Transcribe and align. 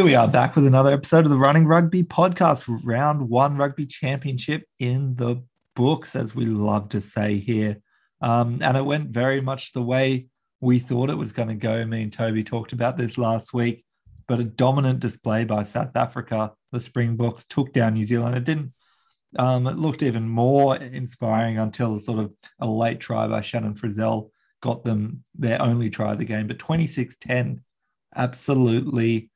Here 0.00 0.06
we 0.06 0.14
are 0.14 0.26
back 0.26 0.56
with 0.56 0.66
another 0.66 0.94
episode 0.94 1.26
of 1.26 1.30
the 1.30 1.36
Running 1.36 1.66
Rugby 1.66 2.04
podcast, 2.04 2.64
round 2.82 3.28
one 3.28 3.58
rugby 3.58 3.84
championship 3.84 4.64
in 4.78 5.14
the 5.14 5.44
books, 5.76 6.16
as 6.16 6.34
we 6.34 6.46
love 6.46 6.88
to 6.88 7.02
say 7.02 7.36
here. 7.36 7.82
Um, 8.22 8.60
and 8.62 8.78
it 8.78 8.86
went 8.86 9.10
very 9.10 9.42
much 9.42 9.74
the 9.74 9.82
way 9.82 10.28
we 10.58 10.78
thought 10.78 11.10
it 11.10 11.18
was 11.18 11.34
going 11.34 11.48
to 11.48 11.54
go. 11.54 11.84
Me 11.84 12.02
and 12.02 12.10
Toby 12.10 12.42
talked 12.42 12.72
about 12.72 12.96
this 12.96 13.18
last 13.18 13.52
week, 13.52 13.84
but 14.26 14.40
a 14.40 14.44
dominant 14.44 15.00
display 15.00 15.44
by 15.44 15.64
South 15.64 15.94
Africa. 15.94 16.54
The 16.72 16.80
Springboks 16.80 17.44
took 17.44 17.74
down 17.74 17.92
New 17.92 18.04
Zealand. 18.04 18.36
It 18.36 18.44
didn't. 18.44 18.72
Um, 19.38 19.66
it 19.66 19.76
looked 19.76 20.02
even 20.02 20.30
more 20.30 20.76
inspiring 20.76 21.58
until 21.58 22.00
sort 22.00 22.20
of 22.20 22.32
a 22.58 22.66
late 22.66 23.00
try 23.00 23.28
by 23.28 23.42
Shannon 23.42 23.74
Frizzell 23.74 24.30
got 24.62 24.82
them 24.82 25.24
their 25.34 25.60
only 25.60 25.90
try 25.90 26.12
of 26.12 26.18
the 26.18 26.24
game. 26.24 26.46
But 26.46 26.58
26 26.58 27.16
10, 27.16 27.60
absolutely 28.16 29.30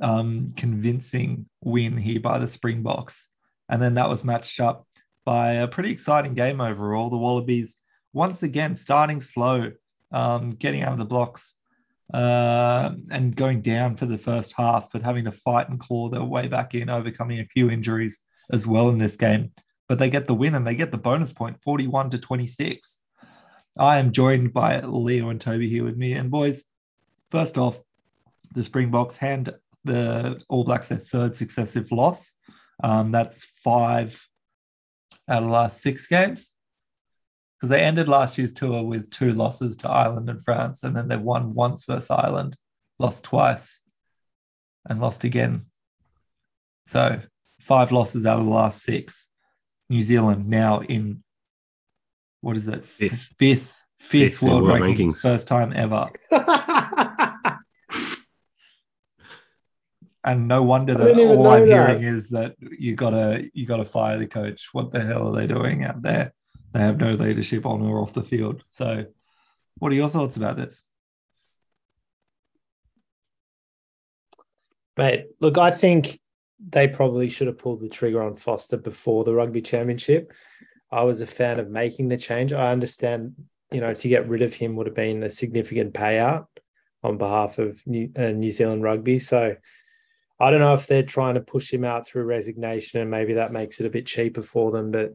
um, 0.00 0.52
convincing 0.56 1.46
win 1.62 1.96
here 1.96 2.20
by 2.20 2.38
the 2.38 2.48
Springboks. 2.48 3.28
And 3.68 3.80
then 3.80 3.94
that 3.94 4.08
was 4.08 4.24
matched 4.24 4.60
up 4.60 4.86
by 5.24 5.54
a 5.54 5.68
pretty 5.68 5.90
exciting 5.90 6.34
game 6.34 6.60
overall. 6.60 7.10
The 7.10 7.16
Wallabies, 7.16 7.78
once 8.12 8.42
again, 8.42 8.76
starting 8.76 9.20
slow, 9.20 9.72
um, 10.12 10.50
getting 10.50 10.82
out 10.82 10.92
of 10.92 10.98
the 10.98 11.04
blocks 11.04 11.56
uh, 12.14 12.92
and 13.10 13.34
going 13.34 13.62
down 13.62 13.96
for 13.96 14.06
the 14.06 14.18
first 14.18 14.54
half, 14.56 14.90
but 14.92 15.02
having 15.02 15.24
to 15.24 15.32
fight 15.32 15.68
and 15.68 15.80
claw 15.80 16.08
their 16.08 16.22
way 16.22 16.46
back 16.46 16.74
in, 16.74 16.88
overcoming 16.88 17.40
a 17.40 17.46
few 17.46 17.70
injuries 17.70 18.20
as 18.50 18.66
well 18.66 18.88
in 18.88 18.98
this 18.98 19.16
game. 19.16 19.52
But 19.88 19.98
they 19.98 20.10
get 20.10 20.26
the 20.26 20.34
win 20.34 20.54
and 20.54 20.66
they 20.66 20.74
get 20.74 20.92
the 20.92 20.98
bonus 20.98 21.32
point 21.32 21.62
41 21.62 22.10
to 22.10 22.18
26. 22.18 23.00
I 23.78 23.98
am 23.98 24.12
joined 24.12 24.52
by 24.52 24.80
Leo 24.80 25.28
and 25.28 25.40
Toby 25.40 25.68
here 25.68 25.84
with 25.84 25.96
me. 25.96 26.12
And 26.12 26.30
boys, 26.30 26.64
first 27.30 27.58
off, 27.58 27.80
the 28.54 28.64
Springboks 28.64 29.16
hand 29.16 29.52
the 29.86 30.40
All 30.48 30.64
Blacks 30.64 30.88
their 30.88 30.98
third 30.98 31.36
successive 31.36 31.90
loss. 31.92 32.34
Um, 32.82 33.10
that's 33.12 33.44
five 33.44 34.26
out 35.28 35.38
of 35.42 35.44
the 35.44 35.50
last 35.52 35.80
six 35.80 36.06
games. 36.06 36.54
Because 37.58 37.70
they 37.70 37.82
ended 37.82 38.06
last 38.06 38.36
year's 38.36 38.52
tour 38.52 38.82
with 38.84 39.08
two 39.10 39.32
losses 39.32 39.76
to 39.76 39.88
Ireland 39.88 40.28
and 40.28 40.42
France, 40.42 40.82
and 40.82 40.94
then 40.94 41.08
they've 41.08 41.20
won 41.20 41.54
once 41.54 41.84
versus 41.84 42.10
Ireland, 42.10 42.54
lost 42.98 43.24
twice, 43.24 43.80
and 44.88 45.00
lost 45.00 45.24
again. 45.24 45.62
So 46.84 47.20
five 47.60 47.92
losses 47.92 48.26
out 48.26 48.38
of 48.38 48.44
the 48.44 48.50
last 48.50 48.82
six. 48.82 49.28
New 49.88 50.02
Zealand 50.02 50.48
now 50.48 50.80
in 50.82 51.22
what 52.42 52.56
is 52.56 52.68
it? 52.68 52.84
Fifth. 52.84 53.34
fifth, 53.38 53.82
fifth, 53.98 54.38
Fifth 54.38 54.42
world, 54.42 54.64
world 54.64 54.80
rankings, 54.80 54.98
rankings. 54.98 55.20
first 55.22 55.48
time 55.48 55.72
ever. 55.74 56.08
And 60.26 60.48
no 60.48 60.64
wonder 60.64 60.92
that 60.94 61.16
all 61.16 61.46
I'm 61.46 61.68
that. 61.68 61.88
hearing 61.88 62.02
is 62.02 62.30
that 62.30 62.56
you 62.60 62.96
gotta 62.96 63.48
you 63.54 63.64
gotta 63.64 63.84
fire 63.84 64.18
the 64.18 64.26
coach. 64.26 64.70
What 64.72 64.90
the 64.90 65.00
hell 65.00 65.28
are 65.28 65.40
they 65.40 65.46
doing 65.46 65.84
out 65.84 66.02
there? 66.02 66.34
They 66.72 66.80
have 66.80 66.98
no 66.98 67.12
leadership 67.12 67.64
on 67.64 67.80
or 67.80 68.02
off 68.02 68.12
the 68.12 68.24
field. 68.24 68.64
So, 68.68 69.06
what 69.78 69.92
are 69.92 69.94
your 69.94 70.08
thoughts 70.08 70.36
about 70.36 70.56
this? 70.56 70.84
Mate, 74.96 75.26
look, 75.40 75.58
I 75.58 75.70
think 75.70 76.18
they 76.58 76.88
probably 76.88 77.28
should 77.28 77.46
have 77.46 77.58
pulled 77.58 77.80
the 77.80 77.88
trigger 77.88 78.20
on 78.20 78.34
Foster 78.34 78.78
before 78.78 79.22
the 79.22 79.34
rugby 79.34 79.62
championship. 79.62 80.32
I 80.90 81.04
was 81.04 81.20
a 81.20 81.26
fan 81.26 81.60
of 81.60 81.70
making 81.70 82.08
the 82.08 82.16
change. 82.16 82.52
I 82.52 82.72
understand, 82.72 83.34
you 83.70 83.80
know, 83.80 83.94
to 83.94 84.08
get 84.08 84.28
rid 84.28 84.42
of 84.42 84.54
him 84.54 84.74
would 84.74 84.86
have 84.86 84.96
been 84.96 85.22
a 85.22 85.30
significant 85.30 85.94
payout 85.94 86.46
on 87.04 87.16
behalf 87.16 87.58
of 87.58 87.80
New, 87.86 88.10
uh, 88.16 88.32
New 88.32 88.50
Zealand 88.50 88.82
rugby. 88.82 89.18
So 89.18 89.54
I 90.38 90.50
don't 90.50 90.60
know 90.60 90.74
if 90.74 90.86
they're 90.86 91.02
trying 91.02 91.34
to 91.34 91.40
push 91.40 91.72
him 91.72 91.84
out 91.84 92.06
through 92.06 92.24
resignation 92.24 93.00
and 93.00 93.10
maybe 93.10 93.34
that 93.34 93.52
makes 93.52 93.80
it 93.80 93.86
a 93.86 93.90
bit 93.90 94.06
cheaper 94.06 94.42
for 94.42 94.70
them. 94.70 94.90
But 94.90 95.14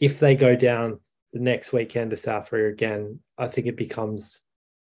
if 0.00 0.18
they 0.18 0.34
go 0.34 0.56
down 0.56 1.00
the 1.32 1.40
next 1.40 1.72
weekend 1.72 2.10
to 2.10 2.16
South 2.16 2.44
Africa 2.44 2.68
again, 2.68 3.20
I 3.36 3.48
think 3.48 3.66
it 3.66 3.76
becomes 3.76 4.42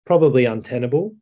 probably 0.06 0.46
untenable. 0.46 1.16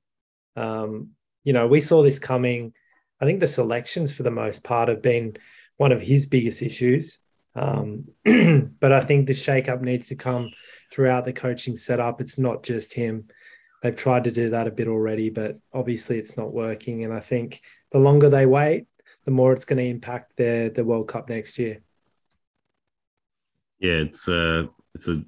Um, 0.56 1.10
you 1.44 1.54
know, 1.54 1.68
we 1.68 1.80
saw 1.80 2.02
this 2.02 2.20
coming. 2.20 2.74
I 3.20 3.26
think 3.26 3.40
the 3.40 3.48
selections, 3.48 4.16
for 4.16 4.24
the 4.24 4.32
most 4.32 4.64
part, 4.64 4.90
have 4.90 5.02
been 5.02 5.38
one 5.78 5.92
of 5.92 6.02
his 6.02 6.26
biggest 6.26 6.62
issues. 6.62 7.20
Um, 7.56 8.06
but 8.80 8.92
I 8.92 9.02
think 9.02 9.28
the 9.28 9.34
shakeup 9.34 9.82
needs 9.82 10.08
to 10.08 10.16
come 10.16 10.52
throughout 10.92 11.26
the 11.26 11.34
coaching 11.34 11.76
setup. 11.78 12.22
It's 12.22 12.40
not 12.40 12.64
just 12.64 12.94
him. 12.94 13.28
They've 13.82 13.96
tried 13.96 14.26
to 14.26 14.32
do 14.32 14.52
that 14.52 14.68
a 14.68 14.72
bit 14.72 14.88
already, 14.88 15.30
but 15.30 15.58
obviously 15.74 16.20
it's 16.20 16.38
not 16.38 16.54
working. 16.54 17.04
And 17.04 17.14
I 17.14 17.20
think 17.20 17.62
the 17.92 18.00
longer 18.00 18.30
they 18.30 18.46
wait, 18.46 18.86
the 19.26 19.32
more 19.32 19.54
it's 19.54 19.66
going 19.66 19.78
to 19.78 19.86
impact 19.86 20.38
their 20.38 20.70
the 20.70 20.84
World 20.84 21.08
Cup 21.08 21.30
next 21.30 21.58
year. 21.60 21.82
yeah, 23.82 23.94
it's 23.94 24.28
a 24.28 24.70
it's 24.96 25.08
a 25.08 25.24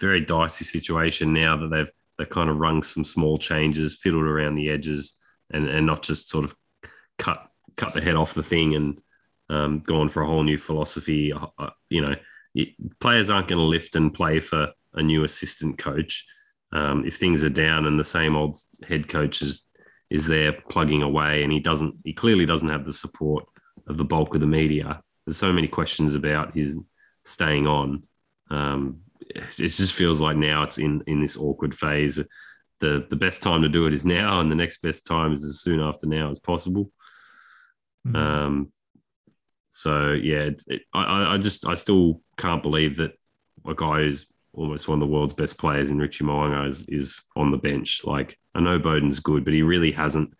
very 0.00 0.20
dicey 0.20 0.64
situation 0.64 1.32
now 1.32 1.56
that 1.56 1.68
they've 1.68 1.90
they've 2.16 2.30
kind 2.30 2.48
of 2.48 2.58
rung 2.58 2.82
some 2.82 3.04
small 3.04 3.36
changes, 3.36 3.96
fiddled 3.96 4.24
around 4.24 4.54
the 4.54 4.70
edges, 4.70 5.14
and 5.50 5.68
and 5.68 5.84
not 5.84 6.02
just 6.02 6.28
sort 6.28 6.44
of 6.44 6.54
cut 7.18 7.50
cut 7.76 7.92
the 7.92 8.00
head 8.00 8.14
off 8.14 8.34
the 8.34 8.42
thing 8.42 8.74
and 8.74 9.00
um, 9.50 9.80
gone 9.80 10.08
for 10.08 10.22
a 10.22 10.26
whole 10.26 10.44
new 10.44 10.58
philosophy. 10.58 11.32
You 11.90 12.00
know, 12.02 12.14
players 13.00 13.30
aren't 13.30 13.48
going 13.48 13.58
to 13.58 13.64
lift 13.64 13.96
and 13.96 14.14
play 14.14 14.40
for 14.40 14.72
a 14.94 15.02
new 15.02 15.24
assistant 15.24 15.76
coach 15.76 16.24
um, 16.72 17.04
if 17.06 17.16
things 17.16 17.44
are 17.44 17.50
down 17.50 17.86
and 17.86 17.98
the 17.98 18.04
same 18.04 18.36
old 18.36 18.56
head 18.86 19.08
coach 19.08 19.42
is 19.42 19.68
is 20.08 20.26
there 20.26 20.52
plugging 20.68 21.02
away 21.02 21.42
and 21.42 21.52
he 21.52 21.60
doesn't 21.60 21.94
he 22.04 22.12
clearly 22.12 22.46
doesn't 22.46 22.68
have 22.68 22.86
the 22.86 22.92
support 22.92 23.44
of 23.88 23.96
the 23.96 24.04
bulk 24.04 24.34
of 24.34 24.40
the 24.40 24.46
media. 24.46 25.02
There's 25.24 25.36
so 25.36 25.52
many 25.52 25.68
questions 25.68 26.14
about 26.14 26.54
his 26.54 26.78
staying 27.24 27.66
on. 27.66 28.04
Um, 28.50 29.00
it 29.20 29.50
just 29.50 29.94
feels 29.94 30.20
like 30.20 30.36
now 30.36 30.62
it's 30.62 30.78
in 30.78 31.02
in 31.06 31.20
this 31.20 31.36
awkward 31.36 31.74
phase. 31.74 32.16
The 32.80 33.06
the 33.08 33.16
best 33.16 33.42
time 33.42 33.62
to 33.62 33.68
do 33.68 33.86
it 33.86 33.94
is 33.94 34.04
now, 34.04 34.40
and 34.40 34.50
the 34.50 34.56
next 34.56 34.82
best 34.82 35.06
time 35.06 35.32
is 35.32 35.44
as 35.44 35.60
soon 35.60 35.80
after 35.80 36.06
now 36.06 36.30
as 36.30 36.38
possible. 36.38 36.92
Mm. 38.06 38.16
Um, 38.16 38.72
so 39.68 40.12
yeah, 40.12 40.42
it's, 40.42 40.66
it, 40.68 40.82
I, 40.92 41.34
I 41.34 41.38
just 41.38 41.66
I 41.66 41.74
still 41.74 42.20
can't 42.36 42.62
believe 42.62 42.96
that 42.96 43.12
a 43.66 43.74
guy 43.74 44.00
who's 44.00 44.26
almost 44.56 44.88
one 44.88 45.00
of 45.00 45.06
the 45.06 45.12
world's 45.12 45.32
best 45.32 45.58
players 45.58 45.90
in 45.90 45.98
Richie 45.98 46.24
Mo'unga 46.24 46.66
is, 46.66 46.84
is 46.88 47.24
on 47.36 47.50
the 47.50 47.58
bench. 47.58 48.02
Like 48.04 48.38
I 48.54 48.60
know 48.60 48.78
Beauden's 48.78 49.20
good, 49.20 49.44
but 49.44 49.54
he 49.54 49.62
really 49.62 49.92
hasn't. 49.92 50.32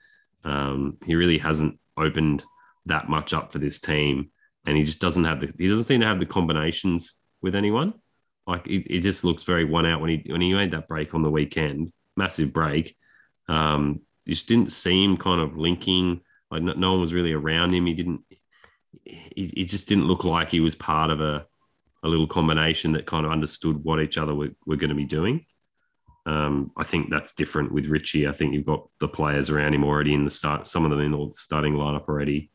Um, 0.45 0.97
he 1.05 1.15
really 1.15 1.39
hasn't 1.39 1.79
opened 1.97 2.45
that 2.87 3.09
much 3.09 3.35
up 3.35 3.53
for 3.53 3.59
this 3.59 3.79
team, 3.79 4.31
and 4.65 4.77
he 4.77 4.85
just 4.85 5.01
doesn't 5.01 5.25
have 5.25 5.41
the. 5.41 5.53
He 5.59 5.69
doesn't 5.69 5.85
seem 5.85 6.01
to 6.01 6.07
have 6.07 6.21
the 6.21 6.27
combinations 6.27 7.15
with 7.43 7.55
anyone. 7.55 7.95
Like 8.47 8.67
it, 8.67 8.87
it 8.89 9.01
just 9.01 9.25
looks 9.25 9.45
very 9.45 9.65
one 9.65 9.87
out 9.87 10.01
when 10.01 10.11
he 10.11 10.33
when 10.33 10.41
he 10.41 10.53
made 10.55 10.71
that 10.71 10.89
break 10.89 11.15
on 11.15 11.23
the 11.23 11.31
weekend, 11.31 11.93
massive 12.17 12.53
break. 12.53 12.97
Um, 13.49 14.01
you 14.25 14.35
just 14.35 14.49
didn't 14.49 14.73
seem 14.73 15.17
kind 15.17 15.41
of 15.41 15.57
linking. 15.57 16.21
Like 16.51 16.63
no, 16.63 16.73
no 16.73 16.93
one 16.93 17.01
was 17.01 17.15
really 17.15 17.33
around 17.33 17.75
him. 17.75 17.87
He 17.87 17.95
didn't. 17.95 18.23
He, 19.05 19.53
he 19.55 19.65
just 19.65 19.89
didn't 19.89 20.07
look 20.07 20.25
like 20.25 20.51
he 20.51 20.61
was 20.61 20.75
part 20.75 21.11
of 21.11 21.21
a, 21.21 21.47
a 22.07 22.09
little 22.09 22.27
combination 22.27 22.93
that 22.93 23.05
kind 23.07 23.27
of 23.27 23.33
understood 23.33 23.83
what 23.85 24.01
each 24.01 24.17
other 24.17 24.35
were, 24.35 24.51
were 24.65 24.77
going 24.77 24.91
to 24.91 24.97
be 24.97 25.05
doing. 25.05 25.45
Um, 26.25 26.71
I 26.77 26.85
think 26.85 27.11
that's 27.11 27.35
different 27.35 27.73
with 27.73 27.87
Richie. 27.89 28.27
I 28.27 28.33
think 28.33 28.55
you've 28.55 28.65
got 28.65 28.89
the 29.01 29.09
players 29.09 29.51
around 29.51 29.75
him 29.75 29.85
already 29.85 30.15
in 30.15 30.25
the 30.25 30.31
start, 30.31 30.67
some 30.67 30.85
of 30.85 30.91
them 30.91 31.01
in 31.01 31.13
the 31.13 31.31
starting 31.35 31.75
lineup 31.75 32.09
already. 32.09 32.51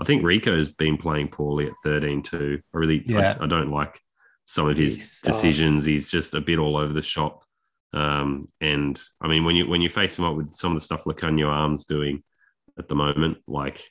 I 0.00 0.04
think 0.04 0.22
Rieko's 0.24 0.70
been 0.70 0.96
playing 0.96 1.28
poorly 1.28 1.66
at 1.66 1.76
13 1.84 2.22
too. 2.22 2.60
I 2.74 2.78
really, 2.78 3.04
Yeah. 3.06 3.34
I, 3.40 3.44
I 3.44 3.46
don't 3.46 3.70
like 3.70 4.00
some 4.44 4.68
of 4.68 4.76
his 4.76 4.96
sucks. 4.96 5.22
decisions. 5.22 5.84
He's 5.84 6.08
just 6.10 6.34
a 6.34 6.40
bit 6.40 6.58
all 6.58 6.76
over 6.76 6.92
the 6.92 7.02
shop. 7.02 7.44
Um, 7.92 8.46
and 8.60 9.00
I 9.20 9.28
mean, 9.28 9.44
when 9.44 9.54
you 9.54 9.68
when 9.68 9.80
you 9.80 9.88
face 9.88 10.18
him 10.18 10.24
up 10.24 10.36
with 10.36 10.48
some 10.48 10.72
of 10.72 10.76
the 10.76 10.84
stuff 10.84 11.04
Lukhanyo 11.04 11.48
Am's 11.48 11.84
doing 11.84 12.24
at 12.76 12.88
the 12.88 12.96
moment, 12.96 13.38
like 13.46 13.88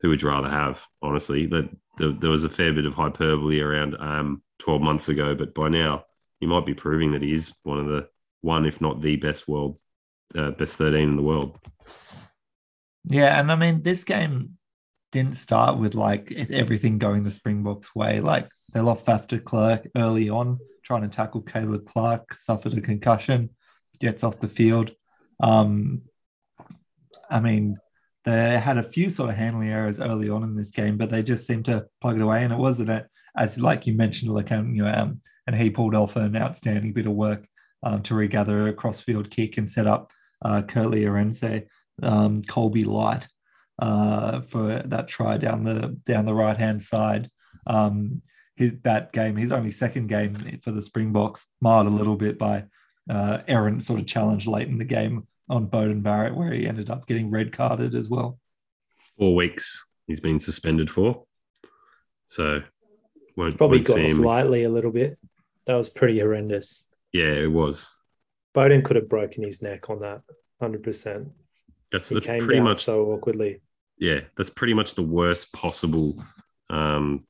who 0.00 0.08
would 0.08 0.20
you 0.20 0.28
rather 0.28 0.50
have? 0.50 0.84
Honestly, 1.00 1.46
that 1.46 1.70
there, 1.96 2.12
there 2.12 2.30
was 2.30 2.42
a 2.44 2.50
fair 2.50 2.72
bit 2.72 2.86
of 2.86 2.94
hyperbole 2.94 3.60
around 3.60 3.94
um, 4.00 4.42
12 4.58 4.82
months 4.82 5.08
ago, 5.08 5.34
but 5.34 5.54
by 5.54 5.68
now 5.68 6.04
he 6.40 6.46
might 6.46 6.66
be 6.66 6.74
proving 6.74 7.12
that 7.12 7.22
he 7.22 7.32
is 7.32 7.54
one 7.62 7.78
of 7.78 7.86
the 7.86 8.08
one, 8.40 8.66
if 8.66 8.80
not 8.80 9.00
the 9.00 9.16
best 9.16 9.48
world, 9.48 9.78
uh, 10.34 10.50
best 10.52 10.76
13 10.76 11.00
in 11.00 11.16
the 11.16 11.22
world. 11.22 11.58
Yeah, 13.04 13.38
and 13.38 13.50
I 13.50 13.54
mean 13.54 13.82
this 13.82 14.04
game 14.04 14.58
didn't 15.12 15.36
start 15.36 15.78
with 15.78 15.94
like 15.94 16.32
everything 16.32 16.98
going 16.98 17.24
the 17.24 17.30
Springboks 17.30 17.94
way. 17.94 18.20
Like 18.20 18.48
they 18.72 18.80
lost 18.80 19.06
Faf 19.06 19.28
de 19.28 19.38
Klerk 19.38 19.88
early 19.96 20.28
on, 20.28 20.58
trying 20.84 21.02
to 21.02 21.08
tackle 21.08 21.42
Caleb 21.42 21.86
Clarke, 21.86 22.34
suffered 22.34 22.74
a 22.74 22.80
concussion, 22.80 23.50
gets 24.00 24.24
off 24.24 24.40
the 24.40 24.48
field. 24.48 24.92
Um, 25.40 26.02
I 27.30 27.40
mean, 27.40 27.76
they 28.24 28.58
had 28.58 28.78
a 28.78 28.82
few 28.82 29.08
sort 29.10 29.30
of 29.30 29.36
handling 29.36 29.68
errors 29.68 30.00
early 30.00 30.28
on 30.28 30.42
in 30.42 30.56
this 30.56 30.70
game, 30.70 30.96
but 30.96 31.10
they 31.10 31.22
just 31.22 31.46
seemed 31.46 31.66
to 31.66 31.86
plug 32.00 32.16
it 32.16 32.22
away. 32.22 32.44
And 32.44 32.52
it 32.52 32.58
wasn't 32.58 32.90
a, 32.90 33.06
as 33.36 33.60
like 33.60 33.86
you 33.86 33.94
mentioned, 33.94 34.32
like 34.32 34.50
um, 34.52 35.20
and 35.46 35.56
he 35.56 35.70
pulled 35.70 35.94
off 35.94 36.16
an 36.16 36.36
outstanding 36.36 36.92
bit 36.92 37.06
of 37.06 37.12
work 37.12 37.46
um, 37.82 38.02
to 38.02 38.14
regather 38.14 38.68
a 38.68 38.72
crossfield 38.72 39.30
kick 39.30 39.58
and 39.58 39.70
set 39.70 39.86
up 39.86 40.12
uh, 40.42 40.62
Kurt-Lee 40.62 41.04
Arendse, 41.04 41.66
um, 42.02 42.42
Colby 42.42 42.84
Light 42.84 43.28
uh, 43.78 44.40
for 44.40 44.82
that 44.86 45.08
try 45.08 45.36
down 45.36 45.64
the 45.64 45.98
down 46.04 46.24
the 46.24 46.34
right 46.34 46.56
hand 46.56 46.82
side. 46.82 47.30
Um, 47.66 48.20
his, 48.56 48.80
that 48.82 49.12
game, 49.12 49.36
his 49.36 49.52
only 49.52 49.70
second 49.70 50.06
game 50.08 50.60
for 50.62 50.72
the 50.72 50.82
Springboks, 50.82 51.46
marred 51.60 51.86
a 51.86 51.90
little 51.90 52.16
bit 52.16 52.38
by 52.38 52.64
uh, 53.10 53.38
errant 53.46 53.84
sort 53.84 54.00
of 54.00 54.06
challenge 54.06 54.46
late 54.46 54.68
in 54.68 54.78
the 54.78 54.84
game 54.84 55.26
on 55.48 55.68
Beauden 55.68 56.02
Barrett, 56.02 56.34
where 56.34 56.52
he 56.52 56.66
ended 56.66 56.90
up 56.90 57.06
getting 57.06 57.30
red 57.30 57.52
carded 57.52 57.94
as 57.94 58.08
well. 58.08 58.38
Four 59.18 59.34
weeks 59.34 59.92
he's 60.06 60.20
been 60.20 60.40
suspended 60.40 60.90
for. 60.90 61.24
So 62.24 62.62
it's 63.44 63.54
probably 63.54 63.80
got 63.80 63.98
off 63.98 64.18
lightly 64.18 64.64
a 64.64 64.68
little 64.68 64.90
bit. 64.90 65.18
That 65.66 65.74
was 65.74 65.88
pretty 65.88 66.18
horrendous. 66.18 66.84
Yeah, 67.12 67.32
it 67.32 67.50
was. 67.50 67.92
Beauden 68.54 68.84
could 68.84 68.96
have 68.96 69.08
broken 69.08 69.42
his 69.42 69.60
neck 69.62 69.90
on 69.90 70.00
that, 70.00 70.22
hundred 70.60 70.82
percent. 70.82 71.28
That's 71.92 72.08
that's 72.08 72.26
pretty 72.26 72.60
much 72.60 72.82
so 72.82 73.06
awkwardly. 73.06 73.60
Yeah, 73.98 74.20
that's 74.36 74.50
pretty 74.50 74.74
much 74.74 74.94
the 74.94 75.02
worst 75.02 75.52
possible 75.52 76.22
um, 76.70 77.26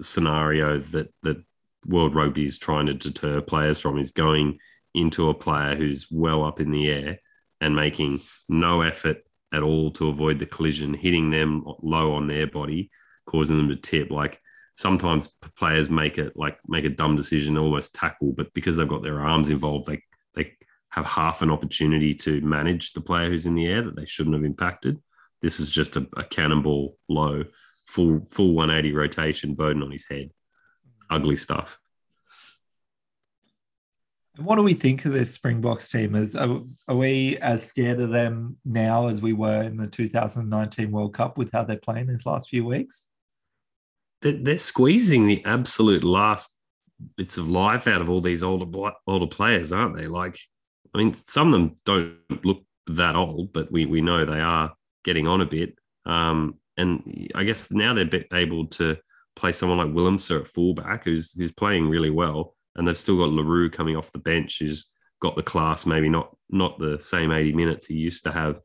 scenario 0.00 0.78
that 0.78 1.12
that 1.22 1.42
World 1.86 2.14
Rugby 2.14 2.44
is 2.44 2.58
trying 2.58 2.86
to 2.86 2.94
deter 2.94 3.40
players 3.40 3.80
from 3.80 3.98
is 3.98 4.10
going 4.10 4.58
into 4.94 5.28
a 5.28 5.34
player 5.34 5.74
who's 5.74 6.08
well 6.10 6.44
up 6.44 6.60
in 6.60 6.70
the 6.70 6.90
air 6.90 7.20
and 7.60 7.76
making 7.76 8.20
no 8.48 8.82
effort 8.82 9.18
at 9.52 9.62
all 9.62 9.90
to 9.92 10.08
avoid 10.08 10.38
the 10.38 10.46
collision, 10.46 10.94
hitting 10.94 11.30
them 11.30 11.64
low 11.82 12.12
on 12.12 12.26
their 12.26 12.46
body, 12.46 12.90
causing 13.26 13.56
them 13.56 13.68
to 13.68 13.76
tip. 13.76 14.10
Like 14.10 14.39
sometimes 14.74 15.28
players 15.56 15.90
make 15.90 16.18
it 16.18 16.36
like 16.36 16.58
make 16.66 16.84
a 16.84 16.90
dumb 16.90 17.16
decision, 17.16 17.58
almost 17.58 17.94
tackle, 17.94 18.32
but 18.32 18.52
because 18.54 18.76
they've 18.76 18.88
got 18.88 19.02
their 19.02 19.20
arms 19.20 19.50
involved, 19.50 19.86
they 19.86 20.02
they 20.34 20.56
have 20.90 21.06
half 21.06 21.42
an 21.42 21.50
opportunity 21.50 22.14
to 22.14 22.40
manage 22.40 22.92
the 22.92 23.00
player 23.00 23.28
who's 23.28 23.46
in 23.46 23.54
the 23.54 23.66
air 23.66 23.82
that 23.82 23.96
they 23.96 24.06
shouldn't 24.06 24.34
have 24.34 24.44
impacted. 24.44 24.98
This 25.40 25.60
is 25.60 25.70
just 25.70 25.96
a, 25.96 26.06
a 26.16 26.24
cannonball 26.24 26.96
low, 27.08 27.44
full 27.86 28.24
full 28.26 28.54
180 28.54 28.94
rotation, 28.94 29.56
Beauden 29.56 29.82
on 29.82 29.90
his 29.90 30.06
head. 30.08 30.30
Ugly 31.10 31.36
stuff. 31.36 31.78
And 34.36 34.46
what 34.46 34.56
do 34.56 34.62
we 34.62 34.74
think 34.74 35.04
of 35.04 35.12
this 35.12 35.34
Springboks 35.34 35.88
team? 35.88 36.14
Is 36.14 36.36
are, 36.36 36.62
are, 36.88 36.96
we 36.96 37.36
as 37.38 37.66
scared 37.66 38.00
of 38.00 38.10
them 38.10 38.56
now 38.64 39.08
as 39.08 39.20
we 39.20 39.32
were 39.32 39.62
in 39.62 39.76
the 39.76 39.86
2019 39.86 40.90
World 40.90 41.14
Cup 41.14 41.36
with 41.36 41.50
how 41.52 41.64
they're 41.64 41.76
playing 41.76 42.06
these 42.06 42.24
last 42.24 42.48
few 42.48 42.64
weeks? 42.64 43.06
They're, 44.22 44.58
squeezing 44.58 45.26
the 45.26 45.42
absolute 45.44 46.04
last 46.04 46.54
bits 47.16 47.38
of 47.38 47.48
life 47.48 47.86
out 47.86 48.02
of 48.02 48.10
all 48.10 48.20
these 48.20 48.42
older 48.42 48.90
older 49.06 49.26
players, 49.26 49.72
aren't 49.72 49.96
they? 49.96 50.06
Like, 50.06 50.38
I 50.94 50.98
mean, 50.98 51.14
some 51.14 51.48
of 51.48 51.52
them 51.52 51.76
don't 51.86 52.44
look 52.44 52.62
that 52.88 53.16
old, 53.16 53.52
but 53.52 53.72
we 53.72 53.86
we 53.86 54.00
know 54.00 54.24
they 54.24 54.40
are 54.40 54.72
getting 55.04 55.26
on 55.26 55.40
a 55.40 55.46
bit. 55.46 55.74
Um, 56.04 56.56
and 56.76 57.30
I 57.34 57.44
guess 57.44 57.70
now 57.70 57.94
they're 57.94 58.24
able 58.32 58.66
to 58.66 58.98
play 59.36 59.52
someone 59.52 59.78
like 59.78 59.88
Willemse 59.88 60.38
at 60.38 60.48
fullback, 60.48 61.04
who's 61.04 61.32
who's 61.32 61.52
playing 61.52 61.88
really 61.88 62.10
well 62.10 62.54
and 62.76 62.86
they've 62.86 62.98
still 62.98 63.18
got 63.18 63.30
Le 63.30 63.42
Roux 63.42 63.70
coming 63.70 63.96
off 63.96 64.12
the 64.12 64.18
bench, 64.18 64.58
who's 64.58 64.86
got 65.20 65.36
the 65.36 65.42
class, 65.42 65.86
maybe 65.86 66.08
not 66.08 66.34
not 66.48 66.78
the 66.78 66.98
same 67.00 67.30
80 67.30 67.52
minutes 67.52 67.86
he 67.86 67.94
used 67.94 68.24
to 68.24 68.32
have. 68.32 68.60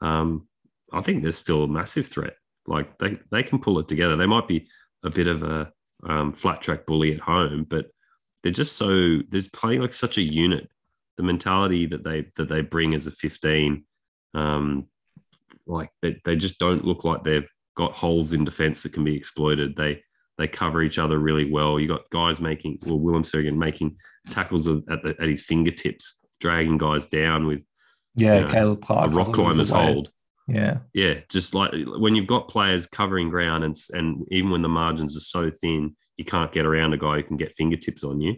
Um, 0.00 0.48
I 0.92 1.00
think 1.00 1.22
there's 1.22 1.38
still 1.38 1.64
a 1.64 1.68
massive 1.68 2.06
threat. 2.06 2.34
Like 2.66 2.98
they 2.98 3.18
they 3.30 3.42
can 3.42 3.58
pull 3.58 3.78
it 3.78 3.88
together. 3.88 4.16
They 4.16 4.26
might 4.26 4.48
be 4.48 4.68
a 5.06 5.10
bit 5.10 5.26
of 5.26 5.42
a 5.42 5.72
um, 6.04 6.32
flat 6.32 6.60
track 6.60 6.84
bully 6.84 7.14
at 7.14 7.20
home, 7.20 7.66
but 7.68 7.86
they're 8.42 8.52
just 8.52 8.76
so 8.76 9.18
there's 9.28 9.48
playing 9.48 9.80
like 9.80 9.94
such 9.94 10.18
a 10.18 10.22
unit. 10.22 10.68
The 11.16 11.22
mentality 11.22 11.86
that 11.86 12.04
they 12.04 12.26
that 12.36 12.48
they 12.48 12.60
bring 12.60 12.94
as 12.94 13.06
a 13.06 13.10
15, 13.10 13.84
um, 14.34 14.86
like 15.66 15.90
they, 16.02 16.20
they 16.24 16.36
just 16.36 16.58
don't 16.58 16.84
look 16.84 17.04
like 17.04 17.24
they've 17.24 17.50
got 17.76 17.92
holes 17.92 18.32
in 18.32 18.44
defense 18.44 18.82
that 18.82 18.92
can 18.92 19.04
be 19.04 19.16
exploited. 19.16 19.76
They 19.76 20.02
they 20.38 20.48
cover 20.48 20.82
each 20.82 20.98
other 20.98 21.18
really 21.18 21.50
well. 21.50 21.80
You 21.80 21.88
got 21.88 22.10
guys 22.10 22.40
making, 22.40 22.80
well, 22.84 22.98
Willemse 22.98 23.32
again 23.34 23.58
making 23.58 23.96
tackles 24.30 24.68
at, 24.68 24.84
the, 24.86 25.16
at 25.18 25.28
his 25.28 25.42
fingertips, 25.42 26.18
dragging 26.40 26.76
guys 26.76 27.06
down 27.06 27.46
with, 27.46 27.64
yeah, 28.14 28.34
you 28.36 28.40
know, 28.42 28.50
Caleb 28.50 28.82
Clarke, 28.82 29.12
a 29.12 29.14
rock 29.14 29.32
climber's 29.32 29.70
hold. 29.70 30.10
Yeah, 30.48 30.78
yeah, 30.94 31.20
just 31.28 31.54
like 31.54 31.72
when 31.72 32.14
you've 32.14 32.28
got 32.28 32.48
players 32.48 32.86
covering 32.86 33.30
ground, 33.30 33.64
and 33.64 33.74
and 33.92 34.24
even 34.30 34.50
when 34.50 34.62
the 34.62 34.68
margins 34.68 35.16
are 35.16 35.20
so 35.20 35.50
thin, 35.50 35.96
you 36.16 36.24
can't 36.24 36.52
get 36.52 36.66
around 36.66 36.92
a 36.92 36.98
guy 36.98 37.16
who 37.16 37.24
can 37.24 37.36
get 37.36 37.54
fingertips 37.54 38.04
on 38.04 38.20
you. 38.20 38.36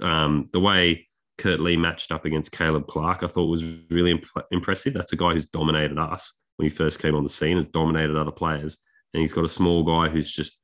Um, 0.00 0.48
the 0.52 0.60
way 0.60 1.08
Kurt-Lee 1.36 1.76
matched 1.76 2.10
up 2.10 2.24
against 2.24 2.52
Caleb 2.52 2.86
Clarke, 2.86 3.22
I 3.22 3.26
thought 3.26 3.50
was 3.50 3.64
really 3.90 4.12
imp- 4.12 4.46
impressive. 4.50 4.94
That's 4.94 5.12
a 5.12 5.16
guy 5.16 5.34
who's 5.34 5.46
dominated 5.46 5.98
us 5.98 6.40
when 6.56 6.64
he 6.68 6.74
first 6.74 7.00
came 7.02 7.14
on 7.14 7.22
the 7.22 7.28
scene, 7.28 7.58
has 7.58 7.66
dominated 7.66 8.16
other 8.16 8.30
players, 8.30 8.78
and 9.12 9.20
he's 9.20 9.32
got 9.32 9.44
a 9.44 9.48
small 9.48 9.82
guy 9.82 10.08
who's 10.08 10.32
just 10.32 10.58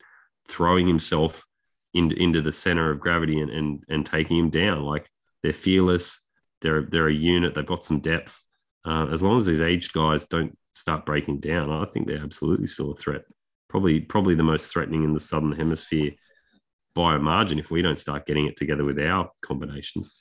throwing 0.49 0.87
himself 0.87 1.45
into, 1.93 2.17
into 2.17 2.41
the 2.41 2.53
center 2.53 2.91
of 2.91 3.01
gravity 3.01 3.41
and, 3.41 3.51
and 3.51 3.85
and 3.89 4.07
taking 4.07 4.39
him 4.39 4.51
down. 4.51 4.85
Like 4.85 5.07
they're 5.43 5.53
fearless. 5.53 6.23
They're 6.63 6.83
they're 6.83 7.09
a 7.09 7.15
unit. 7.15 7.55
They've 7.55 7.67
got 7.67 7.85
some 7.85 8.01
depth. 8.01 8.43
Uh, 8.87 9.09
as 9.13 9.23
long 9.23 9.41
as 9.41 9.47
these 9.47 9.61
aged 9.61 9.93
guys 9.93 10.27
don't 10.27 10.57
start 10.75 11.05
breaking 11.05 11.41
down, 11.41 11.71
I 11.71 11.85
think 11.87 12.07
they're 12.07 12.23
absolutely 12.23 12.67
still 12.67 12.93
a 12.93 12.97
threat. 12.97 13.23
Probably 13.69 14.01
probably 14.01 14.37
the 14.37 14.45
most 14.45 14.73
threatening 14.73 15.03
in 15.03 15.13
the 15.13 15.21
southern 15.21 15.53
hemisphere 15.53 16.13
by 16.95 17.17
a 17.17 17.19
margin 17.19 17.59
if 17.59 17.71
we 17.71 17.83
don't 17.83 17.99
start 17.99 18.27
getting 18.27 18.47
it 18.47 18.57
together 18.57 18.85
with 18.85 18.99
our 18.99 19.31
combinations. 19.43 20.15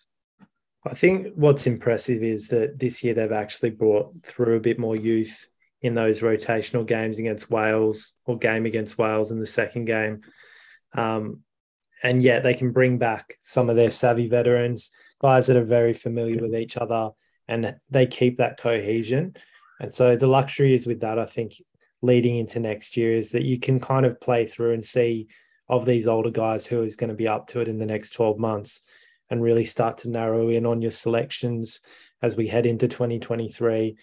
I 0.85 0.93
think 0.93 1.33
what's 1.35 1.67
impressive 1.67 2.23
is 2.23 2.47
that 2.49 2.79
this 2.79 3.03
year 3.03 3.13
they've 3.13 3.31
actually 3.31 3.71
brought 3.71 4.11
through 4.23 4.55
a 4.55 4.59
bit 4.59 4.77
more 4.77 4.95
youth 4.95 5.47
in 5.81 5.95
those 5.95 6.21
rotational 6.21 6.85
games 6.85 7.19
against 7.19 7.49
Wales 7.49 8.13
or 8.25 8.37
game 8.37 8.65
against 8.65 8.97
Wales 8.97 9.31
in 9.31 9.39
the 9.39 9.45
second 9.45 9.85
game. 9.85 10.21
Um, 10.93 11.41
and 12.03 12.21
yet 12.21 12.43
they 12.43 12.53
can 12.53 12.71
bring 12.71 12.97
back 12.97 13.37
some 13.39 13.69
of 13.69 13.75
their 13.75 13.91
savvy 13.91 14.27
veterans, 14.27 14.91
guys 15.19 15.47
that 15.47 15.57
are 15.57 15.63
very 15.63 15.93
familiar 15.93 16.41
with 16.41 16.55
each 16.55 16.77
other, 16.77 17.11
and 17.47 17.75
they 17.89 18.07
keep 18.07 18.37
that 18.37 18.59
cohesion. 18.59 19.35
And 19.79 19.93
so 19.93 20.15
the 20.15 20.27
luxury 20.27 20.73
is 20.73 20.87
with 20.87 21.01
that, 21.01 21.19
I 21.19 21.25
think, 21.25 21.53
leading 22.01 22.37
into 22.37 22.59
next 22.59 22.97
year 22.97 23.13
is 23.13 23.31
that 23.31 23.43
you 23.43 23.59
can 23.59 23.79
kind 23.79 24.05
of 24.05 24.21
play 24.21 24.45
through 24.45 24.73
and 24.73 24.85
see 24.85 25.27
of 25.67 25.85
these 25.85 26.07
older 26.07 26.29
guys 26.29 26.65
who 26.65 26.83
is 26.83 26.95
going 26.95 27.09
to 27.09 27.15
be 27.15 27.27
up 27.27 27.47
to 27.47 27.61
it 27.61 27.67
in 27.67 27.79
the 27.79 27.85
next 27.85 28.11
12 28.11 28.37
months 28.37 28.81
and 29.29 29.41
really 29.41 29.65
start 29.65 29.97
to 29.97 30.09
narrow 30.09 30.49
in 30.49 30.65
on 30.65 30.81
your 30.81 30.91
selections 30.91 31.81
as 32.21 32.37
we 32.37 32.47
head 32.47 32.65
into 32.65 32.87
2023 32.87 33.97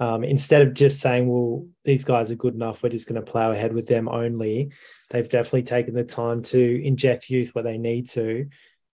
um, 0.00 0.24
instead 0.24 0.62
of 0.62 0.74
just 0.74 1.00
saying, 1.00 1.28
well, 1.28 1.66
these 1.84 2.04
guys 2.04 2.30
are 2.30 2.36
good 2.36 2.54
enough, 2.54 2.82
we're 2.82 2.88
just 2.88 3.08
going 3.08 3.22
to 3.22 3.30
plow 3.30 3.52
ahead 3.52 3.72
with 3.72 3.86
them 3.86 4.08
only, 4.08 4.72
they've 5.10 5.28
definitely 5.28 5.62
taken 5.62 5.94
the 5.94 6.04
time 6.04 6.42
to 6.42 6.84
inject 6.84 7.30
youth 7.30 7.54
where 7.54 7.64
they 7.64 7.78
need 7.78 8.08
to. 8.08 8.46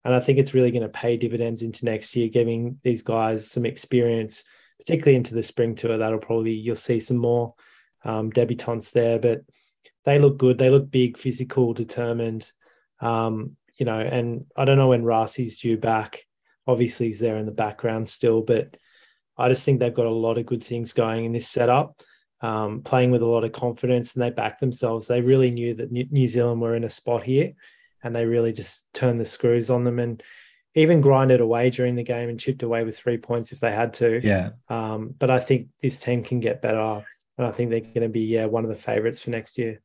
And 0.06 0.14
I 0.14 0.20
think 0.20 0.38
it's 0.38 0.54
really 0.54 0.70
going 0.70 0.84
to 0.84 0.88
pay 0.88 1.16
dividends 1.16 1.62
into 1.62 1.84
next 1.84 2.14
year, 2.14 2.28
giving 2.28 2.78
these 2.84 3.02
guys 3.02 3.50
some 3.50 3.66
experience, 3.66 4.44
particularly 4.78 5.16
into 5.16 5.34
the 5.34 5.42
spring 5.42 5.74
tour. 5.74 5.98
That'll 5.98 6.20
probably, 6.20 6.52
you'll 6.52 6.76
see 6.76 7.00
some 7.00 7.16
more 7.16 7.54
um, 8.04 8.30
debutantes 8.30 8.92
there, 8.92 9.18
but 9.18 9.40
they 10.04 10.20
look 10.20 10.38
good. 10.38 10.58
They 10.58 10.70
look 10.70 10.92
big, 10.92 11.18
physical, 11.18 11.74
determined. 11.74 12.48
Um, 13.00 13.56
you 13.74 13.84
know, 13.84 13.98
and 13.98 14.46
I 14.56 14.64
don't 14.64 14.78
know 14.78 14.90
when 14.90 15.02
Rassie's 15.02 15.58
due 15.58 15.76
back. 15.76 16.24
Obviously, 16.68 17.06
he's 17.06 17.18
there 17.18 17.38
in 17.38 17.46
the 17.46 17.50
background 17.50 18.08
still, 18.08 18.42
but 18.42 18.76
I 19.36 19.48
just 19.48 19.64
think 19.64 19.80
they've 19.80 19.92
got 19.92 20.06
a 20.06 20.10
lot 20.10 20.38
of 20.38 20.46
good 20.46 20.62
things 20.62 20.92
going 20.92 21.24
in 21.24 21.32
this 21.32 21.48
setup, 21.48 22.00
um, 22.42 22.82
playing 22.82 23.10
with 23.10 23.22
a 23.22 23.26
lot 23.26 23.42
of 23.42 23.50
confidence, 23.50 24.14
and 24.14 24.22
they 24.22 24.30
back 24.30 24.60
themselves. 24.60 25.08
They 25.08 25.20
really 25.20 25.50
knew 25.50 25.74
that 25.74 25.90
New 25.90 26.28
Zealand 26.28 26.60
were 26.60 26.76
in 26.76 26.84
a 26.84 26.88
spot 26.88 27.24
here, 27.24 27.54
and 28.02 28.14
they 28.14 28.26
really 28.26 28.52
just 28.52 28.92
turned 28.92 29.20
the 29.20 29.24
screws 29.24 29.70
on 29.70 29.84
them 29.84 29.98
and 29.98 30.22
even 30.74 31.00
grinded 31.00 31.40
away 31.40 31.70
during 31.70 31.94
the 31.94 32.02
game 32.02 32.28
and 32.28 32.38
chipped 32.38 32.62
away 32.62 32.84
with 32.84 32.98
three 32.98 33.16
points 33.16 33.50
if 33.50 33.60
they 33.60 33.72
had 33.72 33.94
to. 33.94 34.20
Yeah. 34.22 34.50
Um, 34.68 35.14
but 35.18 35.30
I 35.30 35.40
think 35.40 35.68
this 35.80 35.98
team 35.98 36.22
can 36.22 36.38
get 36.38 36.62
better, 36.62 37.04
and 37.38 37.46
I 37.46 37.50
think 37.50 37.70
they're 37.70 37.80
going 37.80 38.02
to 38.02 38.08
be 38.08 38.20
yeah 38.20 38.46
one 38.46 38.64
of 38.64 38.68
the 38.68 38.76
favourites 38.76 39.22
for 39.22 39.30
next 39.30 39.58
year. 39.58 39.80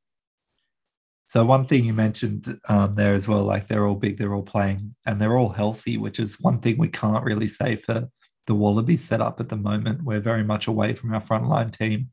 So 1.26 1.46
one 1.46 1.66
thing 1.66 1.86
you 1.86 1.94
mentioned 1.94 2.60
um, 2.68 2.94
there 2.94 3.14
as 3.14 3.26
well, 3.26 3.44
like 3.44 3.70
they're 3.70 3.88
all 3.88 3.96
big, 3.96 4.18
they're 4.18 4.34
all 4.34 4.44
playing, 4.44 4.94
and 5.06 5.20
they're 5.20 5.38
all 5.38 5.50
healthy, 5.50 5.98
which 5.98 6.20
is 6.20 6.42
one 6.42 6.60
thing 6.60 6.78
we 6.78 6.90
can't 6.90 7.24
really 7.24 7.48
say 7.48 7.78
for 7.78 8.10
the 8.48 8.56
Wallabies 8.56 9.06
setup 9.06 9.40
at 9.40 9.48
the 9.48 9.56
moment. 9.56 10.04
We're 10.04 10.20
very 10.20 10.44
much 10.44 10.68
away 10.68 10.94
from 10.94 11.14
our 11.14 11.22
frontline 11.22 11.72
team, 11.72 12.10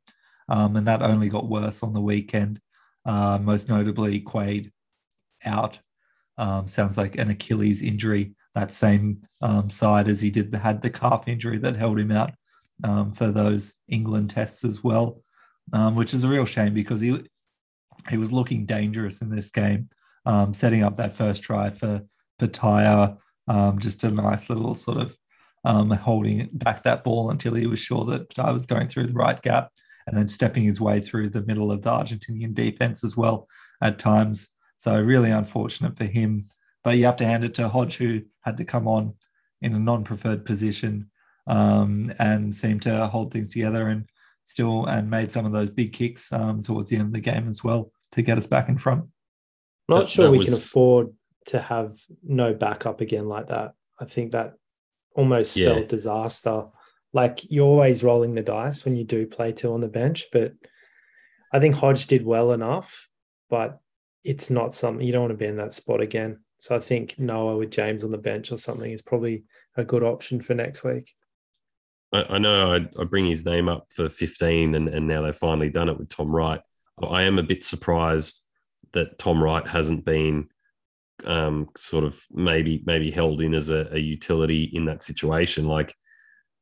um, 0.49 0.76
and 0.76 0.87
that 0.87 1.02
only 1.02 1.28
got 1.28 1.49
worse 1.49 1.83
on 1.83 1.95
the 1.95 2.00
weekend. 2.00 2.61
Uh, 3.05 3.38
most 3.43 3.69
notably, 3.69 4.21
Quade 4.21 4.71
out. 5.45 5.81
Um, 6.38 6.68
sounds 6.68 6.97
like 6.97 7.18
an 7.18 7.30
Achilles 7.30 7.83
injury, 7.83 8.35
that 8.54 8.73
same 8.73 9.26
um, 9.42 9.68
side 9.68 10.09
as 10.09 10.21
he 10.21 10.30
did 10.30 10.54
had 10.54 10.83
the 10.83 10.90
calf 10.90 11.25
injury 11.26 11.59
that 11.59 11.76
held 11.76 11.99
him 11.99 12.12
out 12.12 12.33
um, 12.85 13.12
for 13.12 13.33
those 13.33 13.75
England 13.88 14.30
tests 14.30 14.64
as 14.64 14.83
well, 14.83 15.21
um, 15.73 15.97
which 15.97 16.14
is 16.14 16.25
a 16.25 16.28
real 16.28 16.45
shame 16.45 16.75
because 16.75 17.00
he 17.00 17.25
he 18.09 18.16
was 18.16 18.33
looking 18.33 18.64
dangerous 18.64 19.21
in 19.21 19.30
this 19.30 19.50
game, 19.50 19.88
um, 20.25 20.54
setting 20.54 20.83
up 20.83 20.97
that 20.97 21.14
first 21.14 21.42
try 21.42 21.71
for 21.71 22.02
Petaia. 22.40 23.18
Um, 23.49 23.78
just 23.78 24.04
a 24.04 24.11
nice 24.11 24.49
little 24.49 24.75
sort 24.75 24.99
of 24.99 25.16
holding 25.64 26.49
back 26.52 26.83
that 26.85 27.02
ball 27.02 27.30
until 27.30 27.54
he 27.54 27.66
was 27.66 27.80
sure 27.80 28.04
that 28.04 28.28
Petaia 28.28 28.52
was 28.52 28.66
going 28.66 28.88
through 28.88 29.07
the 29.07 29.14
right 29.14 29.40
gap 29.42 29.71
and 30.07 30.16
then 30.16 30.28
stepping 30.28 30.62
his 30.62 30.80
way 30.80 31.00
through 31.00 31.28
the 31.28 31.42
middle 31.42 31.71
of 31.71 31.83
the 31.83 31.90
Argentinian 31.90 32.54
defense 32.54 33.04
as 33.04 33.16
well 33.16 33.49
at 33.83 33.99
times. 33.99 34.49
So 34.79 35.01
really 35.01 35.31
unfortunate 35.31 35.97
for 35.97 36.05
him. 36.05 36.47
But 36.85 36.97
you 36.97 37.05
have 37.05 37.17
to 37.17 37.25
hand 37.27 37.45
it 37.45 37.55
to 37.55 37.69
Hodge, 37.69 37.97
who 37.97 38.23
had 38.43 38.57
to 38.57 38.65
come 38.65 38.89
on 38.89 39.15
in 39.61 39.75
a 39.75 39.79
non-preferred 39.79 40.45
position 40.45 41.11
um, 41.47 42.13
and 42.19 42.55
seemed 42.55 42.83
to 42.83 43.07
hold 43.09 43.33
things 43.33 43.49
together 43.49 43.89
and 43.89 44.09
still 44.45 44.87
and 44.87 45.11
made 45.11 45.31
some 45.33 45.45
of 45.45 45.53
those 45.53 45.69
big 45.71 45.93
kicks 45.93 46.33
um, 46.33 46.63
towards 46.63 46.91
the 46.91 46.97
end 46.97 47.09
of 47.09 47.13
the 47.13 47.21
game 47.21 47.49
as 47.49 47.63
well 47.63 47.91
to 48.13 48.23
get 48.23 48.39
us 48.39 48.47
back 48.47 48.69
in 48.69 48.79
front. 48.79 49.05
Not 49.89 50.01
That- 50.01 50.09
sure 50.09 50.25
that 50.27 50.31
we 50.31 50.39
was- 50.39 50.49
can 50.49 50.55
afford 50.57 51.15
to 51.47 51.61
have 51.61 51.93
no 52.23 52.55
backup 52.55 53.01
again 53.01 53.29
like 53.29 53.49
that. 53.49 53.73
I 53.99 54.05
think 54.05 54.33
that 54.33 54.55
almost 55.15 55.57
Yeah. 55.57 55.71
spelled 55.73 55.89
disaster. 55.89 56.67
Like 57.13 57.51
you're 57.51 57.67
always 57.67 58.05
rolling 58.05 58.35
the 58.35 58.43
dice 58.43 58.85
when 58.85 58.95
you 58.97 59.05
do 59.05 59.27
play 59.27 59.53
two 59.53 59.73
on 59.73 59.81
the 59.81 59.89
bench, 59.89 60.27
but 60.33 60.53
I 61.53 61.59
think 61.59 61.75
Hodge 61.75 62.07
did 62.07 62.25
well 62.25 62.53
enough, 62.53 63.09
but 63.51 63.81
it's 64.25 64.51
not 64.51 64.75
something 64.75 65.07
you 65.07 65.13
don't 65.13 65.23
want 65.23 65.33
to 65.33 65.37
be 65.37 65.47
in 65.47 65.57
that 65.57 65.73
spot 65.73 66.01
again. 66.01 66.41
So 66.59 66.75
I 66.75 66.81
think 66.81 67.19
Noah 67.19 67.57
with 67.57 67.71
James 67.71 68.05
on 68.05 68.11
the 68.11 68.19
bench 68.19 68.51
or 68.51 68.59
something 68.59 68.91
is 68.91 69.03
probably 69.03 69.45
a 69.77 69.85
good 69.85 70.03
option 70.03 70.41
for 70.41 70.55
next 70.55 70.83
week. 70.83 71.15
I, 72.13 72.25
I 72.31 72.39
know 72.39 72.75
I, 72.75 72.77
I 73.01 73.05
bring 73.05 73.27
his 73.27 73.45
name 73.45 73.69
up 73.69 73.87
for 73.91 74.09
15 74.09 74.75
and, 74.75 74.89
and 74.89 75.07
now 75.07 75.23
they've 75.23 75.35
finally 75.35 75.71
done 75.71 75.89
it 75.89 75.99
with 75.99 76.09
Tom 76.09 76.35
Wright. 76.35 76.61
I 77.03 77.23
am 77.23 77.39
a 77.39 77.45
bit 77.45 77.65
surprised 77.65 78.43
that 78.93 79.19
Tom 79.19 79.43
Wright 79.43 79.67
hasn't 79.67 80.05
been 80.05 80.49
um, 81.25 81.69
sort 81.77 82.05
of 82.05 82.21
maybe 82.31 82.83
maybe 82.87 83.11
held 83.11 83.41
in 83.41 83.55
as 83.55 83.71
a, 83.71 83.89
a 83.93 83.99
utility 83.99 84.65
in 84.73 84.87
that 84.87 85.03
situation. 85.03 85.67
Like 85.67 85.95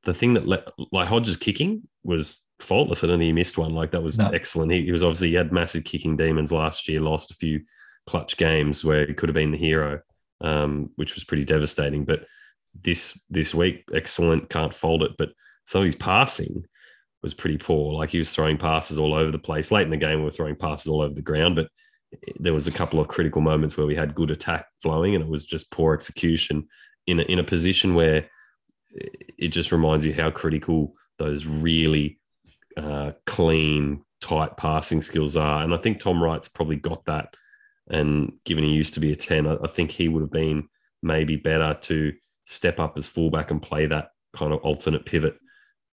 the 0.04 0.14
thing 0.14 0.34
that 0.34 0.46
like 0.46 1.08
Hodges 1.08 1.36
kicking 1.36 1.88
was 2.02 2.42
faultless. 2.60 3.04
I 3.04 3.06
don't 3.08 3.18
think 3.18 3.26
he 3.26 3.32
missed 3.32 3.58
one. 3.58 3.74
Like 3.74 3.90
that 3.92 4.02
was 4.02 4.18
No. 4.18 4.30
excellent. 4.32 4.72
He, 4.72 4.84
he 4.84 4.92
was 4.92 5.02
obviously 5.02 5.28
he 5.28 5.34
had 5.34 5.52
massive 5.52 5.84
kicking 5.84 6.16
demons 6.16 6.52
last 6.52 6.88
year. 6.88 7.00
Lost 7.00 7.30
a 7.30 7.34
few 7.34 7.60
clutch 8.06 8.36
games 8.36 8.84
where 8.84 9.06
he 9.06 9.14
could 9.14 9.28
have 9.28 9.34
been 9.34 9.52
the 9.52 9.58
hero, 9.58 10.00
um, 10.40 10.90
which 10.96 11.14
was 11.14 11.24
pretty 11.24 11.44
devastating. 11.44 12.04
But 12.04 12.24
this 12.82 13.20
this 13.30 13.54
week, 13.54 13.84
excellent. 13.92 14.48
Can't 14.50 14.74
fold 14.74 15.02
it. 15.02 15.12
But 15.18 15.30
some 15.64 15.80
of 15.82 15.86
his 15.86 15.96
passing 15.96 16.64
was 17.22 17.34
pretty 17.34 17.58
poor. 17.58 17.94
Like 17.94 18.10
he 18.10 18.18
was 18.18 18.32
throwing 18.34 18.58
passes 18.58 18.98
all 18.98 19.14
over 19.14 19.30
the 19.30 19.38
place. 19.38 19.70
Late 19.72 19.84
in 19.84 19.90
the 19.90 19.96
game, 19.96 20.18
we 20.20 20.24
were 20.26 20.30
throwing 20.30 20.56
passes 20.56 20.86
all 20.86 21.00
over 21.02 21.14
the 21.14 21.22
ground, 21.22 21.56
but 21.56 21.68
there 22.38 22.54
was 22.54 22.68
a 22.68 22.72
couple 22.72 23.00
of 23.00 23.08
critical 23.08 23.40
moments 23.42 23.76
where 23.76 23.86
we 23.86 23.96
had 23.96 24.14
good 24.14 24.30
attack 24.30 24.66
flowing, 24.80 25.14
and 25.14 25.24
it 25.24 25.28
was 25.30 25.44
just 25.44 25.70
poor 25.72 25.92
execution 25.92 26.68
in 27.06 27.18
a, 27.20 27.22
in 27.24 27.38
a 27.38 27.44
position 27.44 27.94
where 27.94 28.28
it 28.92 29.48
just 29.48 29.72
reminds 29.72 30.04
you 30.04 30.14
how 30.14 30.30
critical 30.30 30.94
those 31.18 31.46
really 31.46 32.18
uh, 32.76 33.12
clean, 33.26 34.02
tight 34.20 34.56
passing 34.56 35.02
skills 35.02 35.36
are. 35.36 35.62
And 35.62 35.74
I 35.74 35.78
think 35.78 35.98
Tom 36.00 36.22
Wright's 36.22 36.48
probably 36.48 36.76
got 36.76 37.04
that. 37.06 37.34
And 37.90 38.32
given 38.44 38.64
he 38.64 38.70
used 38.70 38.94
to 38.94 39.00
be 39.00 39.12
a 39.12 39.16
10, 39.16 39.46
I, 39.46 39.56
I 39.62 39.68
think 39.68 39.90
he 39.90 40.08
would 40.08 40.22
have 40.22 40.32
been 40.32 40.68
maybe 41.02 41.36
better 41.36 41.74
to 41.82 42.12
step 42.44 42.78
up 42.78 42.96
as 42.96 43.06
fullback 43.06 43.50
and 43.50 43.62
play 43.62 43.86
that 43.86 44.10
kind 44.36 44.52
of 44.52 44.60
alternate 44.60 45.06
pivot 45.06 45.36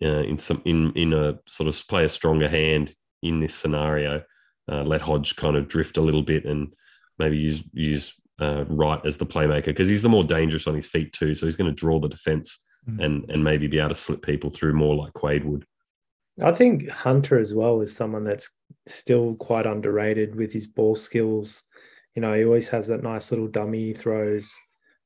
uh, 0.03 0.23
in 0.23 0.37
some 0.37 0.61
in 0.65 0.91
in 0.93 1.13
a 1.13 1.37
sort 1.47 1.67
of 1.67 1.87
play 1.87 2.05
a 2.05 2.09
stronger 2.09 2.47
hand 2.47 2.93
in 3.21 3.39
this 3.39 3.55
scenario. 3.55 4.23
Uh, 4.71 4.83
let 4.83 5.01
Hodge 5.01 5.35
kind 5.35 5.55
of 5.57 5.67
drift 5.67 5.97
a 5.97 6.01
little 6.01 6.21
bit 6.21 6.45
and 6.45 6.73
maybe 7.17 7.37
use 7.37 7.63
use 7.73 8.13
uh, 8.39 8.63
Wright 8.69 9.01
as 9.05 9.17
the 9.17 9.25
playmaker 9.25 9.65
because 9.65 9.89
he's 9.89 10.03
the 10.03 10.09
more 10.09 10.23
dangerous 10.23 10.67
on 10.67 10.75
his 10.75 10.87
feet 10.87 11.11
too. 11.11 11.35
So 11.35 11.45
he's 11.45 11.55
going 11.55 11.69
to 11.69 11.75
draw 11.75 11.99
the 11.99 12.07
defense 12.09 12.65
Mm. 12.87 13.03
and 13.03 13.29
and 13.31 13.43
maybe 13.43 13.67
be 13.67 13.77
able 13.77 13.89
to 13.89 13.95
slip 13.95 14.21
people 14.21 14.49
through 14.49 14.73
more 14.73 14.95
like 14.95 15.11
Quade 15.13 15.43
would. 15.43 15.65
I 16.41 16.51
think 16.51 16.89
Hunter 16.89 17.39
as 17.39 17.53
well 17.53 17.81
is 17.81 17.95
someone 17.95 18.23
that's 18.23 18.49
still 18.87 19.35
quite 19.35 19.65
underrated 19.65 20.35
with 20.35 20.51
his 20.51 20.67
ball 20.67 20.95
skills. 20.95 21.63
You 22.15 22.21
know, 22.21 22.33
he 22.33 22.43
always 22.43 22.67
has 22.69 22.87
that 22.87 23.03
nice 23.03 23.31
little 23.31 23.47
dummy 23.47 23.87
he 23.87 23.93
throws. 23.93 24.55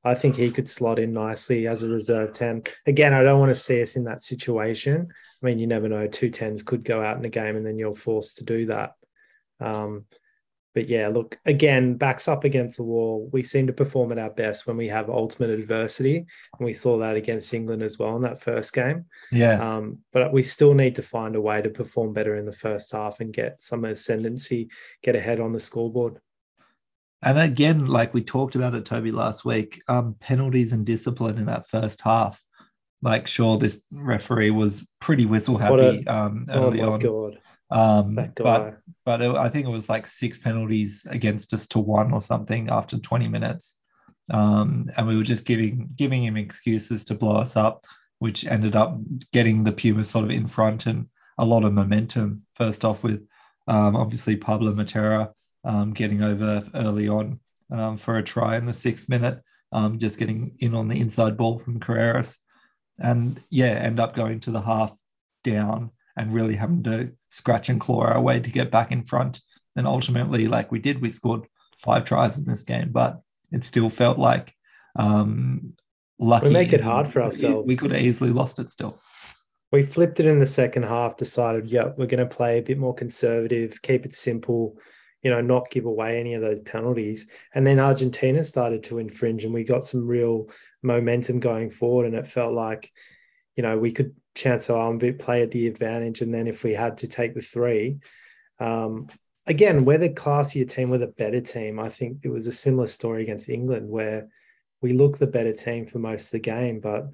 I 0.05 0.15
think 0.15 0.35
he 0.35 0.51
could 0.51 0.67
slot 0.67 0.99
in 0.99 1.13
nicely 1.13 1.67
as 1.67 1.83
a 1.83 1.89
reserve 1.89 2.33
10. 2.33 2.63
Again, 2.87 3.13
I 3.13 3.23
don't 3.23 3.39
want 3.39 3.51
to 3.51 3.55
see 3.55 3.81
us 3.81 3.95
in 3.95 4.03
that 4.03 4.21
situation. 4.21 5.07
I 5.41 5.45
mean, 5.45 5.59
you 5.59 5.67
never 5.67 5.87
know. 5.87 6.07
Two 6.07 6.29
tens 6.29 6.61
could 6.61 6.83
go 6.83 7.01
out 7.01 7.15
in 7.15 7.23
the 7.23 7.29
game 7.29 7.55
and 7.55 7.65
then 7.65 7.77
you're 7.77 7.95
forced 7.95 8.37
to 8.37 8.43
do 8.43 8.65
that. 8.65 8.91
Um, 9.61 10.05
but 10.73 10.89
yeah, 10.89 11.07
look, 11.07 11.37
again, 11.45 11.95
backs 11.95 12.27
up 12.27 12.43
against 12.43 12.77
the 12.77 12.83
wall. 12.83 13.29
We 13.31 13.43
seem 13.43 13.67
to 13.67 13.73
perform 13.73 14.11
at 14.11 14.17
our 14.17 14.31
best 14.31 14.65
when 14.65 14.75
we 14.75 14.87
have 14.87 15.09
ultimate 15.09 15.51
adversity. 15.51 16.17
And 16.17 16.65
we 16.65 16.73
saw 16.73 16.97
that 16.97 17.15
against 17.15 17.53
England 17.53 17.83
as 17.83 17.99
well 17.99 18.15
in 18.15 18.23
that 18.23 18.39
first 18.39 18.73
game. 18.73 19.05
Yeah. 19.31 19.75
Um, 19.75 19.99
but 20.11 20.33
we 20.33 20.41
still 20.41 20.73
need 20.73 20.95
to 20.95 21.03
find 21.03 21.35
a 21.35 21.41
way 21.41 21.61
to 21.61 21.69
perform 21.69 22.13
better 22.13 22.35
in 22.37 22.45
the 22.45 22.51
first 22.51 22.91
half 22.91 23.19
and 23.19 23.31
get 23.31 23.61
some 23.61 23.85
ascendancy, 23.85 24.69
get 25.03 25.15
ahead 25.15 25.39
on 25.39 25.53
the 25.53 25.59
scoreboard. 25.59 26.19
And 27.21 27.37
again, 27.39 27.85
like 27.85 28.13
we 28.13 28.23
talked 28.23 28.55
about 28.55 28.73
it, 28.75 28.83
Toby, 28.85 29.11
last 29.11 29.45
week, 29.45 29.81
um, 29.87 30.15
penalties 30.19 30.73
and 30.73 30.85
discipline 30.85 31.37
in 31.37 31.45
that 31.45 31.67
first 31.67 32.01
half. 32.01 32.41
Like, 33.01 33.27
sure, 33.27 33.57
this 33.57 33.83
referee 33.91 34.51
was 34.51 34.87
pretty 34.99 35.25
whistle 35.25 35.57
What 35.57 35.79
a- 35.79 35.83
happy 35.83 36.07
um, 36.07 36.45
Oh 36.49 36.67
early 36.67 36.79
my 36.81 36.87
on. 36.87 36.99
god, 36.99 37.39
Um, 37.73 38.13
but 38.37 38.77
but 39.03 39.21
it, 39.21 39.35
I 39.35 39.49
think 39.49 39.65
it 39.65 39.71
was 39.71 39.89
like 39.89 40.05
six 40.05 40.37
penalties 40.37 41.07
against 41.09 41.53
us 41.53 41.67
to 41.69 41.79
one 41.79 42.13
or 42.13 42.21
something 42.21 42.69
after 42.69 42.99
20 42.99 43.27
minutes. 43.27 43.79
Um, 44.31 44.85
and 44.95 45.07
we 45.07 45.17
were 45.17 45.23
just 45.23 45.43
giving 45.43 45.89
giving 45.95 46.23
him 46.23 46.37
excuses 46.37 47.03
to 47.05 47.15
blow 47.15 47.37
us 47.37 47.57
up, 47.57 47.83
which 48.19 48.45
ended 48.45 48.75
up 48.75 48.97
getting 49.33 49.63
the 49.63 49.71
Pumas 49.71 50.09
sort 50.09 50.23
of 50.23 50.31
in 50.31 50.45
front 50.45 50.85
and 50.85 51.07
a 51.39 51.45
lot 51.45 51.63
of 51.63 51.73
momentum. 51.73 52.43
First 52.55 52.85
off 52.85 53.03
with 53.03 53.27
um, 53.67 53.95
obviously 53.95 54.35
Pablo 54.37 54.71
Matera 54.73 55.31
um, 55.63 55.93
getting 55.93 56.21
over 56.21 56.63
early 56.75 57.09
on 57.09 57.39
um, 57.71 57.97
for 57.97 58.19
a 58.19 58.23
try 58.23 58.55
in 58.55 58.65
the 58.65 58.73
sixth 58.73 59.09
minute, 59.09 59.41
um, 59.71 59.97
just 59.97 60.19
getting 60.19 60.55
in 60.59 60.75
on 60.75 60.89
the 60.89 60.99
inside 60.99 61.37
ball 61.37 61.57
from 61.57 61.79
Carreras. 61.79 62.37
And 62.99 63.41
yeah, 63.49 63.71
end 63.71 63.99
up 63.99 64.15
going 64.15 64.41
to 64.41 64.51
the 64.51 64.61
half 64.61 64.95
down 65.43 65.89
and 66.15 66.31
really 66.31 66.55
having 66.55 66.83
to 66.83 67.11
scratch 67.29 67.69
and 67.69 67.79
claw 67.79 68.05
our 68.05 68.21
way 68.21 68.39
to 68.39 68.51
get 68.51 68.69
back 68.71 68.91
in 68.91 69.03
front. 69.03 69.41
And 69.75 69.87
ultimately, 69.87 70.47
like 70.47 70.71
we 70.71 70.79
did, 70.79 71.01
we 71.01 71.09
scored 71.09 71.47
five 71.77 72.05
tries 72.05 72.37
in 72.37 72.45
this 72.45 72.63
game, 72.63 72.91
but 72.91 73.21
it 73.51 73.63
still 73.63 73.89
felt 73.89 74.19
like 74.19 74.53
um, 74.95 75.73
lucky. 76.19 76.47
We 76.47 76.53
make 76.53 76.73
it 76.73 76.81
hard 76.81 77.09
for 77.09 77.21
ourselves. 77.21 77.67
We 77.67 77.75
could 77.75 77.91
have 77.91 78.01
easily 78.01 78.29
lost 78.29 78.59
it 78.59 78.69
still. 78.69 78.99
We 79.71 79.81
flipped 79.81 80.19
it 80.19 80.27
in 80.27 80.39
the 80.39 80.45
second 80.45 80.83
half, 80.83 81.17
decided, 81.17 81.65
yeah, 81.65 81.89
we're 81.97 82.05
going 82.05 82.27
to 82.27 82.35
play 82.35 82.59
a 82.59 82.61
bit 82.61 82.77
more 82.77 82.93
conservative, 82.93 83.81
keep 83.81 84.05
it 84.05 84.13
simple, 84.13 84.77
you 85.23 85.31
know, 85.31 85.41
not 85.41 85.71
give 85.71 85.85
away 85.85 86.19
any 86.19 86.35
of 86.35 86.41
those 86.43 86.59
penalties. 86.59 87.27
And 87.55 87.65
then 87.65 87.79
Argentina 87.79 88.43
started 88.43 88.83
to 88.83 88.99
infringe, 88.99 89.45
and 89.45 89.53
we 89.53 89.63
got 89.63 89.83
some 89.83 90.05
real 90.05 90.49
momentum 90.83 91.39
going 91.39 91.71
forward. 91.71 92.05
And 92.05 92.13
it 92.13 92.27
felt 92.27 92.53
like, 92.53 92.91
you 93.55 93.63
know, 93.63 93.77
we 93.77 93.91
could 93.91 94.15
chance 94.35 94.69
our 94.69 94.77
arm 94.77 94.97
bit, 94.97 95.19
play 95.19 95.41
at 95.41 95.51
the 95.51 95.67
advantage. 95.67 96.21
And 96.21 96.33
then 96.33 96.47
if 96.47 96.63
we 96.63 96.73
had 96.73 96.97
to 96.99 97.07
take 97.07 97.35
the 97.35 97.41
three, 97.41 97.97
um, 98.59 99.07
again, 99.45 99.85
we're 99.85 99.97
the 99.97 100.09
classier 100.09 100.67
team, 100.67 100.89
we're 100.89 100.97
the 100.97 101.07
better 101.07 101.41
team. 101.41 101.79
I 101.79 101.89
think 101.89 102.19
it 102.23 102.29
was 102.29 102.47
a 102.47 102.51
similar 102.51 102.87
story 102.87 103.23
against 103.23 103.49
England 103.49 103.89
where 103.89 104.27
we 104.81 104.93
look 104.93 105.17
the 105.17 105.27
better 105.27 105.53
team 105.53 105.85
for 105.85 105.99
most 105.99 106.27
of 106.27 106.31
the 106.31 106.39
game, 106.39 106.79
but 106.79 107.07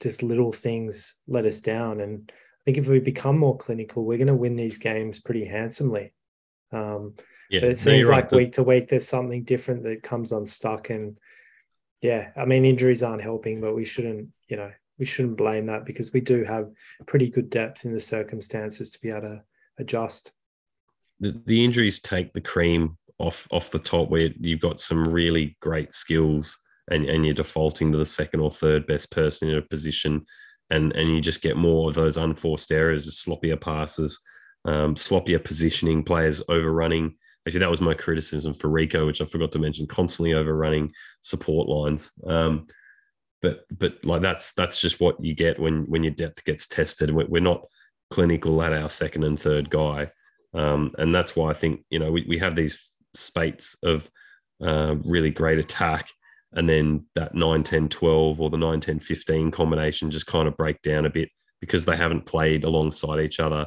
just 0.00 0.22
little 0.22 0.52
things 0.52 1.16
let 1.26 1.44
us 1.46 1.60
down. 1.60 2.00
And 2.00 2.30
I 2.30 2.60
think 2.64 2.78
if 2.78 2.88
we 2.88 3.00
become 3.00 3.38
more 3.38 3.56
clinical, 3.56 4.04
we're 4.04 4.18
going 4.18 4.26
to 4.26 4.34
win 4.34 4.56
these 4.56 4.78
games 4.78 5.18
pretty 5.18 5.44
handsomely. 5.44 6.12
Um, 6.72 7.14
Yeah, 7.48 7.60
but 7.60 7.70
it 7.70 7.78
seems 7.78 8.02
you're 8.02 8.10
right. 8.10 8.24
like 8.24 8.32
week 8.32 8.52
to 8.54 8.62
week 8.62 8.88
there's 8.88 9.08
something 9.08 9.44
different 9.44 9.84
that 9.84 10.02
comes 10.02 10.32
unstuck. 10.32 10.90
And 10.90 11.16
yeah, 12.02 12.30
I 12.36 12.44
mean 12.44 12.64
injuries 12.64 13.02
aren't 13.02 13.22
helping, 13.22 13.60
but 13.60 13.74
we 13.74 13.84
shouldn't, 13.84 14.28
you 14.48 14.56
know, 14.56 14.72
we 14.98 15.04
shouldn't 15.04 15.36
blame 15.36 15.66
that 15.66 15.84
because 15.84 16.12
we 16.12 16.20
do 16.20 16.44
have 16.44 16.70
pretty 17.06 17.28
good 17.28 17.50
depth 17.50 17.84
in 17.84 17.92
the 17.92 18.00
circumstances 18.00 18.90
to 18.90 19.00
be 19.00 19.10
able 19.10 19.22
to 19.22 19.42
adjust. 19.78 20.32
the, 21.20 21.40
the 21.46 21.64
injuries 21.64 22.00
take 22.00 22.32
the 22.32 22.40
cream 22.40 22.96
off 23.18 23.48
off 23.50 23.70
the 23.70 23.78
top 23.78 24.10
where 24.10 24.30
you've 24.40 24.60
got 24.60 24.80
some 24.80 25.08
really 25.08 25.56
great 25.60 25.94
skills 25.94 26.58
and, 26.90 27.06
and 27.06 27.24
you're 27.24 27.34
defaulting 27.34 27.90
to 27.90 27.98
the 27.98 28.06
second 28.06 28.40
or 28.40 28.50
third 28.50 28.86
best 28.86 29.10
person 29.10 29.48
in 29.48 29.56
a 29.56 29.62
position 29.62 30.24
and 30.70 30.92
and 30.92 31.10
you 31.10 31.20
just 31.20 31.42
get 31.42 31.56
more 31.56 31.88
of 31.88 31.94
those 31.94 32.16
unforced 32.16 32.72
errors, 32.72 33.24
sloppier 33.24 33.60
passes, 33.60 34.20
um, 34.64 34.94
sloppier 34.94 35.42
positioning, 35.42 36.02
players 36.02 36.42
overrunning. 36.48 37.14
Actually, 37.46 37.60
that 37.60 37.70
was 37.70 37.80
my 37.80 37.94
criticism 37.94 38.52
for 38.52 38.68
Rieko, 38.68 39.06
which 39.06 39.20
I 39.20 39.24
forgot 39.24 39.52
to 39.52 39.60
mention, 39.60 39.86
constantly 39.86 40.34
overrunning 40.34 40.92
support 41.20 41.68
lines. 41.68 42.10
Um, 42.26 42.66
but 43.42 43.64
but 43.70 44.04
like 44.04 44.22
that's 44.22 44.52
that's 44.54 44.80
just 44.80 45.00
what 45.00 45.22
you 45.22 45.34
get 45.34 45.58
when 45.58 45.84
when 45.86 46.02
your 46.02 46.14
depth 46.14 46.44
gets 46.44 46.66
tested. 46.66 47.10
We're 47.10 47.40
not 47.40 47.66
clinical 48.10 48.62
at 48.62 48.72
our 48.72 48.88
second 48.88 49.24
and 49.24 49.38
third 49.38 49.70
guy, 49.70 50.10
um, 50.54 50.92
and 50.98 51.14
that's 51.14 51.36
why 51.36 51.50
I 51.50 51.54
think 51.54 51.84
you 51.90 51.98
know 51.98 52.10
we, 52.10 52.24
we 52.28 52.38
have 52.38 52.54
these 52.54 52.82
spates 53.14 53.76
of 53.82 54.10
uh, 54.62 54.96
really 55.04 55.30
great 55.30 55.58
attack 55.58 56.08
and 56.52 56.68
then 56.68 57.04
that 57.14 57.34
9 57.34 57.62
10 57.62 57.88
12 57.88 58.40
or 58.40 58.50
the 58.50 58.56
9 58.56 58.80
10 58.80 59.00
15 59.00 59.50
combination 59.50 60.10
just 60.10 60.26
kind 60.26 60.48
of 60.48 60.56
break 60.56 60.80
down 60.82 61.06
a 61.06 61.10
bit 61.10 61.28
because 61.60 61.84
they 61.84 61.96
haven't 61.96 62.26
played 62.26 62.64
alongside 62.64 63.20
each 63.20 63.40
other 63.40 63.66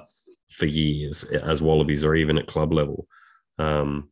for 0.49 0.65
years 0.65 1.23
as 1.23 1.61
wallabies 1.61 2.03
or 2.03 2.15
even 2.15 2.37
at 2.37 2.47
club 2.47 2.73
level 2.73 3.07
um, 3.59 4.09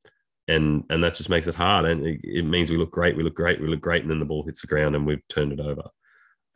and 0.48 0.84
and 0.89 1.04
that 1.04 1.16
just 1.16 1.30
makes 1.30 1.48
it 1.48 1.56
hard. 1.56 1.86
And 1.86 2.06
it, 2.06 2.20
it, 2.24 2.46
means 2.46 2.70
we 2.70 2.77
look 2.77 2.92
great 2.92 3.18
we 3.18 3.24
look 3.24 3.36
great 3.36 3.62
we 3.62 3.68
look 3.68 3.82
great 3.82 4.01
and 4.01 4.12
then 4.12 4.20
the 4.20 4.25
ball 4.25 4.44
hits 4.46 4.62
the 4.62 4.68
ground 4.68 4.96
and 4.96 5.06
we've 5.06 5.27
turned 5.30 5.51
it 5.51 5.60
over. 5.60 5.84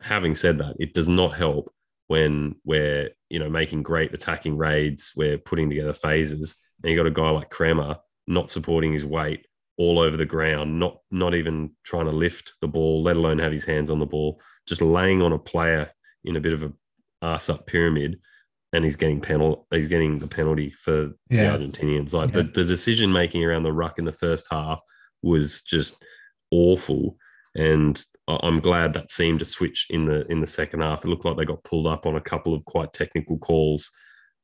Having 0.00 0.36
said 0.36 0.58
that 0.58 0.74
it 0.78 0.94
does 0.94 1.08
not 1.08 1.36
help 1.36 1.72
when 2.08 2.56
we're 2.64 3.10
you 3.30 3.38
know 3.38 3.48
making 3.48 3.82
great 3.82 4.12
attacking 4.12 4.56
raids 4.56 5.12
we're 5.16 5.38
putting 5.38 5.70
together 5.70 5.92
phases 5.92 6.56
and 6.82 6.90
you 6.90 6.96
got 6.96 7.06
a 7.06 7.10
guy 7.10 7.30
like 7.30 7.48
Kremer 7.48 7.96
not 8.26 8.50
supporting 8.50 8.92
his 8.92 9.06
weight 9.06 9.46
all 9.78 9.98
over 9.98 10.16
the 10.16 10.26
ground, 10.26 10.78
not 10.78 10.98
not 11.10 11.34
even 11.34 11.70
trying 11.84 12.06
to 12.06 12.12
lift 12.12 12.52
the 12.60 12.68
ball, 12.68 13.02
let 13.02 13.16
alone 13.16 13.38
have 13.38 13.52
his 13.52 13.64
hands 13.64 13.90
on 13.90 13.98
the 13.98 14.06
ball, 14.06 14.40
just 14.66 14.82
laying 14.82 15.22
on 15.22 15.32
a 15.32 15.38
player 15.38 15.90
in 16.24 16.36
a 16.36 16.40
bit 16.40 16.52
of 16.52 16.62
a 16.62 16.72
ass 17.22 17.48
up 17.48 17.66
pyramid, 17.66 18.18
and 18.72 18.84
he's 18.84 18.96
getting 18.96 19.20
penal 19.20 19.66
he's 19.70 19.88
getting 19.88 20.18
the 20.18 20.26
penalty 20.26 20.70
for 20.70 21.10
yeah. 21.30 21.56
the 21.56 21.64
Argentinians. 21.64 22.12
Like 22.12 22.28
yeah. 22.28 22.42
the, 22.42 22.44
the 22.44 22.64
decision 22.64 23.12
making 23.12 23.44
around 23.44 23.64
the 23.64 23.72
ruck 23.72 23.98
in 23.98 24.04
the 24.04 24.12
first 24.12 24.48
half 24.50 24.80
was 25.22 25.62
just 25.62 26.02
awful. 26.50 27.16
And 27.54 28.02
I'm 28.28 28.60
glad 28.60 28.94
that 28.94 29.10
seemed 29.10 29.40
to 29.40 29.44
switch 29.44 29.86
in 29.90 30.06
the 30.06 30.26
in 30.30 30.40
the 30.40 30.46
second 30.46 30.80
half. 30.80 31.04
It 31.04 31.08
looked 31.08 31.24
like 31.24 31.36
they 31.36 31.44
got 31.44 31.64
pulled 31.64 31.86
up 31.86 32.06
on 32.06 32.16
a 32.16 32.20
couple 32.20 32.54
of 32.54 32.64
quite 32.64 32.92
technical 32.92 33.38
calls, 33.38 33.90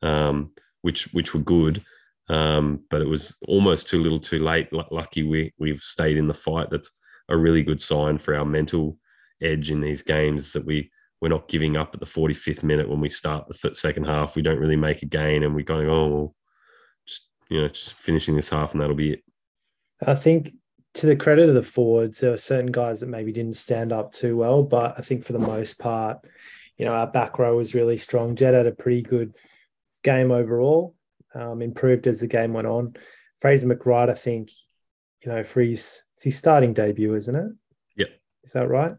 um, 0.03 0.51
which 0.83 1.13
which 1.15 1.35
were 1.35 1.41
good. 1.41 1.83
Um, 2.29 2.85
but 2.91 3.01
it 3.01 3.09
was 3.09 3.39
almost 3.49 3.89
too 3.89 4.03
little, 4.03 4.21
too 4.21 4.45
late. 4.45 4.69
L- 4.75 4.87
lucky 4.91 5.23
we 5.23 5.55
we've 5.59 5.81
stayed 5.81 6.19
in 6.19 6.29
the 6.29 6.35
fight. 6.35 6.69
That's 6.71 6.91
a 7.31 7.37
really 7.37 7.63
good 7.63 7.81
sign 7.81 8.19
for 8.19 8.35
our 8.35 8.45
mental 8.45 8.99
edge 9.41 9.71
in 9.71 9.81
these 9.81 10.03
games 10.03 10.53
that 10.53 10.67
we 10.67 10.91
we're 11.21 11.29
not 11.29 11.49
giving 11.49 11.77
up 11.77 11.95
at 11.95 12.01
the 12.01 12.07
45th 12.07 12.63
minute 12.63 12.89
when 12.89 13.01
we 13.01 13.09
start 13.09 13.49
the 13.49 13.75
second 13.75 14.05
half. 14.05 14.37
We 14.37 14.43
don't 14.43 14.61
really 14.61 14.77
make 14.77 15.03
a 15.03 15.07
gain, 15.07 15.43
and 15.43 15.55
we're 15.55 15.65
going, 15.65 15.89
oh, 15.89 16.09
well, 16.09 16.35
just 17.07 17.29
you 17.49 17.61
know, 17.61 17.69
just 17.69 17.95
finishing 17.95 18.37
this 18.37 18.51
half, 18.51 18.73
and 18.73 18.81
that'll 18.81 18.95
be 18.95 19.15
it. 19.15 19.25
I 20.07 20.15
think 20.15 20.51
to 20.95 21.07
the 21.07 21.17
credit 21.17 21.49
of 21.49 21.55
the 21.55 21.63
forwards, 21.63 22.21
there 22.21 22.31
were 22.31 22.37
certain 22.37 22.73
guys 22.73 23.01
that 23.01 23.09
maybe 23.09 23.33
didn't 23.33 23.57
stand 23.57 23.93
up 23.93 24.13
too 24.13 24.37
well, 24.37 24.63
but 24.63 24.95
I 24.99 25.03
think 25.03 25.25
for 25.25 25.33
the 25.33 25.39
most 25.39 25.79
part, 25.79 26.19
you 26.77 26.85
know, 26.85 26.95
our 26.95 27.07
back 27.07 27.39
row 27.39 27.57
was 27.57 27.75
really 27.75 27.97
strong. 27.97 28.37
Jed 28.37 28.55
had 28.55 28.67
a 28.67 28.73
pretty 28.73 29.03
good 29.03 29.35
game 30.05 30.31
overall 30.31 30.95
um, 31.35 31.63
improved 31.63 32.07
as 32.07 32.21
the 32.21 32.27
game 32.27 32.53
went 32.53 32.67
on. 32.67 32.95
Fraser 33.41 33.67
McReight, 33.67 34.09
I 34.09 34.15
think, 34.15 34.51
you 35.25 35.31
know, 35.31 35.43
for 35.43 35.61
his 35.61 36.03
his 36.21 36.37
starting 36.37 36.73
debut, 36.73 37.15
isn't 37.15 37.35
it? 37.35 37.53
Yep. 37.97 38.09
Is 38.45 38.53
that 38.53 38.69
right? 38.69 38.93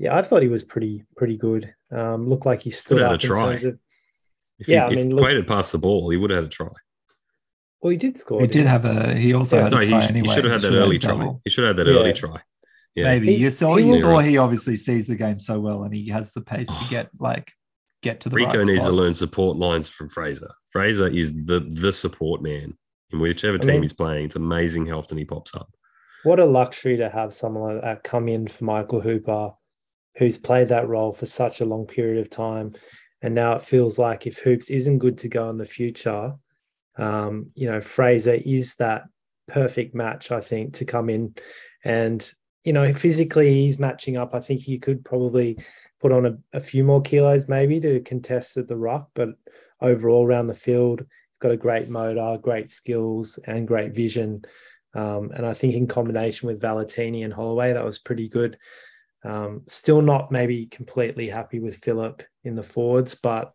Yeah, 0.00 0.16
I 0.16 0.22
thought 0.22 0.40
he 0.40 0.48
was 0.48 0.64
pretty 0.64 1.04
pretty 1.14 1.36
good. 1.36 1.74
Um, 1.92 2.26
looked 2.26 2.46
like 2.46 2.62
he 2.62 2.70
stood 2.70 3.02
up 3.02 3.22
in 3.22 3.36
terms 3.36 3.64
of. 3.64 3.78
If 4.58 4.66
yeah, 4.66 4.88
he, 4.88 4.92
I 4.92 4.96
mean, 4.96 5.14
look, 5.14 5.46
past 5.46 5.72
the 5.72 5.78
ball, 5.78 6.08
he 6.08 6.16
would 6.16 6.30
have 6.30 6.38
had 6.38 6.46
a 6.46 6.48
try. 6.48 6.68
Well, 7.82 7.90
he 7.90 7.98
did 7.98 8.16
score. 8.16 8.40
He 8.40 8.46
did 8.46 8.66
have 8.66 8.86
a. 8.86 9.14
He 9.14 9.34
also 9.34 9.56
yeah. 9.56 9.62
had 9.64 9.72
no, 9.72 9.78
a 9.78 9.86
try 9.86 10.00
he, 10.00 10.08
anyway. 10.08 10.28
He 10.28 10.34
should 10.34 10.44
have 10.46 10.62
had 10.62 10.62
that 10.62 10.76
early 10.76 10.98
try. 10.98 11.34
He 11.44 11.50
should 11.50 11.64
have 11.64 11.76
had 11.76 11.86
that 11.86 11.92
yeah. 11.92 11.98
early 11.98 12.12
try. 12.14 12.40
Yeah. 12.94 13.04
Maybe 13.04 13.34
you 13.34 13.50
saw. 13.50 13.76
you 13.76 14.00
saw 14.00 14.20
he 14.20 14.38
obviously 14.38 14.76
sees 14.76 15.06
the 15.06 15.16
game 15.16 15.38
so 15.38 15.60
well, 15.60 15.84
and 15.84 15.94
he 15.94 16.08
has 16.08 16.32
the 16.32 16.40
pace 16.40 16.68
to 16.68 16.84
get 16.88 17.10
like 17.18 17.52
get 18.02 18.20
to 18.20 18.30
the 18.30 18.36
Rieko 18.36 18.54
right 18.54 18.66
needs 18.66 18.80
spot. 18.80 18.90
to 18.90 18.96
learn 18.96 19.12
support 19.12 19.58
lines 19.58 19.90
from 19.90 20.08
Fraser. 20.08 20.50
Fraser 20.70 21.08
is 21.08 21.46
the 21.46 21.60
the 21.60 21.92
support 21.92 22.42
man 22.42 22.74
in 23.12 23.20
whichever 23.20 23.58
team 23.58 23.70
I 23.70 23.72
mean, 23.74 23.82
he's 23.82 23.92
playing. 23.92 24.26
It's 24.26 24.36
amazing 24.36 24.86
how 24.86 24.98
often 24.98 25.18
he 25.18 25.26
pops 25.26 25.54
up. 25.54 25.70
What 26.22 26.40
a 26.40 26.46
luxury 26.46 26.96
to 26.98 27.10
have 27.10 27.34
someone 27.34 27.74
like 27.74 27.82
that 27.82 28.02
come 28.02 28.28
in 28.28 28.48
for 28.48 28.64
Michael 28.64 29.00
Hooper, 29.00 29.52
who's 30.16 30.38
played 30.38 30.68
that 30.68 30.88
role 30.88 31.12
for 31.12 31.26
such 31.26 31.60
a 31.60 31.64
long 31.64 31.86
period 31.86 32.18
of 32.18 32.30
time. 32.30 32.74
And 33.22 33.34
now 33.34 33.54
it 33.54 33.62
feels 33.62 33.98
like 33.98 34.26
if 34.26 34.38
Hoops 34.38 34.70
isn't 34.70 34.98
good 34.98 35.18
to 35.18 35.28
go 35.28 35.50
in 35.50 35.58
the 35.58 35.64
future, 35.64 36.34
um, 36.96 37.50
you 37.54 37.70
know, 37.70 37.80
Fraser 37.80 38.38
is 38.44 38.74
that 38.76 39.04
perfect 39.48 39.94
match, 39.94 40.30
I 40.30 40.40
think, 40.40 40.74
to 40.74 40.84
come 40.84 41.10
in. 41.10 41.34
And, 41.84 42.30
you 42.64 42.72
know, 42.72 42.92
physically 42.92 43.52
he's 43.52 43.78
matching 43.78 44.16
up. 44.16 44.34
I 44.34 44.40
think 44.40 44.60
he 44.60 44.78
could 44.78 45.04
probably 45.04 45.58
put 46.00 46.12
on 46.12 46.26
a, 46.26 46.38
a 46.52 46.60
few 46.60 46.82
more 46.82 47.02
kilos 47.02 47.48
maybe 47.48 47.78
to 47.80 48.00
contest 48.00 48.56
at 48.56 48.68
the 48.68 48.76
ruck, 48.76 49.10
but 49.14 49.30
overall 49.80 50.26
around 50.26 50.46
the 50.46 50.54
field, 50.54 51.00
he's 51.00 51.38
got 51.38 51.52
a 51.52 51.56
great 51.56 51.88
motor, 51.88 52.38
great 52.40 52.70
skills, 52.70 53.38
and 53.46 53.68
great 53.68 53.94
vision. 53.94 54.42
Um, 54.94 55.30
and 55.34 55.46
I 55.46 55.54
think 55.54 55.74
in 55.74 55.86
combination 55.86 56.48
with 56.48 56.60
Valetini 56.60 57.24
and 57.24 57.32
Holloway, 57.32 57.72
that 57.72 57.84
was 57.84 57.98
pretty 57.98 58.28
good. 58.28 58.58
Um, 59.24 59.62
still 59.66 60.02
not 60.02 60.32
maybe 60.32 60.66
completely 60.66 61.28
happy 61.28 61.60
with 61.60 61.76
Philip 61.76 62.22
in 62.44 62.54
the 62.54 62.62
forwards, 62.62 63.14
but 63.14 63.52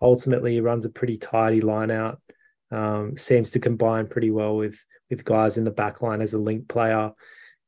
ultimately 0.00 0.54
he 0.54 0.60
runs 0.60 0.84
a 0.84 0.90
pretty 0.90 1.18
tidy 1.18 1.60
line 1.60 1.90
out. 1.90 2.20
Um, 2.70 3.16
seems 3.16 3.50
to 3.52 3.60
combine 3.60 4.08
pretty 4.08 4.30
well 4.30 4.56
with 4.56 4.84
with 5.10 5.24
guys 5.24 5.58
in 5.58 5.64
the 5.64 5.70
back 5.70 6.02
line 6.02 6.20
as 6.20 6.34
a 6.34 6.38
link 6.38 6.68
player. 6.68 7.12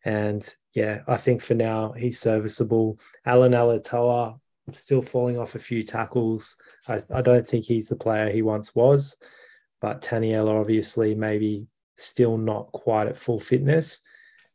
And 0.05 0.57
yeah, 0.75 1.01
I 1.07 1.17
think 1.17 1.43
for 1.43 1.55
now 1.55 1.93
he's 1.93 2.19
serviceable. 2.19 2.99
Allan 3.25 3.53
Alaalatoa 3.53 4.39
still 4.73 5.03
falling 5.03 5.39
off 5.39 5.55
a 5.55 5.61
few 5.61 5.83
tackles. 5.83 6.57
I, 6.89 6.99
I 7.13 7.23
don't 7.23 7.47
think 7.47 7.65
he's 7.65 7.89
the 7.89 7.97
player 7.97 8.31
he 8.31 8.43
once 8.43 8.75
was, 8.75 9.17
but 9.81 10.03
Taniela 10.03 10.59
obviously 10.61 11.15
maybe 11.15 11.67
still 11.97 12.37
not 12.37 12.73
quite 12.73 13.07
at 13.07 13.17
full 13.17 13.39
fitness. 13.39 14.01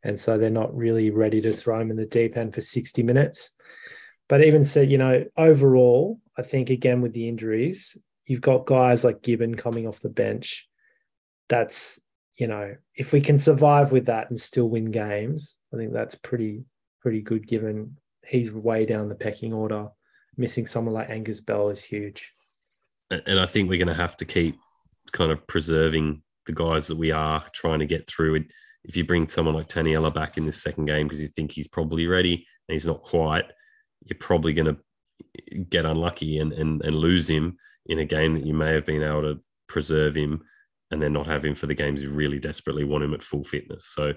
And 0.04 0.18
so 0.18 0.36
they're 0.36 0.50
not 0.50 0.74
really 0.74 1.10
ready 1.10 1.40
to 1.42 1.52
throw 1.52 1.80
him 1.80 1.90
in 1.90 1.96
the 1.96 2.06
deep 2.06 2.36
end 2.36 2.54
for 2.54 2.60
60 2.60 3.02
minutes. 3.02 3.52
But 4.28 4.44
even 4.44 4.64
so, 4.64 4.80
you 4.80 4.98
know, 4.98 5.24
overall, 5.36 6.18
I 6.36 6.42
think 6.42 6.70
again 6.70 7.00
with 7.00 7.12
the 7.12 7.28
injuries, 7.28 7.96
you've 8.26 8.40
got 8.40 8.66
guys 8.66 9.04
like 9.04 9.22
Gibbon 9.22 9.54
coming 9.54 9.86
off 9.86 10.00
the 10.00 10.08
bench. 10.08 10.68
That's 11.48 12.00
you 12.38 12.46
know, 12.46 12.74
if 12.96 13.12
we 13.12 13.20
can 13.20 13.38
survive 13.38 13.92
with 13.92 14.06
that 14.06 14.30
and 14.30 14.40
still 14.40 14.68
win 14.68 14.90
games, 14.90 15.58
I 15.72 15.76
think 15.76 15.92
that's 15.92 16.14
pretty 16.14 16.64
pretty 17.00 17.20
good 17.20 17.46
given 17.46 17.96
he's 18.26 18.52
way 18.52 18.86
down 18.86 19.08
the 19.08 19.14
pecking 19.14 19.52
order. 19.52 19.88
Missing 20.36 20.66
someone 20.66 20.94
like 20.94 21.10
Angus 21.10 21.40
Bell 21.40 21.68
is 21.68 21.84
huge. 21.84 22.32
And 23.10 23.38
I 23.38 23.46
think 23.46 23.68
we're 23.68 23.78
going 23.78 23.88
to 23.88 23.94
have 23.94 24.16
to 24.18 24.24
keep 24.24 24.56
kind 25.12 25.30
of 25.30 25.46
preserving 25.46 26.22
the 26.46 26.52
guys 26.52 26.86
that 26.86 26.96
we 26.96 27.10
are 27.10 27.44
trying 27.52 27.80
to 27.80 27.86
get 27.86 28.08
through. 28.08 28.44
If 28.84 28.96
you 28.96 29.04
bring 29.04 29.28
someone 29.28 29.54
like 29.54 29.68
Taniela 29.68 30.12
back 30.12 30.36
in 30.36 30.44
this 30.44 30.60
second 30.60 30.86
game 30.86 31.06
because 31.06 31.20
you 31.20 31.28
think 31.28 31.52
he's 31.52 31.68
probably 31.68 32.06
ready 32.06 32.46
and 32.68 32.74
he's 32.74 32.86
not 32.86 33.02
quite, 33.02 33.44
you're 34.04 34.18
probably 34.18 34.52
going 34.52 34.74
to 34.74 35.62
get 35.68 35.86
unlucky 35.86 36.38
and, 36.38 36.52
and, 36.52 36.82
and 36.82 36.94
lose 36.94 37.28
him 37.28 37.56
in 37.86 38.00
a 38.00 38.04
game 38.04 38.34
that 38.34 38.46
you 38.46 38.54
may 38.54 38.72
have 38.72 38.86
been 38.86 39.02
able 39.02 39.22
to 39.22 39.40
preserve 39.68 40.14
him 40.14 40.42
and 40.90 41.00
then 41.00 41.12
not 41.12 41.26
have 41.26 41.44
him 41.44 41.54
for 41.54 41.66
the 41.66 41.74
games 41.74 42.02
you 42.02 42.10
really 42.10 42.38
desperately 42.38 42.84
want 42.84 43.04
him 43.04 43.14
at 43.14 43.22
full 43.22 43.44
fitness. 43.44 43.86
So 43.86 44.12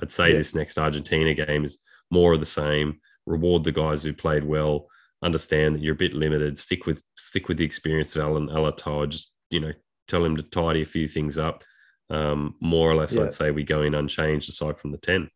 I'd 0.00 0.12
say 0.12 0.30
yeah. 0.30 0.36
this 0.36 0.54
next 0.54 0.78
Argentina 0.78 1.34
game 1.34 1.64
is 1.64 1.78
more 2.10 2.32
of 2.32 2.40
the 2.40 2.46
same. 2.46 3.00
Reward 3.26 3.64
the 3.64 3.72
guys 3.72 4.02
who 4.02 4.12
played 4.12 4.44
well. 4.44 4.86
Understand 5.22 5.74
that 5.74 5.82
you're 5.82 5.94
a 5.94 5.98
bit 5.98 6.14
limited. 6.14 6.58
Stick 6.58 6.86
with 6.86 7.02
stick 7.16 7.48
with 7.48 7.58
the 7.58 7.64
experience 7.64 8.16
of 8.16 8.22
Allan 8.22 8.48
Alaalatoa. 8.48 9.08
Just 9.08 9.34
you 9.50 9.60
know, 9.60 9.72
tell 10.08 10.24
him 10.24 10.36
to 10.36 10.42
tidy 10.42 10.82
a 10.82 10.86
few 10.86 11.08
things 11.08 11.36
up. 11.36 11.64
Um, 12.10 12.56
more 12.60 12.90
or 12.90 12.96
less, 12.96 13.14
yeah. 13.14 13.24
I'd 13.24 13.32
say 13.32 13.50
we 13.50 13.62
go 13.62 13.82
in 13.82 13.94
unchanged 13.94 14.48
aside 14.48 14.78
from 14.78 14.90
the 14.90 14.98
ten. 14.98 15.30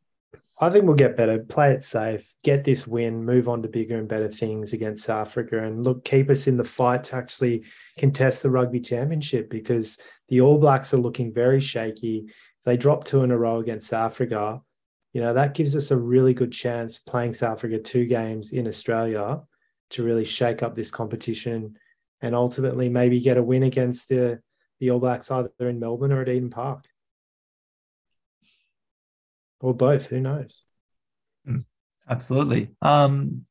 I 0.61 0.71
think 0.71 0.85
we'll 0.85 0.95
get 0.95 1.17
better. 1.17 1.39
Play 1.41 1.73
it 1.73 1.85
safe. 1.85 2.33
Get 2.45 2.65
this 2.65 2.87
win. 2.87 3.25
Move 3.25 3.49
on 3.49 3.63
to 3.63 3.69
bigger 3.69 3.99
and 3.99 4.09
better 4.09 4.29
things 4.29 4.73
against 4.73 5.05
South 5.05 5.29
Africa, 5.29 5.63
and 5.63 5.85
look, 5.85 6.05
keep 6.05 6.31
us 6.31 6.47
in 6.47 6.57
the 6.57 6.65
fight 6.65 7.05
to 7.05 7.17
actually 7.17 7.65
contest 7.99 8.43
the 8.43 8.51
rugby 8.51 8.81
championship 8.81 9.51
because 9.51 9.99
the 10.29 10.41
All 10.41 10.59
Blacks 10.59 10.95
are 10.95 10.99
looking 10.99 11.33
very 11.33 11.61
shaky. 11.61 12.27
If 12.27 12.65
they 12.65 12.77
drop 12.77 13.05
two 13.05 13.23
in 13.23 13.31
a 13.31 13.39
row 13.39 13.59
against 13.59 13.89
South 13.89 14.13
Africa, 14.13 14.61
you 15.13 15.21
know, 15.21 15.35
that 15.35 15.55
gives 15.55 15.77
us 15.77 15.91
a 15.91 15.97
really 15.97 16.35
good 16.35 16.53
chance 16.53 16.99
playing 16.99 17.35
South 17.35 17.53
Africa 17.53 17.79
two 17.79 18.07
games 18.07 18.53
in 18.53 18.67
Australia 18.67 19.43
to 19.91 20.03
really 20.03 20.25
shake 20.25 20.63
up 20.63 20.75
this 20.75 20.91
competition 20.91 21.77
and 22.21 22.35
ultimately 22.35 22.89
maybe 22.89 23.21
get 23.21 23.37
a 23.37 23.43
win 23.43 23.63
against 23.63 24.09
the, 24.09 24.41
the 24.81 24.91
All 24.91 25.01
Blacks 25.01 25.31
either 25.31 25.51
in 25.61 25.79
Melbourne 25.79 26.13
or 26.13 26.23
at 26.23 26.29
Eden 26.29 26.51
Park. 26.51 26.85
or 29.61 29.75
both. 29.75 30.09
Who 30.09 30.21
knows? 30.21 30.65
Absolutely. 32.09 32.69
Um, 32.83 33.45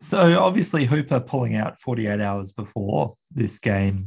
so 0.00 0.38
obviously 0.38 0.84
Hooper 0.84 1.20
pulling 1.20 1.56
out 1.56 1.80
48 1.80 2.20
hours 2.20 2.52
before 2.52 3.14
this 3.32 3.58
game, 3.58 4.04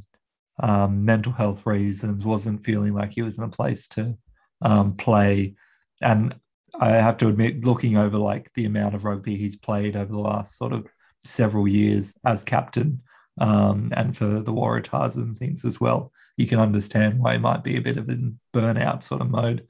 um, 0.60 1.04
mental 1.04 1.32
health 1.32 1.66
reasons, 1.66 2.24
wasn't 2.24 2.64
feeling 2.64 2.94
like 2.94 3.12
he 3.12 3.24
was 3.24 3.38
in 3.38 3.44
a 3.44 3.50
place 3.50 3.88
to 3.90 4.16
um, 4.62 4.96
play. 4.96 5.56
And 6.02 6.36
I 6.80 6.92
have 6.92 7.18
to 7.18 7.28
admit, 7.28 7.66
looking 7.66 7.98
over 7.98 8.18
like 8.18 8.52
the 8.54 8.66
amount 8.66 8.96
of 8.96 9.04
rugby 9.04 9.36
he's 9.36 9.56
played 9.56 9.96
over 9.96 10.12
the 10.12 10.20
last 10.20 10.58
sort 10.58 10.72
of 10.72 10.88
several 11.24 11.68
years 11.68 12.14
as 12.24 12.44
captain, 12.44 13.02
um, 13.40 13.90
and 13.96 14.16
for 14.16 14.26
the 14.26 14.54
Waratahs 14.54 15.16
and 15.16 15.36
things 15.36 15.64
as 15.66 15.80
well, 15.80 16.12
you 16.38 16.48
can 16.48 16.60
understand 16.60 17.20
why 17.20 17.36
it 17.36 17.42
might 17.42 17.64
be 17.64 17.78
a 17.78 17.82
bit 17.82 17.98
of 17.98 18.10
a 18.10 18.18
burnout 18.54 19.04
sort 19.04 19.22
of 19.22 19.30
mode. 19.30 19.68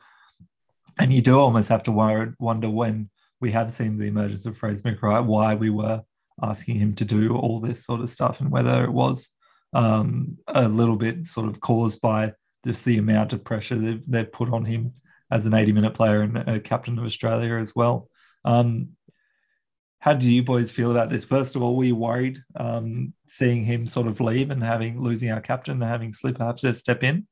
And 1.00 1.14
you 1.14 1.22
do 1.22 1.40
almost 1.40 1.70
have 1.70 1.84
to 1.84 1.92
wonder 2.40 2.70
when 2.70 3.10
we 3.40 3.52
have 3.52 3.72
seen 3.72 3.98
the 3.98 4.08
emergence 4.08 4.46
of 4.46 4.58
Fraser 4.58 4.84
McReight, 4.84 5.26
why 5.26 5.56
we 5.56 5.70
were 5.70 6.04
asking 6.42 6.76
him 6.76 6.94
to 6.94 7.06
do 7.06 7.36
all 7.36 7.60
this 7.60 7.86
sort 7.86 8.02
of 8.02 8.10
stuff 8.10 8.40
and 8.40 8.52
whether 8.52 8.84
it 8.84 8.92
was 8.92 9.34
um, 9.74 10.38
a 10.48 10.68
little 10.68 10.98
bit 10.98 11.28
sort 11.28 11.48
of 11.48 11.60
caused 11.60 12.02
by 12.02 12.34
just 12.66 12.86
the 12.86 12.98
amount 12.98 13.34
of 13.34 13.44
pressure 13.44 13.78
they've, 13.78 14.06
they've 14.08 14.32
put 14.32 14.52
on 14.52 14.66
him 14.66 14.94
as 15.32 15.46
an 15.46 15.54
80 15.54 15.72
minute 15.72 15.94
player 15.94 16.22
and 16.22 16.64
captain 16.64 17.00
of 17.00 17.06
Australia 17.06 17.56
as 17.56 17.76
well. 17.76 18.10
Um, 18.44 18.90
how 20.02 20.14
do 20.14 20.30
you 20.30 20.42
boys 20.42 20.72
feel 20.72 20.90
about 20.90 21.12
this? 21.12 21.24
First 21.24 21.56
of 21.56 21.62
all, 21.62 21.78
were 21.78 21.84
you 21.84 21.96
worried 21.96 22.44
um, 22.56 23.14
seeing 23.28 23.64
him 23.64 23.86
sort 23.86 24.08
of 24.08 24.20
leave 24.20 24.50
and 24.50 24.64
having 24.64 25.00
losing 25.00 25.32
our 25.32 25.40
captain 25.40 25.74
and 25.74 25.84
having 25.84 26.12
Slipper 26.12 26.44
have 26.44 26.60
step 26.60 27.04
in? 27.04 27.28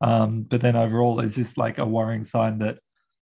Um, 0.00 0.42
but 0.42 0.62
then 0.62 0.74
overall, 0.74 1.20
is 1.20 1.36
this 1.36 1.58
like 1.58 1.76
a 1.76 1.84
worrying 1.84 2.24
sign 2.24 2.58
that 2.58 2.78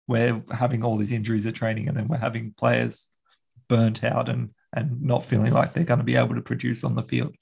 we're 0.08 0.43
having 0.51 0.84
all 0.84 0.95
these 0.95 1.12
injuries 1.12 1.47
at 1.47 1.56
training 1.56 1.88
and 1.88 1.97
then 1.97 2.08
we're 2.08 2.17
having 2.17 2.53
players 2.56 3.08
burnt 3.67 4.03
out 4.03 4.29
and 4.29 4.51
and 4.75 5.01
not 5.01 5.23
feeling 5.23 5.53
like 5.53 5.73
they're 5.73 5.84
going 5.84 5.99
to 5.99 6.03
be 6.03 6.15
able 6.15 6.36
to 6.36 6.41
produce 6.41 6.84
on 6.84 6.95
the 6.95 7.03
field. 7.03 7.36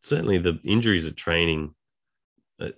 Certainly, 0.00 0.38
the 0.38 0.60
injuries 0.64 1.06
at 1.06 1.16
training. 1.16 1.74
Uh, 2.60 2.70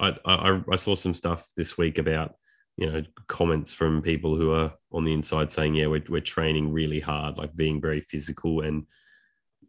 I, 0.00 0.16
I, 0.24 0.60
I 0.72 0.76
saw 0.76 0.96
some 0.96 1.14
stuff 1.14 1.48
this 1.56 1.78
week 1.78 1.98
about 1.98 2.34
you 2.76 2.90
know 2.90 3.02
comments 3.26 3.72
from 3.72 4.02
people 4.02 4.36
who 4.36 4.52
are 4.52 4.72
on 4.92 5.04
the 5.04 5.12
inside 5.12 5.50
saying 5.50 5.74
yeah 5.74 5.86
we're, 5.86 6.02
we're 6.08 6.20
training 6.20 6.72
really 6.72 7.00
hard 7.00 7.38
like 7.38 7.54
being 7.56 7.80
very 7.80 8.00
physical 8.00 8.60
and 8.60 8.86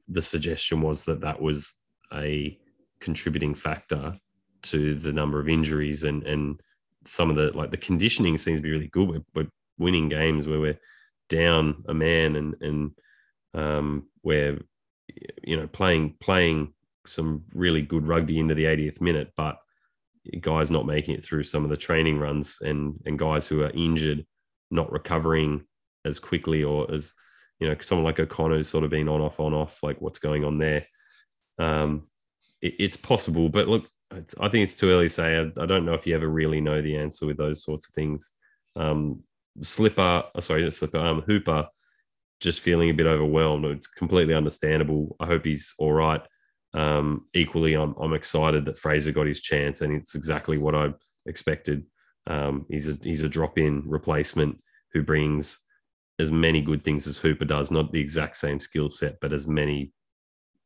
the 0.10 0.22
suggestion 0.22 0.82
was 0.82 1.06
that 1.06 1.22
that 1.22 1.42
was 1.42 1.78
a 2.14 2.58
contributing 3.00 3.54
factor 3.54 4.18
to 4.62 4.96
the 4.96 5.14
number 5.14 5.40
of 5.40 5.48
injuries 5.48 6.04
and 6.04 6.24
and 6.24 6.62
some 7.08 7.30
of 7.30 7.36
the 7.36 7.58
like 7.58 7.72
the 7.72 7.78
conditioning 7.78 8.38
seems 8.38 8.60
to 8.60 8.64
be 8.64 8.72
really 8.72 8.88
good. 8.88 9.08
We're, 9.08 9.24
we're 9.34 9.48
winning 9.78 10.10
games 10.10 10.48
where 10.48 10.60
we're 10.60 10.80
down 11.30 11.84
a 11.88 11.94
man 11.94 12.36
and 12.36 12.56
and 12.62 12.92
um, 13.54 14.08
we're 14.24 14.60
you 15.44 15.58
know 15.58 15.68
playing 15.68 16.16
playing 16.20 16.74
some 17.06 17.44
really 17.54 17.82
good 17.82 18.06
rugby 18.06 18.40
into 18.40 18.54
the 18.54 18.66
80th 18.66 19.00
minute, 19.00 19.32
but 19.38 19.58
guys 20.42 20.72
not 20.72 20.86
making 20.86 21.16
it 21.16 21.24
through 21.24 21.44
some 21.44 21.64
of 21.64 21.70
the 21.70 21.78
training 21.78 22.20
runs 22.20 22.58
and 22.62 22.96
and 23.06 23.20
guys 23.20 23.48
who 23.48 23.62
are 23.64 23.72
injured 23.72 24.26
not 24.72 24.92
recovering 24.92 25.66
as 26.06 26.20
quickly 26.20 26.64
or 26.64 26.92
as 26.94 27.14
you 27.60 27.68
know 27.68 27.76
someone 27.82 28.06
like 28.06 28.20
O'Connor's 28.20 28.70
sort 28.70 28.84
of 28.84 28.90
been 28.90 29.10
on 29.10 29.22
off 29.22 29.40
on 29.40 29.54
off 29.54 29.82
like 29.84 30.00
what's 30.02 30.20
going 30.20 30.44
on 30.44 30.58
there. 30.58 30.86
Um, 31.60 32.04
it, 32.62 32.76
it's 32.80 32.98
possible, 32.98 33.50
but 33.50 33.68
look, 33.68 33.88
I 34.12 34.48
think 34.50 34.64
it's 34.64 34.76
too 34.76 34.90
early 34.90 35.08
to 35.08 35.14
say. 35.14 35.38
I, 35.38 35.62
I, 35.62 35.66
don't 35.66 35.86
know 35.86 35.94
if 35.94 36.08
you 36.08 36.16
ever 36.16 36.28
really 36.28 36.62
know 36.62 36.82
the 36.82 36.98
answer 36.98 37.26
with 37.26 37.38
those 37.38 37.64
sorts 37.64 37.88
of 37.88 37.94
things. 37.94 38.32
Um, 38.76 39.24
Slipper, 39.62 40.24
oh, 40.34 40.40
sorry, 40.40 40.70
Slipper, 40.72 40.98
um, 40.98 41.22
Hooper, 41.22 41.68
just 42.40 42.62
feeling 42.62 42.90
a 42.90 42.94
bit 42.94 43.08
overwhelmed. 43.08 43.66
It's 43.66 43.88
completely 43.88 44.34
understandable. 44.34 45.16
I 45.20 45.26
hope 45.26 45.46
he's 45.46 45.74
all 45.78 45.92
right. 45.92 46.22
Um, 46.78 47.26
equally, 47.34 47.74
I'm, 47.74 47.96
I'm 48.00 48.14
excited 48.14 48.64
that 48.66 48.78
Fraser 48.78 49.12
got 49.12 49.26
his 49.26 49.42
chance, 49.42 49.82
and 49.82 49.92
it's 49.96 50.14
exactly 50.14 50.60
what 50.60 50.76
I 50.76 50.94
expected. 51.26 51.84
Um, 52.28 52.68
he's 52.70 52.88
a 52.88 52.98
he's 53.02 53.24
a 53.24 53.30
drop 53.30 53.58
in 53.58 53.82
replacement 53.84 54.62
who 54.94 55.02
brings 55.02 55.60
as 56.20 56.32
many 56.32 56.62
good 56.62 56.84
things 56.84 57.08
as 57.08 57.18
Hooper 57.18 57.46
does. 57.46 57.72
Not 57.72 57.92
the 57.92 58.00
exact 58.00 58.38
same 58.38 58.60
skill 58.60 58.92
set, 58.92 59.20
but 59.22 59.34
as 59.34 59.48
many 59.48 59.92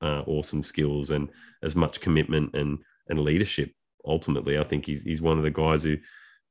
uh, 0.01 0.23
awesome 0.27 0.63
skills 0.63 1.11
and 1.11 1.29
as 1.63 1.77
much 1.77 2.01
commitment 2.01 2.55
and 2.55 2.79
and 3.07 3.21
leadership. 3.21 3.71
Ultimately, 4.05 4.59
I 4.59 4.65
think 4.65 4.85
he's 4.85 5.03
he's 5.03 5.21
one 5.21 5.37
of 5.37 5.45
the 5.45 5.49
guys 5.51 5.81
who 5.81 5.95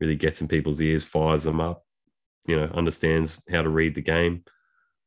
really 0.00 0.16
gets 0.16 0.40
in 0.40 0.48
people's 0.48 0.80
ears, 0.80 1.04
fires 1.04 1.44
them 1.44 1.60
up. 1.60 1.84
You 2.46 2.56
know, 2.56 2.70
understands 2.72 3.42
how 3.50 3.60
to 3.60 3.68
read 3.68 3.94
the 3.94 4.00
game. 4.00 4.42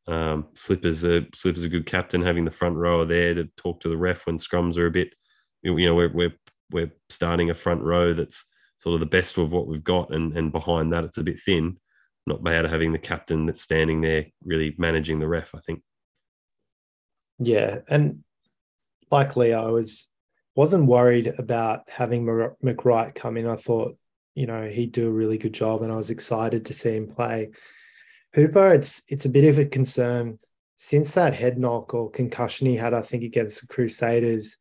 Um, 0.08 0.48
Slipper's 0.54 1.04
a 1.04 1.26
Slipper's 1.34 1.64
a 1.64 1.70
good 1.70 1.86
captain, 1.86 2.22
having 2.22 2.46
the 2.46 2.52
front 2.52 2.76
rower 2.76 3.06
there 3.06 3.34
to 3.34 3.46
talk 3.58 3.80
to 3.82 3.90
the 3.90 3.98
ref 3.98 4.26
when 4.28 4.38
scrums 4.38 4.78
are 4.78 4.88
a 4.88 4.92
bit. 4.92 5.14
You 5.62 5.86
know, 5.86 5.96
we're 5.96 6.12
we're 6.14 6.34
we're 6.72 6.92
starting 7.10 7.50
a 7.50 7.56
front 7.56 7.82
row 7.82 8.14
that's 8.14 8.44
sort 8.78 8.96
of 8.96 9.00
the 9.00 9.06
best 9.06 9.38
of 9.38 9.52
what 9.52 9.68
we've 9.68 9.84
got, 9.84 10.14
and 10.14 10.38
and 10.38 10.52
behind 10.52 10.92
that 10.92 11.06
it's 11.06 11.18
a 11.18 11.24
bit 11.24 11.40
thin. 11.40 11.78
Not 12.26 12.44
bad 12.44 12.66
having 12.66 12.94
the 12.94 13.00
captain 13.00 13.46
that's 13.46 13.62
standing 13.62 14.02
there 14.02 14.28
really 14.46 14.76
managing 14.78 15.20
the 15.20 15.28
ref. 15.28 15.56
I 15.56 15.60
think. 15.60 15.82
Yeah, 17.40 17.80
and 17.88 18.24
like 19.10 19.36
Leo, 19.38 19.68
I 19.68 19.72
was 19.72 20.10
wasn't 20.56 20.88
worried 20.88 21.34
about 21.38 21.90
having 21.90 22.26
McReight 22.26 23.16
come 23.16 23.38
in. 23.38 23.48
I 23.48 23.56
thought, 23.56 23.98
you 24.36 24.46
know, 24.46 24.68
he'd 24.68 24.92
do 24.92 25.08
a 25.08 25.12
really 25.12 25.38
good 25.38 25.54
job, 25.54 25.82
and 25.82 25.92
I 25.92 25.96
was 25.96 26.10
excited 26.10 26.66
to 26.66 26.74
see 26.74 26.96
him 26.96 27.08
play. 27.08 27.52
Hooper, 28.36 28.74
it's 28.74 29.04
it's 29.08 29.26
a 29.26 29.30
bit 29.30 29.46
of 29.46 29.60
a 29.60 29.66
concern 29.66 30.40
since 30.76 31.14
that 31.14 31.36
head 31.36 31.58
knock 31.58 31.94
or 31.94 32.10
concussion 32.10 32.68
he 32.68 32.76
had, 32.76 32.94
I 32.94 33.02
think, 33.02 33.24
against 33.24 33.62
the 33.62 33.68
Crusaders. 33.68 34.58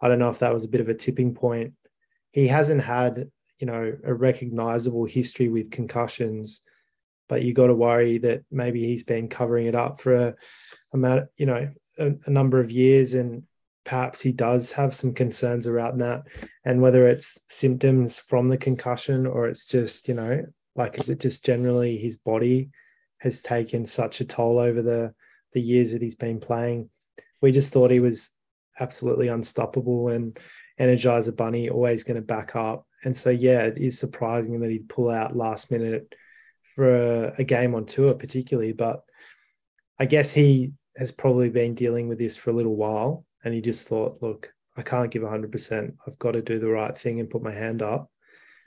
I 0.00 0.08
don't 0.08 0.18
know 0.18 0.30
if 0.30 0.40
that 0.40 0.52
was 0.52 0.64
a 0.64 0.68
bit 0.68 0.80
of 0.80 0.88
a 0.88 0.94
tipping 0.94 1.34
point. 1.34 1.74
He 2.32 2.48
hasn't 2.48 2.82
had, 2.82 3.30
you 3.58 3.66
know, 3.66 3.96
a 4.04 4.12
recognizable 4.12 5.04
history 5.04 5.48
with 5.48 5.70
concussions, 5.70 6.62
but 7.28 7.42
you 7.42 7.52
got 7.54 7.68
to 7.68 7.74
worry 7.74 8.18
that 8.18 8.42
maybe 8.50 8.84
he's 8.84 9.04
been 9.04 9.28
covering 9.28 9.66
it 9.66 9.74
up 9.74 10.00
for 10.00 10.14
a 10.14 10.34
amount, 10.92 11.28
you 11.36 11.46
know, 11.46 11.70
a, 11.98 12.12
a 12.26 12.30
number 12.30 12.58
of 12.58 12.72
years, 12.72 13.14
and 13.14 13.44
perhaps 13.84 14.20
he 14.20 14.32
does 14.32 14.72
have 14.72 14.94
some 14.94 15.12
concerns 15.12 15.66
around 15.66 15.98
that 15.98 16.22
and 16.64 16.80
whether 16.80 17.08
it's 17.08 17.40
symptoms 17.48 18.18
from 18.18 18.48
the 18.48 18.56
concussion 18.56 19.26
or 19.26 19.48
it's 19.48 19.66
just 19.66 20.06
you 20.06 20.14
know 20.14 20.40
like 20.76 20.98
is 21.00 21.08
it 21.08 21.18
just 21.18 21.44
generally 21.44 21.96
his 21.96 22.16
body 22.16 22.70
has 23.22 23.42
taken 23.42 23.86
such 23.86 24.20
a 24.20 24.24
toll 24.24 24.58
over 24.58 24.82
the 24.82 25.14
the 25.52 25.60
years 25.60 25.92
that 25.92 26.02
he's 26.02 26.14
been 26.14 26.40
playing 26.40 26.88
we 27.40 27.52
just 27.52 27.72
thought 27.72 27.90
he 27.90 28.00
was 28.00 28.34
absolutely 28.80 29.28
unstoppable 29.28 30.08
and 30.08 30.38
energizer 30.80 31.36
bunny 31.36 31.68
always 31.68 32.04
going 32.04 32.16
to 32.16 32.22
back 32.22 32.56
up 32.56 32.86
and 33.04 33.16
so 33.16 33.30
yeah 33.30 33.62
it 33.62 33.78
is 33.78 33.98
surprising 33.98 34.58
that 34.60 34.70
he'd 34.70 34.88
pull 34.88 35.10
out 35.10 35.36
last 35.36 35.70
minute 35.70 36.14
for 36.62 37.24
a, 37.26 37.34
a 37.38 37.44
game 37.44 37.74
on 37.74 37.84
tour 37.84 38.14
particularly 38.14 38.72
but 38.72 39.02
i 39.98 40.06
guess 40.06 40.32
he 40.32 40.72
has 40.96 41.10
probably 41.10 41.50
been 41.50 41.74
dealing 41.74 42.08
with 42.08 42.18
this 42.18 42.36
for 42.36 42.50
a 42.50 42.54
little 42.54 42.76
while 42.76 43.24
and 43.44 43.54
he 43.54 43.60
just 43.60 43.88
thought, 43.88 44.18
look, 44.20 44.52
I 44.76 44.82
can't 44.82 45.10
give 45.10 45.22
100%. 45.22 45.94
I've 46.06 46.18
got 46.18 46.32
to 46.32 46.42
do 46.42 46.58
the 46.58 46.68
right 46.68 46.96
thing 46.96 47.20
and 47.20 47.30
put 47.30 47.42
my 47.42 47.52
hand 47.52 47.82
up. 47.82 48.10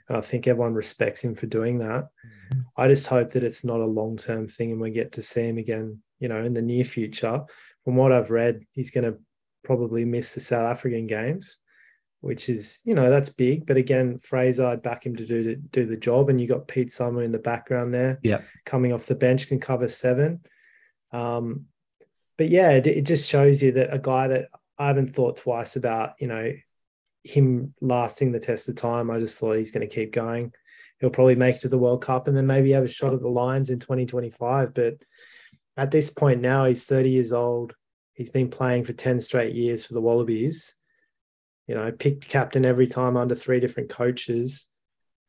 And 0.08 0.16
I 0.16 0.20
think 0.20 0.46
everyone 0.46 0.74
respects 0.74 1.22
him 1.22 1.34
for 1.34 1.46
doing 1.46 1.78
that. 1.78 2.04
Mm-hmm. 2.04 2.35
I 2.76 2.88
just 2.88 3.06
hope 3.06 3.30
that 3.30 3.44
it's 3.44 3.64
not 3.64 3.80
a 3.80 3.86
long 3.86 4.16
term 4.16 4.48
thing 4.48 4.72
and 4.72 4.80
we 4.80 4.90
get 4.90 5.12
to 5.12 5.22
see 5.22 5.48
him 5.48 5.58
again, 5.58 6.02
you 6.18 6.28
know, 6.28 6.44
in 6.44 6.54
the 6.54 6.62
near 6.62 6.84
future. 6.84 7.44
From 7.84 7.96
what 7.96 8.12
I've 8.12 8.30
read, 8.30 8.66
he's 8.72 8.90
going 8.90 9.04
to 9.04 9.18
probably 9.62 10.04
miss 10.04 10.34
the 10.34 10.40
South 10.40 10.66
African 10.68 11.06
games, 11.06 11.58
which 12.20 12.48
is, 12.48 12.80
you 12.84 12.94
know, 12.94 13.10
that's 13.10 13.30
big. 13.30 13.66
But 13.66 13.76
again, 13.76 14.18
Fraser, 14.18 14.66
I'd 14.66 14.82
back 14.82 15.06
him 15.06 15.16
to 15.16 15.26
do 15.26 15.44
to 15.44 15.56
do 15.56 15.86
the 15.86 15.96
job. 15.96 16.28
And 16.28 16.40
you 16.40 16.46
got 16.46 16.68
Pete 16.68 16.90
Samu 16.90 17.24
in 17.24 17.32
the 17.32 17.38
background 17.38 17.94
there, 17.94 18.18
yeah, 18.22 18.40
coming 18.64 18.92
off 18.92 19.06
the 19.06 19.14
bench 19.14 19.48
can 19.48 19.60
cover 19.60 19.88
seven. 19.88 20.40
Um, 21.12 21.66
but 22.36 22.48
yeah, 22.48 22.70
it, 22.70 22.86
it 22.86 23.06
just 23.06 23.28
shows 23.28 23.62
you 23.62 23.72
that 23.72 23.94
a 23.94 23.98
guy 23.98 24.28
that 24.28 24.48
I 24.78 24.88
haven't 24.88 25.08
thought 25.08 25.36
twice 25.36 25.76
about, 25.76 26.14
you 26.20 26.26
know, 26.26 26.52
him 27.24 27.74
lasting 27.80 28.32
the 28.32 28.38
test 28.38 28.68
of 28.68 28.76
time. 28.76 29.10
I 29.10 29.18
just 29.18 29.38
thought 29.38 29.56
he's 29.56 29.70
going 29.70 29.88
to 29.88 29.94
keep 29.94 30.12
going. 30.12 30.52
He'll 31.00 31.10
probably 31.10 31.34
make 31.34 31.56
it 31.56 31.60
to 31.62 31.68
the 31.68 31.78
World 31.78 32.02
Cup 32.02 32.26
and 32.26 32.36
then 32.36 32.46
maybe 32.46 32.72
have 32.72 32.84
a 32.84 32.88
shot 32.88 33.12
at 33.12 33.20
the 33.20 33.28
Lions 33.28 33.70
in 33.70 33.78
2025. 33.78 34.74
But 34.74 34.94
at 35.76 35.90
this 35.90 36.10
point 36.10 36.40
now, 36.40 36.64
he's 36.64 36.86
30 36.86 37.10
years 37.10 37.32
old. 37.32 37.74
He's 38.14 38.30
been 38.30 38.48
playing 38.48 38.84
for 38.84 38.94
10 38.94 39.20
straight 39.20 39.54
years 39.54 39.84
for 39.84 39.94
the 39.94 40.00
Wallabies. 40.00 40.74
You 41.66 41.74
know, 41.74 41.92
picked 41.92 42.28
captain 42.28 42.64
every 42.64 42.86
time 42.86 43.16
under 43.16 43.34
three 43.34 43.60
different 43.60 43.90
coaches. 43.90 44.68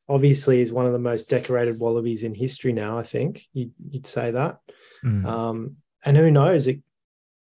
Obviously, 0.08 0.62
is 0.62 0.72
one 0.72 0.86
of 0.86 0.94
the 0.94 1.00
most 1.00 1.30
decorated 1.30 1.80
Wallabies 1.80 2.24
in 2.24 2.34
history 2.34 2.72
now. 2.72 2.98
I 2.98 3.04
think 3.04 3.46
you'd, 3.52 3.74
you'd 3.90 4.08
say 4.08 4.32
that. 4.32 4.60
Mm. 5.04 5.26
Um, 5.26 5.76
and 6.06 6.16
who 6.16 6.32
knows? 6.32 6.68
It 6.68 6.82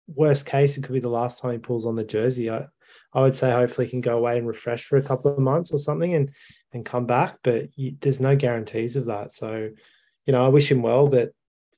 worst 0.09 0.46
case, 0.46 0.76
it 0.76 0.83
could 0.83 0.94
be 0.94 1.00
the 1.00 1.09
last 1.09 1.38
time 1.38 1.52
he 1.52 1.59
pulls 1.59 1.87
on 1.87 1.94
the 1.94 2.04
jersey. 2.04 2.50
I, 2.50 2.66
I 3.12 3.23
would 3.23 3.35
say 3.35 3.51
hopefully 3.51 3.87
he 3.87 3.90
can 3.90 4.01
go 4.01 4.18
away 4.18 4.37
and 4.37 4.47
refresh 4.47 4.85
for 4.85 4.97
a 4.97 5.03
couple 5.03 5.33
of 5.33 5.38
months 5.38 5.73
or 5.73 5.79
something 5.79 6.14
and 6.14 6.31
and 6.73 6.85
come 6.85 7.07
back. 7.07 7.38
But 7.42 7.71
you, 7.77 7.97
there's 8.01 8.21
no 8.21 8.37
guarantees 8.37 8.97
of 8.97 9.07
that. 9.07 9.33
So, 9.33 9.71
you 10.27 10.33
know, 10.33 10.44
I 10.44 10.49
wish 10.49 10.71
him 10.71 10.83
well, 10.83 11.09
but 11.09 11.31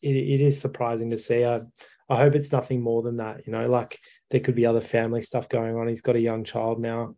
it, 0.03 0.17
it 0.17 0.41
is 0.41 0.61
surprising 0.61 1.11
to 1.11 1.19
see. 1.19 1.45
I 1.45 1.61
I 2.09 2.17
hope 2.17 2.35
it's 2.35 2.53
nothing 2.53 2.83
more 2.83 3.03
than 3.03 3.19
that. 3.19 3.47
You 3.47 3.53
know, 3.53 3.69
like 3.69 3.99
there 4.31 4.41
could 4.41 4.57
be 4.57 4.67
other 4.67 4.81
family 4.81 5.23
stuff 5.23 5.49
going 5.49 5.77
on. 5.77 5.89
He's 5.89 6.03
got 6.03 6.17
a 6.17 6.21
young 6.21 6.45
child 6.45 6.81
now. 6.81 7.15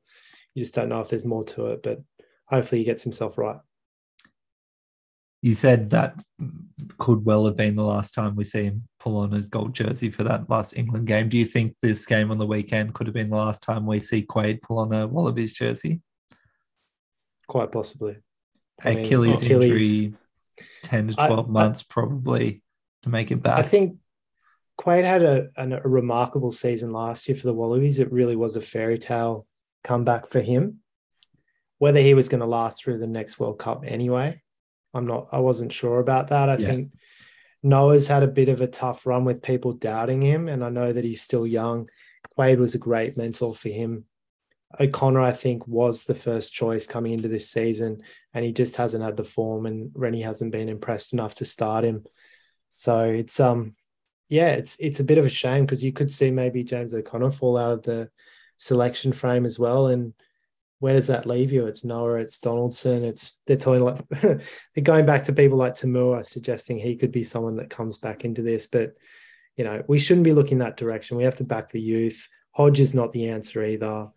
You 0.54 0.62
just 0.62 0.74
don't 0.74 0.90
know 0.90 1.00
if 1.00 1.08
there's 1.08 1.24
more 1.24 1.44
to 1.44 1.68
it, 1.68 1.82
but 1.82 2.00
hopefully 2.46 2.80
he 2.80 2.84
gets 2.84 3.02
himself 3.02 3.38
right. 3.38 3.56
You 5.42 5.54
said 5.54 5.90
that 5.90 6.14
could 6.98 7.24
well 7.24 7.44
have 7.46 7.56
been 7.56 7.74
the 7.74 7.82
last 7.82 8.14
time 8.14 8.36
we 8.36 8.44
see 8.44 8.64
him 8.64 8.82
pull 9.00 9.18
on 9.18 9.34
a 9.34 9.40
gold 9.42 9.74
jersey 9.74 10.10
for 10.10 10.22
that 10.22 10.48
last 10.48 10.76
England 10.76 11.06
game. 11.08 11.28
Do 11.28 11.36
you 11.36 11.44
think 11.44 11.74
this 11.82 12.06
game 12.06 12.30
on 12.30 12.38
the 12.38 12.46
weekend 12.46 12.94
could 12.94 13.08
have 13.08 13.14
been 13.14 13.30
the 13.30 13.36
last 13.36 13.62
time 13.62 13.84
we 13.84 13.98
see 13.98 14.22
Quade 14.22 14.62
pull 14.62 14.78
on 14.78 14.94
a 14.94 15.06
Wallabies 15.06 15.52
jersey? 15.52 16.00
Quite 17.48 17.72
possibly. 17.72 18.18
I 18.84 18.90
Achilles, 18.90 19.42
mean, 19.42 19.52
Achilles, 19.52 19.82
injury, 19.82 20.14
10 20.82 21.08
to 21.08 21.14
12 21.14 21.48
I, 21.48 21.50
months 21.50 21.82
I, 21.82 21.92
probably 21.92 22.62
to 23.02 23.08
make 23.08 23.30
it 23.30 23.42
back. 23.42 23.58
I 23.58 23.62
think 23.62 23.98
Quade 24.78 25.04
had 25.04 25.22
a, 25.22 25.48
a, 25.56 25.68
a 25.68 25.88
remarkable 25.88 26.52
season 26.52 26.92
last 26.92 27.28
year 27.28 27.36
for 27.36 27.46
the 27.46 27.54
Wallabies. 27.54 27.98
It 27.98 28.12
really 28.12 28.36
was 28.36 28.56
a 28.56 28.60
fairy 28.60 28.98
tale 28.98 29.46
comeback 29.84 30.26
for 30.26 30.40
him. 30.40 30.78
Whether 31.78 32.00
he 32.00 32.14
was 32.14 32.28
going 32.28 32.40
to 32.40 32.46
last 32.46 32.82
through 32.82 32.98
the 32.98 33.08
next 33.08 33.40
World 33.40 33.58
Cup 33.58 33.82
anyway, 33.84 34.40
I'm 34.94 35.06
not, 35.06 35.28
I 35.32 35.38
wasn't 35.38 35.72
sure 35.72 36.00
about 36.00 36.28
that. 36.28 36.48
I 36.48 36.56
yeah. 36.56 36.66
think 36.66 36.92
Noah's 37.62 38.08
had 38.08 38.22
a 38.22 38.28
bit 38.28 38.48
of 38.48 38.60
a 38.60 38.66
tough 38.66 39.06
run 39.06 39.24
with 39.24 39.42
people 39.42 39.72
doubting 39.72 40.20
him. 40.20 40.48
And 40.48 40.64
I 40.64 40.68
know 40.68 40.92
that 40.92 41.04
he's 41.04 41.22
still 41.22 41.46
young. 41.46 41.88
Quade 42.36 42.58
was 42.58 42.74
a 42.74 42.78
great 42.78 43.16
mentor 43.16 43.54
for 43.54 43.68
him. 43.68 44.04
O'Connor, 44.80 45.20
I 45.20 45.32
think, 45.32 45.66
was 45.66 46.04
the 46.04 46.14
first 46.14 46.52
choice 46.52 46.86
coming 46.86 47.12
into 47.12 47.28
this 47.28 47.50
season, 47.50 48.02
and 48.32 48.44
he 48.44 48.52
just 48.52 48.76
hasn't 48.76 49.04
had 49.04 49.16
the 49.16 49.24
form, 49.24 49.66
and 49.66 49.90
Rennie 49.94 50.22
hasn't 50.22 50.52
been 50.52 50.68
impressed 50.68 51.12
enough 51.12 51.34
to 51.36 51.44
start 51.44 51.84
him. 51.84 52.04
So 52.74 53.04
it's 53.04 53.38
um, 53.38 53.74
yeah, 54.28 54.50
it's 54.52 54.76
it's 54.80 55.00
a 55.00 55.04
bit 55.04 55.18
of 55.18 55.26
a 55.26 55.30
shame 55.30 55.66
because 55.66 55.84
you 55.84 55.92
could 55.92 56.10
see 56.10 56.30
maybe 56.30 56.64
James 56.64 56.94
O'Connor 56.94 57.32
fall 57.32 57.58
out 57.58 57.72
of 57.72 57.82
the 57.82 58.08
selection 58.56 59.12
frame 59.12 59.44
as 59.44 59.58
well, 59.58 59.88
and 59.88 60.14
where 60.82 60.94
does 60.94 61.06
that 61.06 61.26
leave 61.26 61.52
you? 61.52 61.66
It's 61.68 61.84
Noah, 61.84 62.16
it's 62.16 62.38
Donaldson, 62.38 63.04
it's 63.04 63.38
they're 63.46 63.56
talking 63.56 63.84
like 63.84 64.04
they're 64.20 64.82
going 64.82 65.06
back 65.06 65.22
to 65.24 65.32
people 65.32 65.56
like 65.56 65.76
To'omua, 65.76 66.26
suggesting 66.26 66.76
he 66.76 66.96
could 66.96 67.12
be 67.12 67.22
someone 67.22 67.54
that 67.58 67.70
comes 67.70 67.98
back 67.98 68.24
into 68.24 68.42
this. 68.42 68.66
But 68.66 68.94
you 69.56 69.62
know, 69.62 69.84
we 69.86 70.00
shouldn't 70.00 70.24
be 70.24 70.32
looking 70.32 70.58
that 70.58 70.76
direction. 70.76 71.16
We 71.16 71.22
have 71.22 71.36
to 71.36 71.44
back 71.44 71.70
the 71.70 71.80
youth. 71.80 72.28
Hodge 72.50 72.80
is 72.80 72.94
not 72.94 73.12
the 73.12 73.28
answer 73.28 73.64
either. 73.64 74.08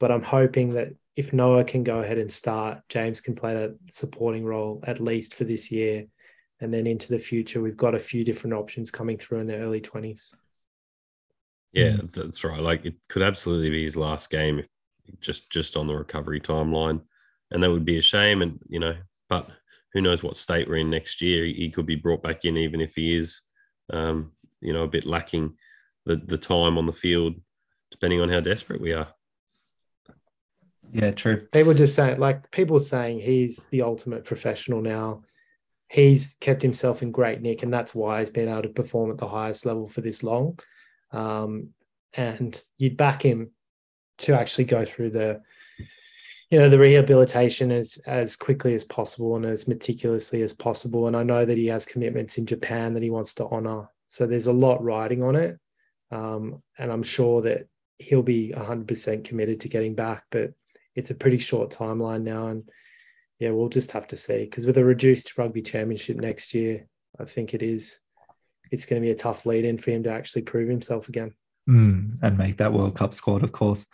But 0.00 0.10
I'm 0.10 0.24
hoping 0.24 0.74
that 0.74 0.88
if 1.14 1.32
Noah 1.32 1.62
can 1.62 1.84
go 1.84 2.00
ahead 2.00 2.18
and 2.18 2.32
start, 2.32 2.80
James 2.88 3.20
can 3.20 3.36
play 3.36 3.54
that 3.54 3.78
supporting 3.88 4.44
role 4.44 4.82
at 4.84 4.98
least 4.98 5.34
for 5.34 5.44
this 5.44 5.70
year. 5.70 6.06
And 6.58 6.74
then 6.74 6.88
into 6.88 7.06
the 7.06 7.20
future, 7.20 7.62
we've 7.62 7.76
got 7.76 7.94
a 7.94 8.00
few 8.00 8.24
different 8.24 8.54
options 8.54 8.90
coming 8.90 9.16
through 9.16 9.38
in 9.38 9.46
the 9.46 9.58
early 9.58 9.80
20s. 9.80 10.34
Yeah, 11.72 11.98
that's 12.12 12.42
right. 12.42 12.60
Like 12.60 12.84
it 12.84 12.94
could 13.08 13.22
absolutely 13.22 13.70
be 13.70 13.84
his 13.84 13.96
last 13.96 14.28
game 14.28 14.58
if 14.58 14.66
just 15.20 15.50
just 15.50 15.76
on 15.76 15.86
the 15.86 15.94
recovery 15.94 16.40
timeline, 16.40 17.00
and 17.50 17.62
that 17.62 17.70
would 17.70 17.84
be 17.84 17.98
a 17.98 18.02
shame. 18.02 18.42
And 18.42 18.58
you 18.68 18.80
know, 18.80 18.94
but 19.28 19.48
who 19.92 20.00
knows 20.00 20.22
what 20.22 20.36
state 20.36 20.68
we're 20.68 20.76
in 20.76 20.90
next 20.90 21.20
year? 21.20 21.44
He 21.44 21.70
could 21.70 21.86
be 21.86 21.96
brought 21.96 22.22
back 22.22 22.44
in, 22.44 22.56
even 22.56 22.80
if 22.80 22.94
he 22.94 23.16
is, 23.16 23.42
um, 23.92 24.32
you 24.60 24.72
know, 24.72 24.84
a 24.84 24.88
bit 24.88 25.06
lacking 25.06 25.54
the 26.06 26.16
the 26.16 26.38
time 26.38 26.78
on 26.78 26.86
the 26.86 26.92
field, 26.92 27.34
depending 27.90 28.20
on 28.20 28.28
how 28.28 28.40
desperate 28.40 28.80
we 28.80 28.92
are. 28.92 29.08
Yeah, 30.92 31.12
true. 31.12 31.46
They 31.52 31.62
were 31.62 31.74
just 31.74 31.94
saying, 31.94 32.18
like 32.18 32.50
people 32.50 32.80
saying, 32.80 33.20
he's 33.20 33.66
the 33.66 33.82
ultimate 33.82 34.24
professional 34.24 34.80
now. 34.80 35.22
He's 35.88 36.36
kept 36.40 36.62
himself 36.62 37.02
in 37.02 37.12
great 37.12 37.40
nick, 37.42 37.62
and 37.62 37.72
that's 37.72 37.94
why 37.94 38.20
he's 38.20 38.30
been 38.30 38.48
able 38.48 38.62
to 38.62 38.68
perform 38.68 39.10
at 39.10 39.18
the 39.18 39.28
highest 39.28 39.66
level 39.66 39.86
for 39.86 40.00
this 40.00 40.22
long. 40.22 40.58
Um, 41.12 41.70
and 42.14 42.60
you'd 42.78 42.96
back 42.96 43.22
him 43.22 43.50
to 44.20 44.38
actually 44.38 44.64
go 44.64 44.84
through 44.84 45.10
the 45.10 45.40
you 46.50 46.58
know 46.58 46.68
the 46.68 46.78
rehabilitation 46.78 47.70
as 47.70 47.98
as 48.06 48.36
quickly 48.36 48.74
as 48.74 48.84
possible 48.84 49.36
and 49.36 49.44
as 49.44 49.68
meticulously 49.68 50.42
as 50.42 50.52
possible. 50.52 51.06
And 51.06 51.16
i 51.16 51.22
know 51.22 51.44
that 51.44 51.58
he 51.58 51.66
has 51.68 51.86
commitments 51.86 52.38
in 52.38 52.46
japan 52.46 52.94
that 52.94 53.02
he 53.02 53.10
wants 53.10 53.34
to 53.34 53.46
honor. 53.48 53.88
So 54.08 54.26
there's 54.26 54.48
a 54.48 54.52
lot 54.52 54.82
riding 54.82 55.22
on 55.22 55.36
it. 55.36 55.58
Um, 56.10 56.62
and 56.78 56.90
i'm 56.90 57.04
sure 57.04 57.42
that 57.42 57.68
he'll 57.98 58.22
be 58.22 58.52
100% 58.56 59.24
committed 59.24 59.60
to 59.60 59.68
getting 59.68 59.94
back 59.94 60.24
but 60.30 60.52
it's 60.96 61.10
a 61.10 61.14
pretty 61.14 61.38
short 61.38 61.70
timeline 61.70 62.22
now. 62.22 62.48
And 62.48 62.68
yeah 63.38 63.50
we'll 63.50 63.68
just 63.68 63.92
have 63.92 64.06
to 64.08 64.16
see 64.16 64.44
because 64.44 64.66
with 64.66 64.78
a 64.78 64.84
reduced 64.84 65.38
rugby 65.38 65.62
championship 65.62 66.16
next 66.16 66.52
year 66.52 66.86
i 67.18 67.24
think 67.24 67.54
it 67.54 67.62
is 67.62 68.00
it's 68.70 68.86
going 68.86 69.00
to 69.00 69.06
be 69.06 69.12
a 69.12 69.16
tough 69.16 69.46
lead 69.46 69.64
in 69.64 69.78
for 69.78 69.90
him 69.90 70.04
to 70.04 70.12
actually 70.12 70.42
prove 70.42 70.68
himself 70.68 71.08
again. 71.08 71.34
Mm, 71.68 72.22
and 72.22 72.38
make 72.38 72.56
that 72.58 72.72
world 72.72 72.96
cup 72.96 73.14
squad 73.14 73.44
of 73.44 73.52
course 73.52 73.86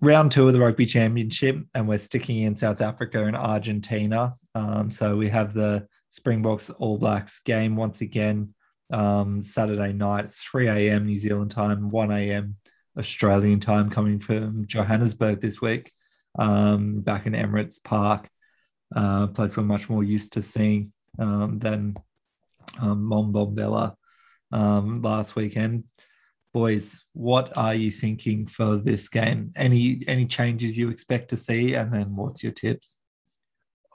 round 0.00 0.32
two 0.32 0.46
of 0.46 0.52
the 0.52 0.60
rugby 0.60 0.86
championship, 0.86 1.56
and 1.74 1.88
we're 1.88 1.98
sticking 1.98 2.42
in 2.42 2.56
South 2.56 2.80
Africa 2.80 3.24
and 3.24 3.36
Argentina. 3.36 4.32
Um, 4.54 4.90
so 4.90 5.16
we 5.16 5.28
have 5.28 5.54
the 5.54 5.86
Springboks 6.10 6.70
All 6.70 6.98
Blacks 6.98 7.40
game 7.40 7.76
once 7.76 8.00
again 8.00 8.54
um, 8.92 9.42
Saturday 9.42 9.92
night, 9.92 10.32
3 10.32 10.68
a.m. 10.68 11.06
New 11.06 11.16
Zealand 11.16 11.50
time, 11.50 11.88
1 11.88 12.12
a.m. 12.12 12.56
Australian 12.98 13.60
time, 13.60 13.90
coming 13.90 14.18
from 14.18 14.66
Johannesburg 14.66 15.40
this 15.40 15.60
week, 15.60 15.92
um, 16.38 17.00
back 17.00 17.26
in 17.26 17.32
Emirates 17.32 17.82
Park, 17.82 18.28
uh, 18.94 19.26
place 19.28 19.56
we're 19.56 19.64
much 19.64 19.88
more 19.88 20.04
used 20.04 20.34
to 20.34 20.42
seeing 20.42 20.92
um, 21.18 21.58
than 21.58 21.96
um, 22.80 23.10
Mbombela 23.10 23.94
um, 24.52 25.02
last 25.02 25.36
weekend 25.36 25.84
boys, 26.56 27.04
what 27.12 27.54
are 27.58 27.74
you 27.74 27.90
thinking 27.90 28.46
for 28.46 28.76
this 28.76 29.10
game? 29.10 29.52
Any 29.56 30.02
any 30.08 30.24
changes 30.24 30.78
you 30.78 30.88
expect 30.88 31.28
to 31.28 31.36
see, 31.36 31.74
and 31.74 31.92
then 31.92 32.16
what's 32.16 32.42
your 32.42 32.52
tips? 32.52 32.98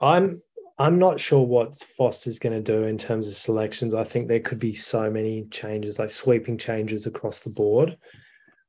I'm 0.00 0.40
I'm 0.78 0.96
not 1.00 1.18
sure 1.18 1.44
what 1.44 1.74
Foster's 1.98 2.38
going 2.38 2.54
to 2.54 2.72
do 2.72 2.84
in 2.84 2.96
terms 2.96 3.26
of 3.26 3.34
selections. 3.34 3.94
I 3.94 4.04
think 4.04 4.28
there 4.28 4.38
could 4.38 4.60
be 4.60 4.72
so 4.72 5.10
many 5.10 5.44
changes, 5.50 5.98
like 5.98 6.10
sweeping 6.10 6.56
changes 6.56 7.04
across 7.06 7.40
the 7.40 7.50
board. 7.50 7.98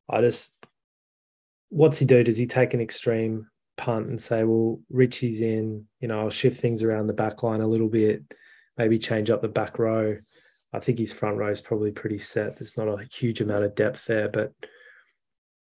I 0.10 0.22
just, 0.22 0.58
what's 1.70 2.00
he 2.00 2.06
do? 2.06 2.24
Does 2.24 2.38
he 2.38 2.48
take 2.48 2.74
an 2.74 2.82
extreme 2.82 3.48
punt 3.78 4.08
and 4.08 4.20
say, 4.20 4.44
well, 4.44 4.80
Richie's 4.90 5.42
in, 5.42 5.86
you 6.02 6.08
know, 6.08 6.20
I'll 6.20 6.30
shift 6.32 6.60
things 6.60 6.82
around 6.82 7.08
the 7.08 7.14
back 7.14 7.44
line 7.44 7.62
a 7.62 7.68
little 7.68 7.90
bit, 7.90 8.24
maybe 8.76 8.98
change 8.98 9.30
up 9.30 9.44
the 9.44 9.48
back 9.48 9.78
row. 9.78 10.18
I 10.74 10.80
think 10.80 10.98
his 10.98 11.14
front 11.14 11.38
row 11.38 11.50
is 11.50 11.62
probably 11.62 11.92
pretty 11.92 12.18
set. 12.18 12.58
There's 12.58 12.78
not 12.78 12.88
a 12.88 13.08
huge 13.12 13.42
amount 13.42 13.64
of 13.64 13.76
depth 13.76 14.06
there, 14.06 14.28
but 14.28 14.52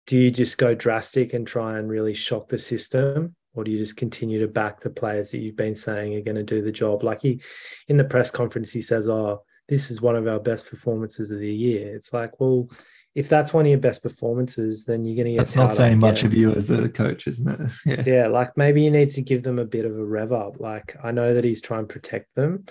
do 0.08 0.18
you 0.18 0.32
just 0.32 0.58
go 0.58 0.74
drastic 0.74 1.34
and 1.34 1.46
try 1.46 1.78
and 1.78 1.90
really 1.90 2.14
shock 2.14 2.50
the 2.50 2.58
system? 2.58 3.36
Or 3.54 3.64
do 3.64 3.72
you 3.72 3.78
just 3.78 3.98
continue 3.98 4.40
to 4.40 4.48
back 4.48 4.80
the 4.80 4.90
players 4.90 5.32
that 5.32 5.40
you've 5.40 5.56
been 5.56 5.76
saying 5.76 6.16
are 6.16 6.22
going 6.22 6.36
to 6.36 6.44
do 6.44 6.62
the 6.62 6.72
job? 6.72 7.04
Like 7.04 7.22
he, 7.22 7.42
in 7.88 7.98
the 7.98 8.04
press 8.04 8.32
conference, 8.32 8.72
he 8.72 8.82
says, 8.82 9.08
Oh, 9.08 9.44
this 9.68 9.92
is 9.92 10.02
one 10.02 10.16
of 10.16 10.28
our 10.28 10.40
best 10.40 10.66
performances 10.68 11.32
of 11.32 11.40
the 11.40 11.54
year. 11.54 11.96
It's 11.96 12.14
like, 12.14 12.40
well, 12.40 12.70
if 13.16 13.28
that's 13.30 13.54
one 13.54 13.66
of 13.66 13.70
your 13.70 13.80
best 13.80 14.04
performances, 14.04 14.86
then 14.86 15.04
you're 15.04 15.16
going 15.16 15.26
to 15.26 15.32
get. 15.32 15.40
That's 15.40 15.56
not 15.56 15.74
saying 15.74 16.00
much 16.00 16.24
of 16.24 16.34
you 16.34 16.52
as 16.52 16.70
a 16.70 16.88
coach, 16.88 17.28
isn't 17.28 17.50
it? 17.50 17.72
Yeah. 17.86 18.04
yeah, 18.06 18.28
like 18.28 18.56
maybe 18.56 18.84
you 18.84 18.92
need 18.92 19.10
to 19.10 19.22
give 19.22 19.44
them 19.44 19.60
a 19.60 19.66
bit 19.66 19.86
of 19.86 19.98
a 19.98 20.06
rev 20.06 20.32
up. 20.32 20.60
Like 20.60 20.96
I 21.04 21.12
know 21.12 21.34
that 21.34 21.44
he's 21.44 21.62
trying 21.62 21.88
to 21.88 21.94
protect 21.94 22.36
them, 22.36 22.66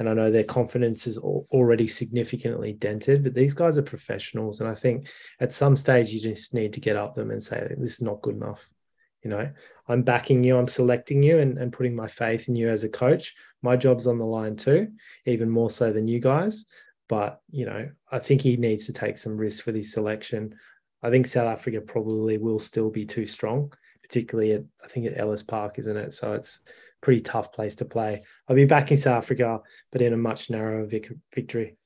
and 0.00 0.08
I 0.08 0.14
know 0.14 0.30
their 0.30 0.44
confidence 0.44 1.06
is 1.06 1.18
already 1.18 1.86
significantly 1.86 2.72
dented, 2.72 3.22
but 3.22 3.34
these 3.34 3.52
guys 3.52 3.76
are 3.76 3.82
professionals. 3.82 4.60
And 4.60 4.68
I 4.68 4.74
think 4.74 5.08
at 5.40 5.52
some 5.52 5.76
stage, 5.76 6.08
you 6.08 6.18
just 6.18 6.54
need 6.54 6.72
to 6.72 6.80
get 6.80 6.96
up 6.96 7.14
them 7.14 7.30
and 7.30 7.42
say, 7.42 7.74
this 7.76 7.92
is 7.92 8.00
not 8.00 8.22
good 8.22 8.34
enough. 8.34 8.66
You 9.22 9.28
know, 9.28 9.50
I'm 9.86 10.00
backing 10.00 10.42
you, 10.42 10.56
I'm 10.56 10.68
selecting 10.68 11.22
you 11.22 11.38
and, 11.40 11.58
and 11.58 11.70
putting 11.70 11.94
my 11.94 12.08
faith 12.08 12.48
in 12.48 12.56
you 12.56 12.70
as 12.70 12.82
a 12.82 12.88
coach. 12.88 13.34
My 13.60 13.76
job's 13.76 14.06
on 14.06 14.16
the 14.16 14.24
line 14.24 14.56
too, 14.56 14.88
even 15.26 15.50
more 15.50 15.68
so 15.68 15.92
than 15.92 16.08
you 16.08 16.18
guys. 16.18 16.64
But, 17.06 17.42
you 17.50 17.66
know, 17.66 17.90
I 18.10 18.20
think 18.20 18.40
he 18.40 18.56
needs 18.56 18.86
to 18.86 18.94
take 18.94 19.18
some 19.18 19.36
risks 19.36 19.60
for 19.60 19.70
this 19.70 19.92
selection. 19.92 20.54
I 21.02 21.10
think 21.10 21.26
South 21.26 21.48
Africa 21.48 21.82
probably 21.82 22.38
will 22.38 22.58
still 22.58 22.88
be 22.88 23.04
too 23.04 23.26
strong, 23.26 23.70
particularly 24.02 24.52
at, 24.52 24.62
I 24.82 24.88
think 24.88 25.04
at 25.04 25.18
Ellis 25.18 25.42
Park, 25.42 25.78
isn't 25.78 25.96
it? 25.96 26.14
So 26.14 26.32
it's, 26.32 26.62
pretty 27.00 27.20
tough 27.20 27.52
place 27.52 27.74
to 27.76 27.84
play. 27.84 28.22
I'll 28.48 28.56
be 28.56 28.64
back 28.64 28.90
in 28.90 28.96
South 28.96 29.22
Africa, 29.22 29.60
but 29.90 30.02
in 30.02 30.12
a 30.12 30.16
much 30.16 30.50
narrower 30.50 30.84
vic- 30.86 31.12
victory. 31.34 31.76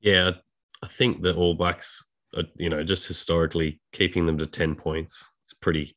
Yeah, 0.00 0.32
I 0.82 0.88
think 0.88 1.22
the 1.22 1.34
All 1.34 1.54
Blacks, 1.54 2.08
are, 2.36 2.44
you 2.56 2.68
know, 2.68 2.84
just 2.84 3.08
historically 3.08 3.80
keeping 3.92 4.26
them 4.26 4.38
to 4.38 4.46
ten 4.46 4.74
points, 4.74 5.30
it's 5.42 5.54
pretty, 5.54 5.96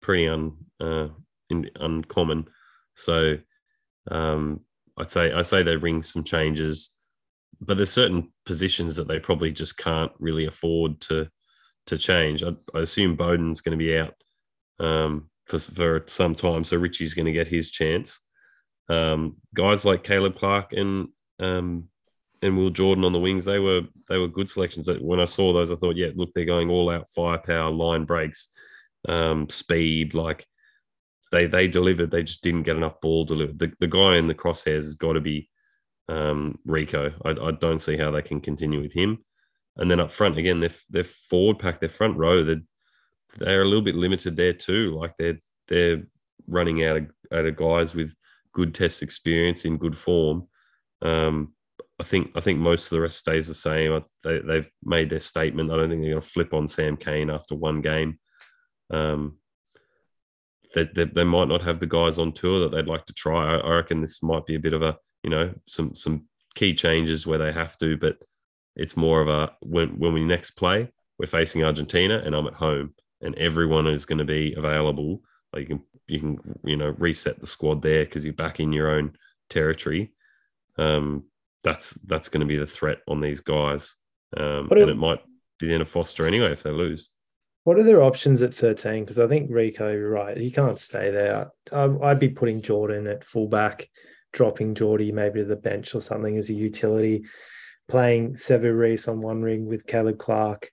pretty 0.00 0.28
un, 0.28 0.56
uh, 0.80 1.08
in, 1.50 1.70
uncommon. 1.76 2.48
So, 2.94 3.38
um, 4.10 4.60
I'd 4.96 5.10
say 5.10 5.32
I 5.32 5.42
say 5.42 5.62
they 5.62 5.76
bring 5.76 6.02
some 6.02 6.24
changes, 6.24 6.96
but 7.60 7.76
there's 7.76 7.92
certain 7.92 8.32
positions 8.46 8.96
that 8.96 9.08
they 9.08 9.18
probably 9.18 9.52
just 9.52 9.76
can't 9.76 10.12
really 10.18 10.46
afford 10.46 11.00
to 11.02 11.28
to 11.86 11.98
change. 11.98 12.42
I, 12.42 12.50
I 12.74 12.80
assume 12.80 13.16
Beauden's 13.16 13.60
going 13.60 13.78
to 13.78 13.84
be 13.84 13.96
out 13.96 14.14
um, 14.80 15.30
for, 15.46 15.58
for 15.58 16.02
some 16.06 16.34
time, 16.34 16.64
so 16.64 16.76
Richie's 16.76 17.14
going 17.14 17.26
to 17.26 17.32
get 17.32 17.48
his 17.48 17.70
chance. 17.70 18.20
Um, 18.88 19.36
guys 19.54 19.84
like 19.84 20.04
Caleb 20.04 20.36
Clarke 20.36 20.72
and 20.72 21.08
um, 21.38 21.88
and 22.42 22.56
Will 22.56 22.70
Jordan 22.70 23.04
on 23.04 23.12
the 23.12 23.18
wings, 23.20 23.44
they 23.44 23.58
were 23.58 23.82
they 24.08 24.18
were 24.18 24.28
good 24.28 24.48
selections. 24.48 24.88
When 25.00 25.20
I 25.20 25.24
saw 25.24 25.52
those, 25.52 25.70
I 25.70 25.76
thought, 25.76 25.96
yeah, 25.96 26.10
look, 26.14 26.30
they're 26.34 26.44
going 26.44 26.70
all 26.70 26.90
out 26.90 27.10
firepower, 27.10 27.70
line 27.70 28.04
breaks, 28.04 28.52
um, 29.08 29.48
speed. 29.48 30.14
Like 30.14 30.46
they 31.32 31.46
they 31.46 31.68
delivered, 31.68 32.10
they 32.10 32.22
just 32.22 32.42
didn't 32.42 32.64
get 32.64 32.76
enough 32.76 33.00
ball 33.00 33.24
delivered. 33.24 33.58
The, 33.58 33.72
the 33.80 33.86
guy 33.86 34.16
in 34.16 34.28
the 34.28 34.34
crosshairs 34.34 34.84
has 34.84 34.94
got 34.94 35.14
to 35.14 35.20
be 35.20 35.48
um, 36.08 36.58
Rieko. 36.68 37.12
I, 37.24 37.48
I 37.48 37.50
don't 37.52 37.80
see 37.80 37.96
how 37.96 38.10
they 38.10 38.22
can 38.22 38.40
continue 38.40 38.80
with 38.80 38.92
him. 38.92 39.24
And 39.76 39.90
then 39.90 40.00
up 40.00 40.12
front 40.12 40.38
again, 40.38 40.60
their 40.60 40.74
their 40.90 41.04
forward 41.04 41.58
pack, 41.58 41.80
their 41.80 41.88
front 41.88 42.16
row, 42.16 42.44
they're 42.44 42.62
they're 43.38 43.62
a 43.62 43.66
little 43.66 43.82
bit 43.82 43.94
limited 43.94 44.36
there 44.36 44.52
too. 44.52 44.96
Like 44.98 45.14
they're 45.18 45.38
they're 45.68 46.02
running 46.46 46.84
out 46.84 46.96
of 46.96 47.06
out 47.32 47.46
of 47.46 47.56
guys 47.56 47.94
with 47.94 48.14
good 48.52 48.74
test 48.74 49.02
experience 49.02 49.64
in 49.64 49.78
good 49.78 49.96
form. 49.96 50.48
Um, 51.02 51.54
I 51.98 52.04
think 52.04 52.30
I 52.34 52.40
think 52.40 52.58
most 52.58 52.86
of 52.86 52.90
the 52.90 53.00
rest 53.00 53.18
stays 53.18 53.46
the 53.46 53.54
same. 53.54 54.02
They, 54.22 54.40
they've 54.40 54.70
made 54.82 55.10
their 55.10 55.20
statement. 55.20 55.70
I 55.70 55.76
don't 55.76 55.88
think 55.88 56.02
they're 56.02 56.12
going 56.12 56.22
to 56.22 56.28
flip 56.28 56.52
on 56.52 56.68
Sam 56.68 56.96
Cane 56.96 57.30
after 57.30 57.54
one 57.54 57.80
game. 57.80 58.18
Um, 58.90 59.38
they, 60.74 60.88
they, 60.94 61.04
they, 61.04 61.24
might 61.24 61.48
not 61.48 61.62
have 61.62 61.80
the 61.80 61.86
guys 61.86 62.18
on 62.18 62.32
tour 62.32 62.60
that 62.60 62.70
they'd 62.74 62.86
like 62.86 63.06
to 63.06 63.14
try. 63.14 63.54
I, 63.54 63.56
I 63.58 63.74
reckon 63.76 64.00
this 64.00 64.22
might 64.22 64.46
be 64.46 64.56
a 64.56 64.60
bit 64.60 64.74
of 64.74 64.82
a 64.82 64.96
you 65.22 65.30
know 65.30 65.52
some 65.66 65.94
some 65.94 66.26
key 66.54 66.74
changes 66.74 67.26
where 67.26 67.38
they 67.38 67.52
have 67.52 67.76
to, 67.78 67.96
but 67.96 68.16
it's 68.76 68.96
more 68.96 69.20
of 69.20 69.28
a 69.28 69.52
when 69.60 69.98
when 69.98 70.12
we 70.12 70.24
next 70.24 70.52
play, 70.52 70.88
we're 71.18 71.26
facing 71.26 71.64
Argentina 71.64 72.22
and 72.24 72.34
I'm 72.34 72.46
at 72.46 72.54
home 72.54 72.94
and 73.20 73.34
everyone 73.36 73.86
is 73.86 74.04
going 74.04 74.18
to 74.18 74.24
be 74.24 74.54
available. 74.56 75.22
Like 75.52 75.62
you 75.62 75.66
can 75.66 75.82
you 76.06 76.20
can 76.20 76.38
you 76.64 76.76
know 76.76 76.94
reset 76.98 77.40
the 77.40 77.46
squad 77.46 77.82
there 77.82 78.04
because 78.04 78.24
you're 78.24 78.34
back 78.34 78.60
in 78.60 78.72
your 78.72 78.90
own 78.90 79.16
territory. 79.48 80.12
Um, 80.78 81.24
that's 81.64 81.90
that's 82.06 82.28
going 82.28 82.40
to 82.40 82.46
be 82.46 82.58
the 82.58 82.66
threat 82.66 82.98
on 83.08 83.20
these 83.20 83.40
guys, 83.40 83.94
um, 84.36 84.68
and 84.70 84.90
it 84.90 84.96
might 84.96 85.20
be 85.58 85.68
Ian 85.68 85.84
Foster 85.84 86.26
anyway 86.26 86.52
if 86.52 86.62
they 86.62 86.70
lose. 86.70 87.10
What 87.64 87.78
are 87.78 87.82
their 87.82 88.02
options 88.02 88.42
at 88.42 88.54
13? 88.54 89.02
Because 89.02 89.18
I 89.18 89.26
think 89.26 89.50
Rieko, 89.50 90.08
right. 90.08 90.36
He 90.36 90.52
can't 90.52 90.78
stay 90.78 91.10
there. 91.10 91.50
I'd 91.72 92.20
be 92.20 92.28
putting 92.28 92.62
Jordan 92.62 93.08
at 93.08 93.24
fullback, 93.24 93.88
dropping 94.32 94.76
Jordie 94.76 95.10
maybe 95.10 95.40
to 95.40 95.44
the 95.44 95.56
bench 95.56 95.92
or 95.92 96.00
something 96.00 96.36
as 96.36 96.48
a 96.48 96.54
utility, 96.54 97.24
playing 97.88 98.34
Sevu 98.34 98.72
Reece 98.72 99.08
on 99.08 99.20
one 99.20 99.42
ring 99.42 99.66
with 99.66 99.84
Caleb 99.84 100.16
Clarke. 100.16 100.70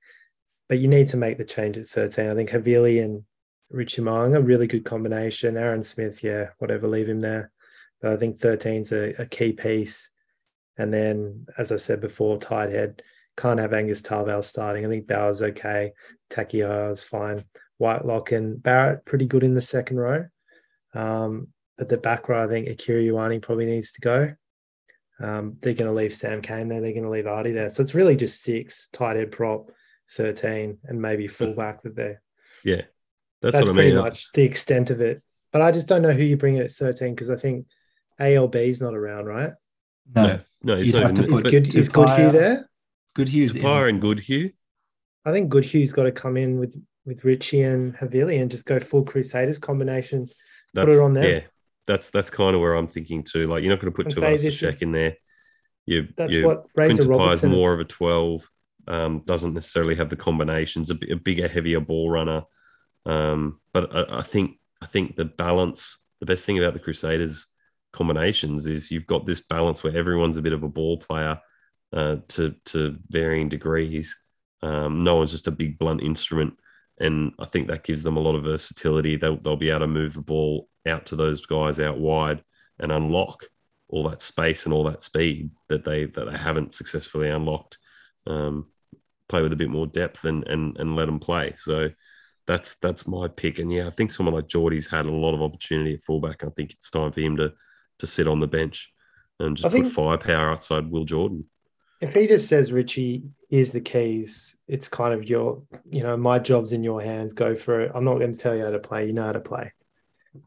But 0.70 0.80
you 0.80 0.88
need 0.88 1.08
to 1.10 1.18
make 1.18 1.38
the 1.38 1.46
change 1.46 1.78
at 1.78 1.88
13. 1.88 2.30
I 2.30 2.36
think 2.36 2.50
Havili 2.50 3.04
and 3.04 3.24
Richie 3.70 4.02
Mo'unga, 4.02 4.46
really 4.46 4.68
good 4.68 4.86
combination. 4.86 5.58
Aaron 5.58 5.84
Smith, 5.84 6.24
yeah, 6.24 6.50
whatever, 6.60 6.88
leave 6.88 7.10
him 7.10 7.20
there. 7.20 7.52
But 8.02 8.12
I 8.12 8.18
think 8.18 8.40
13's 8.40 8.92
a, 8.92 9.22
a 9.22 9.26
key 9.26 9.54
piece. 9.54 10.10
And 10.78 10.94
then, 10.94 11.46
as 11.58 11.72
I 11.72 11.78
said 11.78 12.02
before, 12.02 12.38
tight 12.38 12.70
head. 12.70 13.02
Can't 13.36 13.60
have 13.60 13.74
Angus 13.74 14.02
Ta'avao 14.02 14.44
starting. 14.44 14.86
I 14.86 14.90
think 14.90 15.08
Bower's 15.08 15.42
okay. 15.42 15.94
Takia's 16.30 17.04
fine. 17.04 17.44
Whitelock 17.78 18.32
and 18.32 18.62
Barrett 18.62 19.06
pretty 19.06 19.26
good 19.26 19.44
in 19.44 19.56
the 19.56 19.62
second 19.62 19.98
row. 19.98 20.26
Um, 20.94 21.48
but 21.78 21.90
the 21.90 21.98
back 21.98 22.30
row, 22.30 22.44
I 22.44 22.48
think 22.48 22.70
Akira 22.70 23.02
Ioane 23.02 23.42
probably 23.42 23.66
needs 23.66 23.92
to 23.94 24.02
go. 24.02 24.34
Um, 25.20 25.58
they're 25.62 25.74
going 25.74 25.90
to 25.90 25.96
leave 25.96 26.14
Sam 26.14 26.42
Cane 26.42 26.68
there. 26.68 26.82
They're 26.82 26.92
going 26.92 27.04
to 27.04 27.10
leave 27.10 27.26
Ardie 27.26 27.54
there. 27.54 27.70
So 27.70 27.82
it's 27.82 27.96
really 27.96 28.16
just 28.16 28.42
six 28.42 28.88
tight 28.90 29.16
head 29.16 29.32
prop, 29.32 29.72
13, 30.14 30.80
and 30.84 31.02
maybe 31.02 31.28
fullback 31.28 31.84
that 31.84 31.96
they're. 31.96 32.22
Yeah. 32.64 32.84
That's, 33.42 33.58
That's 33.58 33.70
pretty 33.70 33.92
mean. 33.92 34.02
much 34.02 34.32
the 34.32 34.44
extent 34.44 34.90
of 34.90 35.02
it. 35.02 35.22
But 35.52 35.62
I 35.62 35.72
just 35.72 35.88
don't 35.88 36.02
know 36.02 36.14
who 36.14 36.24
you 36.24 36.38
bring 36.38 36.58
at 36.60 36.72
13 36.72 37.14
because 37.14 37.30
I 37.30 37.36
think 37.36 37.68
ALB 38.20 38.56
is 38.56 38.82
not 38.82 38.96
around, 38.96 39.26
right? 39.26 39.52
No, 40.16 40.40
no, 40.64 40.78
he's 40.78 40.94
not. 40.94 41.12
Even, 41.12 41.34
is 41.34 41.44
good, 41.44 41.76
is 41.76 41.90
Goodhue 41.90 42.32
there? 42.32 42.70
Goodhue's 43.16 43.54
Tapine 43.54 43.90
and 43.90 44.02
Goodhue. 44.02 44.52
I 45.26 45.32
think 45.32 45.50
Goodhue's 45.50 45.94
got 45.94 46.04
to 46.04 46.12
come 46.12 46.38
in 46.38 46.60
with 46.60 46.76
with 47.06 47.24
Richie 47.24 47.62
and 47.62 47.96
Havili 47.98 48.42
and 48.42 48.50
just 48.50 48.66
go 48.66 48.80
full 48.80 49.04
Crusaders 49.04 49.60
combination. 49.60 50.28
That's, 50.74 50.86
put 50.86 50.96
it 50.96 51.00
on 51.00 51.14
there. 51.14 51.30
Yeah, 51.30 51.42
that's 51.86 52.10
that's 52.10 52.30
kind 52.30 52.56
of 52.56 52.62
where 52.62 52.76
I'm 52.76 52.88
thinking 52.88 53.24
too. 53.24 53.48
Like 53.48 53.64
you're 53.64 53.72
not 53.72 53.82
going 53.82 53.94
to 53.94 53.96
put 53.96 54.10
two 54.10 54.26
us 54.26 54.58
check 54.58 54.82
in 54.82 54.92
there. 54.92 55.18
You, 55.86 56.08
that's 56.16 56.34
you, 56.34 56.48
what 56.48 56.66
Razor 56.76 57.08
Robertson 57.08 57.50
is 57.50 57.56
more 57.56 57.74
of 57.74 57.80
a 57.80 57.86
twelve. 57.86 58.50
Um, 58.88 59.22
doesn't 59.26 59.54
necessarily 59.54 59.96
have 59.96 60.10
the 60.10 60.16
combinations. 60.16 60.90
A, 60.90 60.96
bigger, 60.96 61.48
heavier 61.48 61.80
ball 61.80 62.10
runner. 62.10 62.44
Um, 63.06 63.60
but 63.74 63.96
I, 63.96 64.20
I 64.20 64.24
think 64.24 64.60
I 64.82 64.86
think 64.86 65.16
the 65.16 65.26
balance. 65.26 66.00
The 66.20 66.26
best 66.26 66.46
thing 66.46 66.58
about 66.58 66.74
the 66.74 66.80
Crusaders 66.80 67.48
combinations 67.92 68.66
is 68.66 68.90
you've 68.92 69.08
got 69.08 69.26
this 69.26 69.42
balance 69.42 69.84
where 69.84 69.96
everyone's 69.96 70.38
a 70.38 70.42
bit 70.42 70.54
of 70.54 70.64
a 70.64 70.70
ball 70.70 70.98
player 70.98 71.40
uh, 71.94 72.18
to 72.30 72.56
to 72.66 72.98
varying 73.10 73.50
degrees. 73.50 74.18
Um, 74.62 75.04
no 75.04 75.16
one's 75.16 75.32
just 75.32 75.48
a 75.48 75.52
big 75.52 75.78
blunt 75.78 76.02
instrument, 76.02 76.56
and 77.00 77.34
I 77.40 77.46
think 77.46 77.68
that 77.68 77.84
gives 77.84 78.04
them 78.04 78.18
a 78.18 78.22
lot 78.22 78.36
of 78.36 78.44
versatility. 78.44 79.16
They'll 79.16 79.38
they'll 79.38 79.56
be 79.56 79.70
able 79.70 79.82
to 79.82 79.88
move 79.88 80.14
the 80.14 80.22
ball 80.22 80.70
out 80.86 81.06
to 81.08 81.16
those 81.16 81.46
guys 81.46 81.80
out 81.80 82.00
wide 82.00 82.44
and 82.80 82.92
unlock 82.92 83.46
all 83.88 84.10
that 84.10 84.24
space 84.24 84.66
and 84.66 84.74
all 84.74 84.84
that 84.86 85.04
speed 85.04 85.52
that 85.70 85.86
they 85.86 86.06
that 86.06 86.26
they 86.26 86.38
haven't 86.38 86.74
successfully 86.74 87.30
unlocked. 87.30 87.78
Um, 88.26 88.68
play 89.30 89.42
with 89.42 89.54
a 89.54 89.58
bit 89.58 89.70
more 89.70 89.88
depth 89.88 90.26
and 90.26 90.48
and 90.48 90.78
and 90.78 90.96
let 90.96 91.06
them 91.06 91.20
play. 91.20 91.54
So 91.58 91.90
that's 92.46 92.76
that's 92.76 93.08
my 93.08 93.28
pick. 93.28 93.60
And 93.60 93.72
yeah, 93.72 93.88
I 93.88 93.92
think 93.92 94.12
someone 94.12 94.36
like 94.36 94.48
Jordie's 94.48 94.88
had 94.88 95.06
a 95.06 95.12
lot 95.12 95.34
of 95.34 95.42
opportunity 95.42 95.94
at 95.94 96.04
fullback. 96.04 96.44
I 96.44 96.50
think 96.50 96.72
it's 96.72 96.90
time 96.90 97.12
for 97.12 97.22
him 97.22 97.38
to 97.38 97.54
to 98.00 98.08
sit 98.08 98.28
on 98.28 98.40
the 98.40 98.48
bench 98.48 98.92
and 99.40 99.58
just 99.58 99.76
put 99.76 99.92
firepower 99.92 100.52
outside 100.52 100.90
Will 100.90 101.06
Jordan. 101.06 101.46
If 102.02 102.14
he 102.14 102.28
just 102.28 102.50
says, 102.50 102.74
Richie, 102.74 103.24
here's 103.50 103.72
the 103.72 103.80
keys, 103.80 104.58
it's 104.68 104.90
kind 104.90 105.14
of 105.14 105.30
your, 105.30 105.64
you 105.90 106.04
know, 106.04 106.18
my 106.18 106.38
job's 106.38 106.74
in 106.74 106.84
your 106.84 107.02
hands, 107.02 107.32
go 107.32 107.56
for 107.56 107.80
it. 107.82 107.92
I'm 107.96 108.04
not 108.04 108.20
going 108.20 108.34
to 108.34 108.38
tell 108.38 108.56
you 108.56 108.66
how 108.66 108.72
to 108.72 108.80
play, 108.80 109.08
you 109.08 109.14
know 109.14 109.24
how 109.24 109.32
to 109.32 109.40
play. 109.40 109.72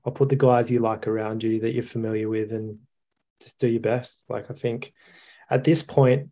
I'll 0.05 0.13
put 0.13 0.29
the 0.29 0.37
guys 0.37 0.71
you 0.71 0.81
like 0.81 1.07
around 1.07 1.43
you 1.43 1.61
that 1.61 1.73
you're 1.73 1.83
familiar 1.83 2.29
with 2.29 2.53
and 2.53 2.79
just 3.41 3.59
do 3.59 3.69
your 3.69 3.81
best. 3.81 4.25
Like, 4.29 4.51
I 4.51 4.55
think 4.55 4.93
at 5.49 5.65
this 5.65 5.83
point, 5.83 6.29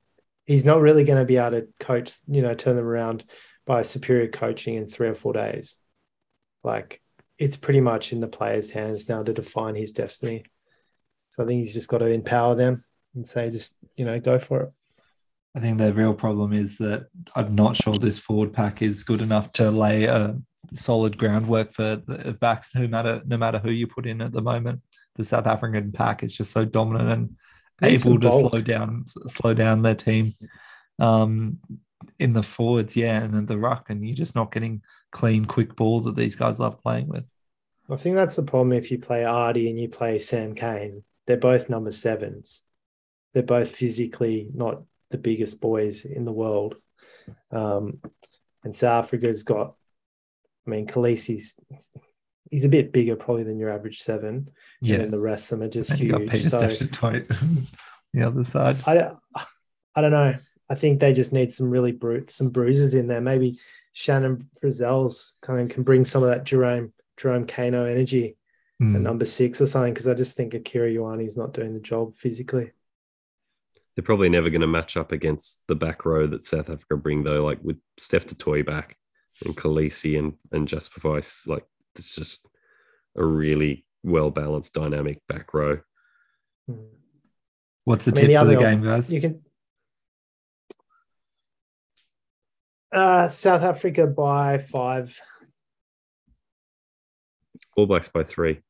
he's 0.47 0.65
not 0.65 0.81
really 0.81 1.05
going 1.05 1.19
to 1.19 1.25
be 1.25 1.37
able 1.37 1.61
to 1.61 1.69
coach, 1.81 2.15
you 2.29 2.43
know, 2.43 2.55
turn 2.55 2.77
them 2.77 2.87
around 2.87 3.25
by 3.67 3.83
superior 3.83 4.29
coaching 4.29 4.75
in 4.75 4.89
three 4.89 5.09
or 5.09 5.15
four 5.15 5.33
days. 5.33 5.77
Like, 6.63 7.01
it's 7.39 7.57
pretty 7.57 7.81
much 7.81 8.13
in 8.13 8.21
the 8.21 8.29
player's 8.29 8.71
hands 8.71 9.09
now 9.09 9.23
to 9.23 9.33
define 9.33 9.75
his 9.75 9.93
destiny. 9.93 10.45
So 11.31 11.43
I 11.43 11.47
think 11.47 11.59
he's 11.59 11.75
just 11.75 11.89
got 11.89 11.99
to 11.99 12.07
empower 12.07 12.55
them 12.55 12.83
and 13.15 13.27
say, 13.27 13.51
just, 13.51 13.77
you 13.97 14.05
know, 14.05 14.21
go 14.21 14.39
for 14.39 14.61
it. 14.61 14.73
I 15.57 15.61
think 15.61 15.79
the 15.79 15.93
real 15.93 16.15
problem 16.15 16.53
is 16.53 16.79
that 16.79 17.07
I'm 17.37 17.55
not 17.55 17.77
sure 17.77 17.97
this 17.97 18.19
forward 18.19 18.53
pack 18.53 18.83
is 18.83 19.05
good 19.05 19.23
enough 19.23 19.53
to 19.53 19.71
lay 19.71 20.05
a 20.05 20.37
solid 20.73 21.17
groundwork 21.17 21.73
for 21.73 21.97
the 21.97 22.37
backs, 22.41 22.75
no 22.75 22.89
matter 22.89 23.23
no 23.25 23.37
matter 23.37 23.59
who 23.59 23.71
you 23.71 23.87
put 23.87 24.07
in 24.07 24.21
at 24.21 24.33
the 24.33 24.43
moment. 24.43 24.83
The 25.15 25.25
South 25.25 25.47
African 25.47 25.93
pack 25.93 26.25
is 26.25 26.35
just 26.35 26.51
so 26.51 26.65
dominant 26.65 27.09
and 27.09 27.37
able 27.83 28.19
to 28.21 28.31
slow 28.31 28.61
down 28.61 29.05
slow 29.07 29.55
down 29.55 29.83
their 29.83 29.95
team 29.95 30.35
um, 30.99 31.59
in 32.19 32.33
the 32.33 32.43
forwards, 32.43 32.97
yeah, 32.97 33.23
and 33.23 33.35
then 33.35 33.47
the 33.47 33.59
ruck, 33.59 33.91
and 33.91 34.07
you're 34.07 34.17
just 34.17 34.35
not 34.35 34.53
getting 34.53 34.83
clean, 35.11 35.45
quick 35.45 35.75
balls 35.77 36.05
that 36.05 36.17
these 36.17 36.37
guys 36.37 36.59
love 36.59 36.83
playing 36.83 37.09
with. 37.09 37.25
I 37.91 37.97
think 37.97 38.17
that's 38.17 38.37
the 38.37 38.43
problem 38.43 38.73
if 38.73 38.91
you 38.91 38.99
play 38.99 39.23
Ardie 39.23 39.69
and 39.69 39.79
you 39.79 39.89
play 39.89 40.19
Sam 40.19 40.55
Cane. 40.55 41.05
they're 41.27 41.37
both 41.37 41.69
number 41.69 41.93
sevens. 41.93 42.63
They're 43.33 43.43
both 43.43 43.71
physically 43.71 44.49
not 44.55 44.83
the 45.11 45.19
biggest 45.19 45.61
boys 45.61 46.05
in 46.05 46.25
the 46.25 46.33
world. 46.33 46.77
Um, 47.51 48.01
and 48.63 48.75
South 48.75 49.05
Africa's 49.05 49.43
got, 49.43 49.75
I 50.67 50.71
mean, 50.71 50.87
Kolisi's 50.87 51.57
he's 52.51 52.65
a 52.65 52.69
bit 52.69 52.93
bigger 52.93 53.17
probably 53.17 53.45
than 53.45 53.59
your 53.59 53.71
average 53.71 54.01
seven. 54.01 54.49
Yeah. 54.81 55.01
And 55.01 55.13
the 55.13 55.21
rest 55.21 55.51
of 55.51 55.59
them 55.59 55.67
are 55.67 55.71
just 55.71 55.91
and 55.91 55.99
huge. 56.01 56.43
so, 56.43 56.59
the 58.13 58.23
other 58.23 58.45
side. 58.45 58.77
I, 58.87 58.95
don't, 58.95 59.19
I 59.95 60.01
don't 60.01 60.11
know. 60.11 60.37
I 60.71 60.75
think 60.75 61.01
they 61.01 61.13
just 61.13 61.33
need 61.33 61.53
some 61.53 61.71
really 61.71 61.93
brute, 61.93 62.31
some 62.31 62.51
bruises 62.51 62.95
in 62.95 63.07
there. 63.07 63.21
Maybe 63.21 63.59
Shannon 63.93 64.49
Frizzell's 64.61 65.35
kind 65.41 65.61
of 65.61 65.69
can 65.69 65.83
bring 65.83 66.05
some 66.05 66.23
of 66.23 66.31
that 66.31 66.45
Jerome 66.45 66.93
Jerome 67.17 67.47
Kaino 67.47 67.89
energy 67.89 68.37
mm. 68.83 68.95
at 68.95 69.01
number 69.01 69.25
six 69.25 69.61
or 69.61 69.67
something 69.67 69.95
because 69.95 70.09
I 70.09 70.15
just 70.15 70.37
think 70.37 70.55
Akira 70.55 70.91
Ioane's 70.91 71.37
not 71.37 71.53
doing 71.53 71.75
the 71.75 71.81
job 71.81 72.17
physically. 72.17 72.73
They're 73.95 74.05
probably 74.05 74.29
never 74.29 74.51
going 74.51 74.63
to 74.63 74.67
match 74.67 74.97
up 74.97 75.13
against 75.13 75.63
the 75.69 75.77
back 75.77 76.05
row 76.05 76.27
that 76.27 76.45
South 76.45 76.69
Africa 76.69 76.97
bring 76.97 77.23
though, 77.23 77.45
like 77.45 77.59
with 77.63 77.79
Steph 77.97 78.27
du 78.27 78.35
Toit 78.35 78.67
back 78.67 78.97
and 79.45 79.57
Kolisi 79.57 80.19
and 80.19 80.35
and 80.51 80.67
Jasper 80.67 81.01
Wiese. 81.09 81.47
Like 81.47 81.65
it's 81.97 82.15
just 82.15 82.47
a 83.17 83.25
really 83.25 83.85
well 84.03 84.31
balanced, 84.31 84.75
dynamic 84.75 85.21
back 85.29 85.53
row. 85.55 85.79
Mm. 86.71 86.87
What's 87.85 88.07
the 88.07 88.13
I 88.13 88.15
mean, 88.15 88.21
tip 88.21 88.29
the 88.31 88.39
for 88.39 88.45
the 88.47 88.57
game, 88.57 88.83
guys? 88.83 89.13
You 89.13 89.21
can 89.21 89.41
Uh, 92.95 93.27
South 93.29 93.63
Africa 93.63 94.07
by 94.07 94.59
five. 94.59 95.19
All 97.77 97.87
Blacks 97.87 98.09
by 98.09 98.23
three. 98.23 98.61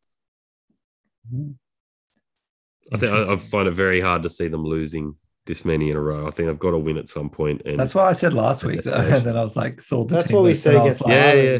I 2.92 2.96
think 2.96 3.12
I, 3.12 3.34
I 3.34 3.36
find 3.36 3.68
it 3.68 3.72
very 3.72 4.00
hard 4.00 4.22
to 4.22 4.30
see 4.30 4.48
them 4.48 4.64
losing 4.64 5.16
this 5.46 5.64
many 5.64 5.90
in 5.90 5.96
a 5.96 6.00
row. 6.00 6.26
I 6.26 6.30
think 6.30 6.48
I've 6.48 6.58
got 6.58 6.70
to 6.70 6.78
win 6.78 6.96
at 6.96 7.10
some 7.10 7.28
point. 7.28 7.62
And 7.66 7.78
That's 7.78 7.94
what 7.94 8.04
I 8.04 8.14
said 8.14 8.32
last 8.32 8.64
week, 8.64 8.76
this 8.76 8.86
though, 8.86 8.92
stage. 8.92 9.12
and 9.12 9.26
then 9.26 9.36
I 9.36 9.42
was 9.42 9.56
like, 9.56 9.82
saw 9.82 10.04
the 10.04 10.14
That's 10.14 10.28
team 10.28 10.36
what 10.36 10.44
we 10.44 10.50
list, 10.50 10.62
said 10.62 10.74
and 10.74 10.82
I 10.82 10.84
was 10.86 11.00
against 11.02 11.06
like, 11.06 11.12
Yeah, 11.12 11.32
yeah. 11.34 11.58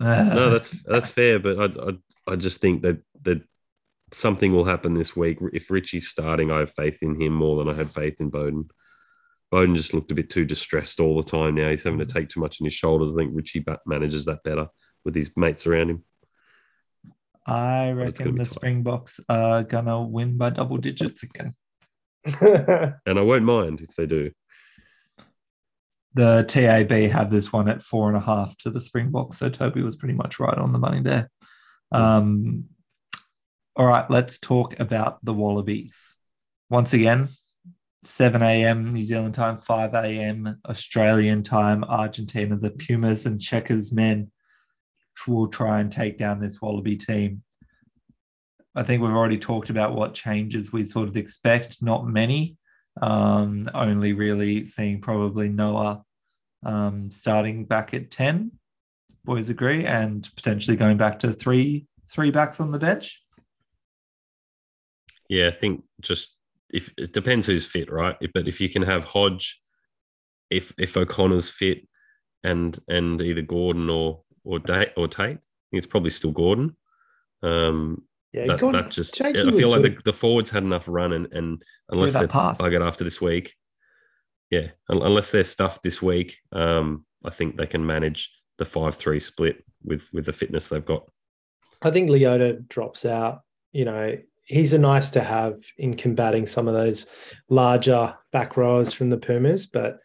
No, 0.00 0.10
uh, 0.10 0.50
that's 0.50 0.70
that's 0.84 1.10
fair, 1.10 1.38
but 1.38 1.58
I, 1.58 1.90
I 1.90 2.32
I 2.32 2.36
just 2.36 2.60
think 2.60 2.82
that 2.82 2.98
that 3.22 3.42
something 4.12 4.52
will 4.52 4.64
happen 4.64 4.94
this 4.94 5.16
week. 5.16 5.38
If 5.52 5.70
Richie's 5.70 6.08
starting, 6.08 6.50
I 6.50 6.60
have 6.60 6.72
faith 6.72 7.02
in 7.02 7.20
him 7.20 7.32
more 7.32 7.58
than 7.58 7.72
I 7.72 7.76
had 7.76 7.90
faith 7.90 8.20
in 8.20 8.30
Beauden. 8.30 8.70
Beauden 9.52 9.76
just 9.76 9.94
looked 9.94 10.12
a 10.12 10.14
bit 10.14 10.30
too 10.30 10.44
distressed 10.44 11.00
all 11.00 11.16
the 11.16 11.28
time 11.28 11.54
now. 11.54 11.70
He's 11.70 11.84
having 11.84 11.98
to 11.98 12.06
take 12.06 12.28
too 12.28 12.40
much 12.40 12.60
on 12.60 12.66
his 12.66 12.74
shoulders. 12.74 13.12
I 13.12 13.16
think 13.16 13.32
Richie 13.34 13.60
ba- 13.60 13.80
manages 13.86 14.26
that 14.26 14.42
better 14.44 14.68
with 15.04 15.14
his 15.14 15.30
mates 15.36 15.66
around 15.66 15.90
him. 15.90 16.04
I 17.46 17.90
reckon 17.92 18.36
the 18.36 18.44
tight. 18.44 18.54
Springboks 18.54 19.20
are 19.28 19.62
gonna 19.62 20.02
win 20.02 20.36
by 20.36 20.50
double 20.50 20.76
digits 20.76 21.22
again. 21.22 21.54
And 23.06 23.18
I 23.18 23.22
won't 23.22 23.44
mind 23.44 23.80
if 23.80 23.96
they 23.96 24.06
do. 24.06 24.30
The 26.18 26.42
TAB 26.48 26.90
have 27.12 27.30
this 27.30 27.52
one 27.52 27.68
at 27.68 27.80
four 27.80 28.08
and 28.08 28.16
a 28.16 28.20
half 28.20 28.56
to 28.58 28.70
the 28.70 28.80
Springboks, 28.80 29.38
so 29.38 29.48
Toby 29.48 29.82
was 29.82 29.94
pretty 29.94 30.14
much 30.14 30.40
right 30.40 30.58
on 30.58 30.72
the 30.72 30.78
money 30.80 31.00
there. 31.00 31.30
Um, 31.92 32.64
all 33.76 33.86
right, 33.86 34.10
let's 34.10 34.40
talk 34.40 34.80
about 34.80 35.24
the 35.24 35.32
Wallabies. 35.32 36.16
Once 36.70 36.92
again, 36.92 37.28
7 38.02 38.42
a.m. 38.42 38.92
New 38.92 39.04
Zealand 39.04 39.34
time, 39.34 39.58
5 39.58 39.94
a.m. 39.94 40.60
Australian 40.68 41.44
time, 41.44 41.84
Argentina, 41.84 42.56
the 42.56 42.72
Pumas 42.72 43.24
and 43.24 43.38
Cheika's 43.38 43.92
men 43.92 44.32
will 45.28 45.46
try 45.46 45.78
and 45.78 45.92
take 45.92 46.18
down 46.18 46.40
this 46.40 46.60
Wallaby 46.60 46.96
team. 46.96 47.44
I 48.74 48.82
think 48.82 49.02
we've 49.02 49.12
already 49.12 49.38
talked 49.38 49.70
about 49.70 49.94
what 49.94 50.14
changes 50.14 50.72
we 50.72 50.82
sort 50.82 51.08
of 51.08 51.16
expect, 51.16 51.80
not 51.80 52.08
many. 52.08 52.56
Um, 53.00 53.70
only 53.72 54.14
really 54.14 54.64
seeing 54.64 55.00
probably 55.00 55.48
Noah 55.48 56.02
um, 56.64 57.10
starting 57.10 57.64
back 57.64 57.94
at 57.94 58.10
10. 58.10 58.52
Boys 59.24 59.48
agree, 59.48 59.84
and 59.84 60.28
potentially 60.36 60.76
going 60.76 60.96
back 60.96 61.18
to 61.20 61.32
three 61.32 61.86
three 62.10 62.30
backs 62.30 62.60
on 62.60 62.70
the 62.72 62.78
bench. 62.78 63.20
Yeah, 65.28 65.48
I 65.48 65.50
think 65.50 65.84
just 66.00 66.36
if 66.70 66.90
it 66.96 67.12
depends 67.12 67.46
who's 67.46 67.66
fit, 67.66 67.92
right? 67.92 68.16
But 68.32 68.48
if 68.48 68.60
you 68.60 68.68
can 68.70 68.82
have 68.82 69.04
Hodge, 69.04 69.60
if 70.50 70.72
if 70.78 70.96
O'Connor's 70.96 71.50
fit, 71.50 71.86
and 72.42 72.78
and 72.88 73.20
either 73.20 73.42
Gordon 73.42 73.90
or 73.90 74.22
or 74.44 74.60
Tate, 74.60 74.92
or 74.96 75.08
Tate, 75.08 75.26
I 75.26 75.28
think 75.28 75.40
it's 75.72 75.86
probably 75.86 76.10
still 76.10 76.32
Gordon. 76.32 76.76
Um, 77.42 78.04
yeah, 78.32 78.46
that, 78.46 78.58
God, 78.58 78.74
that 78.74 78.90
just 78.90 79.16
Jakey 79.16 79.40
I 79.40 79.50
feel 79.50 79.70
like 79.70 79.82
the, 79.82 79.96
the 80.04 80.12
forwards 80.12 80.50
had 80.50 80.62
enough 80.62 80.84
run, 80.86 81.12
and 81.12 81.28
and 81.32 81.62
unless 81.90 82.14
they're 82.14 82.28
pass. 82.28 82.58
buggered 82.58 82.86
after 82.86 83.04
this 83.04 83.20
week, 83.20 83.54
yeah, 84.50 84.68
unless 84.88 85.30
they're 85.30 85.44
stuffed 85.44 85.82
this 85.82 86.00
week, 86.00 86.38
um, 86.52 87.04
I 87.24 87.30
think 87.30 87.56
they 87.56 87.66
can 87.66 87.84
manage 87.84 88.30
the 88.56 88.64
five 88.64 88.94
three 88.94 89.20
split 89.20 89.64
with 89.82 90.08
with 90.12 90.26
the 90.26 90.32
fitness 90.32 90.68
they've 90.68 90.84
got. 90.84 91.08
I 91.82 91.90
think 91.90 92.10
Leota 92.10 92.66
drops 92.68 93.04
out. 93.04 93.42
You 93.72 93.84
know, 93.84 94.16
he's 94.44 94.72
a 94.72 94.78
nice 94.78 95.10
to 95.10 95.20
have 95.20 95.60
in 95.76 95.94
combating 95.94 96.46
some 96.46 96.66
of 96.66 96.74
those 96.74 97.06
larger 97.48 98.14
back 98.32 98.56
rowers 98.56 98.92
from 98.92 99.10
the 99.10 99.18
Pumas, 99.18 99.66
but 99.66 99.98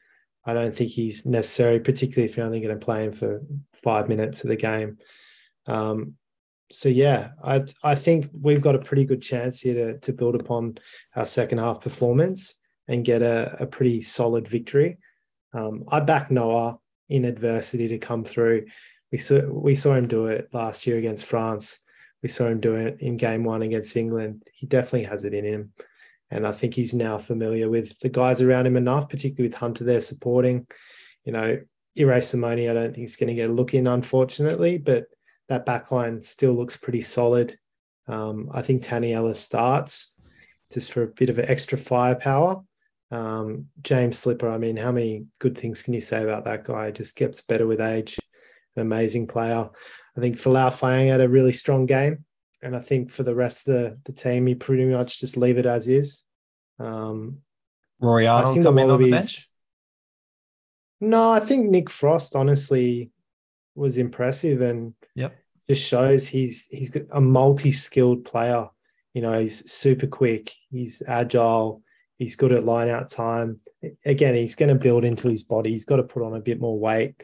I 0.45 0.53
don't 0.53 0.75
think 0.75 0.91
he's 0.91 1.25
necessary, 1.25 1.79
particularly 1.79 2.29
if 2.29 2.35
you're 2.35 2.45
only 2.45 2.59
going 2.59 2.77
to 2.77 2.85
play 2.85 3.05
him 3.05 3.13
for 3.13 3.41
five 3.71 4.09
minutes 4.09 4.43
of 4.43 4.49
the 4.49 4.57
game. 4.57 4.97
Um, 5.67 6.15
so 6.69 6.89
yeah, 6.89 7.29
I 7.41 7.61
I 7.83 7.95
think 7.95 8.29
we've 8.33 8.61
got 8.61 8.75
a 8.75 8.79
pretty 8.79 9.05
good 9.05 9.21
chance 9.21 9.61
here 9.61 9.73
to 9.73 9.99
to 9.99 10.11
build 10.11 10.35
upon 10.35 10.77
our 11.15 11.25
second 11.25 11.59
half 11.59 11.79
performance 11.79 12.57
and 12.87 13.05
get 13.05 13.21
a, 13.21 13.57
a 13.59 13.65
pretty 13.65 14.01
solid 14.01 14.47
victory. 14.47 14.97
Um, 15.53 15.85
I 15.87 15.99
back 15.99 16.31
Noah 16.31 16.79
in 17.09 17.25
adversity 17.25 17.87
to 17.89 17.97
come 17.97 18.23
through. 18.23 18.65
We 19.11 19.17
saw 19.17 19.41
we 19.45 19.75
saw 19.75 19.93
him 19.93 20.07
do 20.07 20.27
it 20.27 20.49
last 20.53 20.87
year 20.87 20.97
against 20.97 21.25
France. 21.25 21.79
We 22.21 22.29
saw 22.29 22.47
him 22.47 22.59
do 22.59 22.75
it 22.75 22.97
in 22.99 23.17
game 23.17 23.43
one 23.43 23.61
against 23.61 23.95
England. 23.95 24.43
He 24.53 24.65
definitely 24.65 25.03
has 25.03 25.25
it 25.25 25.33
in 25.33 25.45
him. 25.45 25.73
And 26.31 26.47
I 26.47 26.51
think 26.51 26.73
he's 26.73 26.93
now 26.93 27.17
familiar 27.17 27.69
with 27.69 27.99
the 27.99 28.09
guys 28.09 28.41
around 28.41 28.65
him 28.65 28.77
enough, 28.77 29.09
particularly 29.09 29.49
with 29.49 29.57
Hunter 29.57 29.83
there 29.83 30.01
supporting. 30.01 30.65
You 31.25 31.33
know, 31.33 31.59
Simone, 32.21 32.69
I 32.69 32.73
don't 32.73 32.93
think 32.93 32.97
he's 32.97 33.17
going 33.17 33.27
to 33.27 33.35
get 33.35 33.49
a 33.49 33.53
look 33.53 33.73
in, 33.75 33.85
unfortunately, 33.85 34.79
but 34.79 35.05
that 35.49 35.65
back 35.65 35.91
line 35.91 36.21
still 36.23 36.53
looks 36.53 36.75
pretty 36.75 37.01
solid. 37.01 37.57
Um, 38.07 38.49
I 38.51 38.61
think 38.61 38.81
Tanny 38.81 39.13
Ellis 39.13 39.39
starts 39.39 40.13
just 40.71 40.91
for 40.91 41.03
a 41.03 41.07
bit 41.07 41.29
of 41.29 41.37
extra 41.37 41.77
firepower. 41.77 42.63
Um, 43.13 43.67
James 43.83 44.17
Slipper, 44.17 44.49
I 44.49 44.57
mean, 44.57 44.75
how 44.75 44.91
many 44.91 45.25
good 45.37 45.55
things 45.55 45.83
can 45.83 45.93
you 45.93 46.01
say 46.01 46.23
about 46.23 46.45
that 46.45 46.63
guy? 46.63 46.89
Just 46.89 47.15
gets 47.15 47.41
better 47.41 47.67
with 47.67 47.79
age. 47.79 48.17
An 48.75 48.81
amazing 48.81 49.27
player. 49.27 49.69
I 50.17 50.19
think 50.19 50.37
Folau 50.37 50.69
Fainga'a 50.69 51.11
had 51.11 51.21
a 51.21 51.29
really 51.29 51.51
strong 51.51 51.85
game. 51.85 52.25
And 52.63 52.75
I 52.75 52.79
think 52.79 53.11
for 53.11 53.21
the 53.21 53.35
rest 53.35 53.67
of 53.67 53.73
the, 53.75 53.97
the 54.05 54.13
team, 54.13 54.47
you 54.47 54.55
pretty 54.55 54.85
much 54.85 55.19
just 55.19 55.37
leave 55.37 55.59
it 55.59 55.67
as 55.67 55.87
is. 55.87 56.23
Um, 56.79 57.39
Rory 57.99 58.25
I 58.25 58.41
Arnold 58.41 58.63
come 58.63 58.79
in 58.79 58.89
on 58.89 59.01
the 59.01 59.11
bench. 59.11 59.47
No, 60.99 61.29
I 61.29 61.39
think 61.39 61.69
Nick 61.69 61.89
Frost 61.91 62.35
honestly 62.35 63.11
was 63.75 63.97
impressive 63.97 64.61
and 64.61 64.93
Yep. 65.15 65.35
just 65.69 65.83
shows 65.83 66.27
he's 66.27 66.67
he's 66.67 66.95
a 67.11 67.21
multi-skilled 67.21 68.25
player. 68.25 68.69
You 69.13 69.21
know, 69.21 69.39
he's 69.39 69.69
super 69.71 70.07
quick, 70.07 70.51
he's 70.71 71.03
agile, 71.05 71.82
he's 72.23 72.35
good 72.35 72.53
at 72.53 72.65
line 72.65 72.89
out 72.89 73.09
time. 73.09 73.59
Again, 74.05 74.35
he's 74.35 74.55
going 74.55 74.69
to 74.69 74.81
build 74.81 75.03
into 75.03 75.27
his 75.27 75.43
body. 75.43 75.71
He's 75.71 75.85
got 75.85 75.97
to 75.97 76.03
put 76.03 76.23
on 76.23 76.35
a 76.35 76.41
bit 76.41 76.59
more 76.59 76.79
weight 76.79 77.15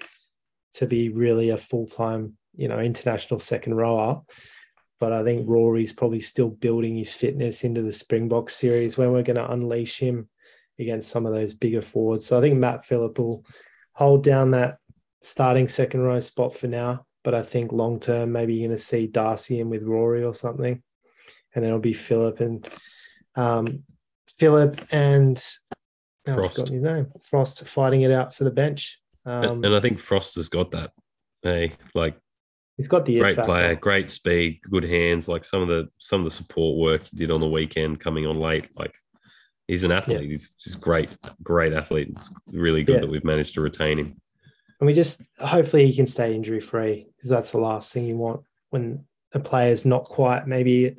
to 0.73 0.85
be 0.85 1.09
really 1.09 1.49
a 1.49 1.57
full-time, 1.57 2.37
you 2.55 2.67
know, 2.67 2.79
international 2.79 3.39
second 3.39 3.75
rower. 3.75 4.21
But 4.99 5.13
I 5.13 5.23
think 5.23 5.47
Rory's 5.47 5.93
probably 5.93 6.19
still 6.19 6.49
building 6.49 6.97
his 6.97 7.13
fitness 7.13 7.63
into 7.63 7.81
the 7.81 7.93
Springbok 7.93 8.49
series 8.49 8.97
when 8.97 9.11
we're 9.11 9.23
going 9.23 9.37
to 9.37 9.51
unleash 9.51 9.97
him 9.97 10.27
against 10.77 11.09
some 11.09 11.25
of 11.25 11.33
those 11.33 11.53
bigger 11.53 11.81
forwards. 11.81 12.25
So 12.25 12.37
I 12.37 12.41
think 12.41 12.57
Matt 12.57 12.85
Philip 12.85 13.17
will 13.17 13.45
hold 13.93 14.23
down 14.23 14.51
that 14.51 14.77
starting 15.21 15.69
second 15.69 16.01
row 16.01 16.19
spot 16.19 16.53
for 16.53 16.67
now. 16.67 17.05
But 17.23 17.35
I 17.35 17.41
think 17.41 17.71
long 17.71 17.99
term, 17.99 18.33
maybe 18.33 18.53
you're 18.53 18.67
going 18.67 18.77
to 18.77 18.83
see 18.83 19.07
Darcy 19.07 19.61
in 19.61 19.69
with 19.69 19.83
Rory 19.83 20.23
or 20.23 20.33
something. 20.33 20.83
And 21.55 21.63
then 21.63 21.69
it'll 21.69 21.79
be 21.79 21.93
Philip 21.93 22.41
and 22.41 22.69
um, 23.35 23.83
Philip 24.37 24.81
and 24.91 25.43
oh, 26.27 26.31
I've 26.31 26.35
Frost. 26.35 26.53
forgotten 26.55 26.73
his 26.73 26.83
name. 26.83 27.07
Frost 27.29 27.67
fighting 27.67 28.01
it 28.01 28.11
out 28.11 28.33
for 28.33 28.43
the 28.43 28.51
bench. 28.51 28.99
Um, 29.25 29.63
and, 29.63 29.75
I 29.75 29.79
think 29.79 29.99
Frost 29.99 30.35
has 30.35 30.49
got 30.49 30.71
that. 30.71 30.91
Hey, 31.41 31.73
like 31.93 32.17
he's 32.77 32.87
got 32.87 33.05
the 33.05 33.19
great 33.19 33.37
player, 33.37 33.75
great 33.75 34.09
speed, 34.11 34.59
good 34.69 34.83
hands. 34.83 35.27
Like 35.27 35.45
some 35.45 35.61
of 35.61 35.67
the 35.67 35.89
some 35.97 36.21
of 36.21 36.25
the 36.25 36.35
support 36.35 36.77
work 36.77 37.03
he 37.03 37.17
did 37.17 37.31
on 37.31 37.41
the 37.41 37.49
weekend, 37.49 37.99
coming 37.99 38.25
on 38.25 38.39
late. 38.39 38.69
Like 38.75 38.95
he's 39.67 39.83
an 39.83 39.91
athlete. 39.91 40.29
He's 40.29 40.53
just 40.53 40.81
great, 40.81 41.09
great 41.43 41.73
athlete. 41.73 42.09
It's 42.15 42.29
really 42.47 42.83
good 42.83 42.95
Yeah. 42.95 43.01
that 43.01 43.09
we've 43.09 43.23
managed 43.23 43.53
to 43.55 43.61
retain 43.61 43.99
him. 43.99 44.21
And 44.79 44.87
we 44.87 44.93
just 44.93 45.27
hopefully 45.39 45.85
he 45.85 45.95
can 45.95 46.05
stay 46.05 46.33
injury 46.33 46.61
free 46.61 47.07
because 47.15 47.29
that's 47.29 47.51
the 47.51 47.59
last 47.59 47.93
thing 47.93 48.05
you 48.05 48.15
want 48.17 48.41
when 48.69 49.05
a 49.33 49.39
player's 49.39 49.85
not 49.85 50.05
quite 50.05 50.47
maybe 50.47 50.95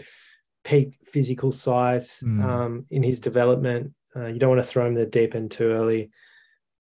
peak 0.64 0.98
physical 1.04 1.50
size 1.52 2.22
Mm. 2.24 2.44
um, 2.44 2.86
in 2.90 3.02
his 3.02 3.20
development. 3.20 3.92
Uh, 4.14 4.26
you 4.26 4.38
don't 4.38 4.50
want 4.50 4.60
to 4.62 4.68
throw 4.68 4.86
him 4.86 4.94
the 4.94 5.06
deep 5.06 5.34
end 5.34 5.50
too 5.50 5.70
early. 5.70 6.10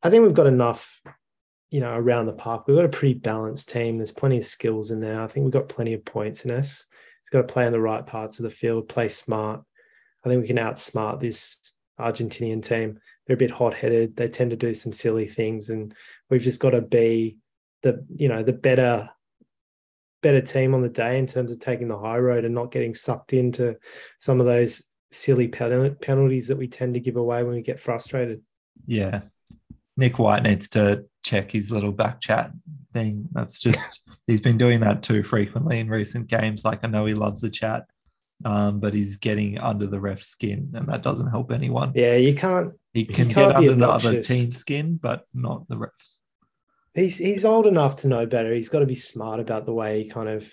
I 0.02 0.10
think 0.10 0.24
we've 0.24 0.34
got 0.34 0.48
enough, 0.48 1.02
you 1.70 1.80
know, 1.80 1.94
around 1.94 2.26
the 2.26 2.34
park. 2.34 2.68
We've 2.68 2.76
got 2.78 2.86
a 2.86 2.90
pretty 2.90 3.14
balanced 3.16 3.70
team. 3.70 3.98
There's 3.98 4.12
plenty 4.12 4.38
of 4.38 4.46
skills 4.46 4.92
in 4.92 5.00
there. 5.00 5.22
I 5.22 5.28
think 5.28 5.44
we've 5.44 5.54
got 5.54 5.70
plenty 5.70 5.94
of 5.94 6.04
points 6.06 6.46
in 6.46 6.52
us. 6.52 6.86
He's 7.22 7.30
got 7.30 7.46
to 7.48 7.54
play 7.54 7.66
in 7.68 7.74
the 7.74 7.82
right 7.82 8.06
parts 8.06 8.40
of 8.40 8.44
the 8.44 8.50
field, 8.50 8.90
play 8.90 9.08
smart. 9.10 9.62
I 10.26 10.30
think 10.30 10.42
we 10.42 10.48
can 10.48 10.58
outsmart 10.58 11.20
this 11.20 11.58
Argentinian 12.00 12.64
team. 12.64 13.00
They're 13.28 13.36
a 13.36 13.38
bit 13.38 13.52
hot 13.52 13.74
headed. 13.74 14.16
They 14.16 14.28
tend 14.30 14.50
to 14.52 14.58
do 14.58 14.74
some 14.74 14.94
silly 14.94 15.28
things, 15.28 15.70
and 15.70 15.94
we've 16.30 16.42
just 16.42 16.60
got 16.60 16.72
to 16.72 16.82
be 16.82 17.38
the 17.84 18.06
you 18.16 18.28
know 18.28 18.42
the 18.44 18.54
better 18.54 19.10
better 20.22 20.42
team 20.42 20.74
on 20.74 20.82
the 20.82 20.90
day 20.90 21.18
in 21.18 21.28
terms 21.28 21.52
of 21.52 21.60
taking 21.60 21.88
the 21.88 21.98
high 21.98 22.18
road 22.18 22.46
and 22.46 22.54
not 22.54 22.72
getting 22.72 22.94
sucked 22.94 23.34
into 23.34 23.78
some 24.18 24.40
of 24.40 24.46
those 24.46 24.84
silly 25.12 25.48
pen- 25.48 25.96
penalties 26.02 26.48
that 26.48 26.58
we 26.58 26.68
tend 26.68 26.94
to 26.94 27.00
give 27.00 27.16
away 27.16 27.44
when 27.44 27.56
we 27.56 27.62
get 27.62 27.80
frustrated. 27.80 28.42
Yeah. 28.86 29.22
Nick 29.98 30.20
White 30.20 30.44
needs 30.44 30.70
to 30.70 31.06
check 31.24 31.52
his 31.52 31.72
little 31.72 31.92
back 31.92 32.22
chat 32.22 32.52
thing. 32.94 33.28
That's 33.32 33.60
just 33.62 34.04
he's 34.28 34.42
been 34.42 34.58
doing 34.58 34.80
that 34.82 35.04
too 35.04 35.24
frequently 35.24 35.80
in 35.80 35.90
recent 35.90 36.28
games. 36.28 36.64
Like 36.64 36.80
I 36.84 36.88
know 36.88 37.06
he 37.06 37.14
loves 37.14 37.42
the 37.42 37.50
chat, 37.50 37.86
um, 38.46 38.80
but 38.80 38.94
he's 38.94 39.18
getting 39.18 39.58
under 39.60 39.88
the 39.88 40.00
ref's 40.00 40.28
skin, 40.28 40.72
and 40.74 40.88
that 40.88 41.04
doesn't 41.04 41.30
help 41.30 41.52
anyone. 41.52 41.92
Yeah, 41.96 42.16
you 42.16 42.34
can't. 42.34 42.74
He 42.94 43.06
can 43.06 43.30
can't 43.30 43.36
get 43.52 43.56
under 43.56 43.76
the 43.76 43.90
other 43.90 44.24
team's 44.24 44.58
skin, 44.58 44.98
but 45.02 45.26
not 45.34 45.68
the 45.68 45.76
refs. 45.76 46.20
He's 47.00 47.18
he's 47.18 47.46
old 47.46 47.68
enough 47.68 47.98
to 47.98 48.08
know 48.08 48.26
better. 48.26 48.54
He's 48.54 48.70
got 48.70 48.80
to 48.80 48.86
be 48.86 48.96
smart 48.96 49.40
about 49.40 49.66
the 49.66 49.74
way 49.74 50.04
he 50.04 50.10
kind 50.10 50.30
of 50.30 50.52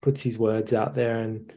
puts 0.00 0.22
his 0.22 0.38
words 0.38 0.72
out 0.72 0.94
there 0.94 1.18
and 1.20 1.52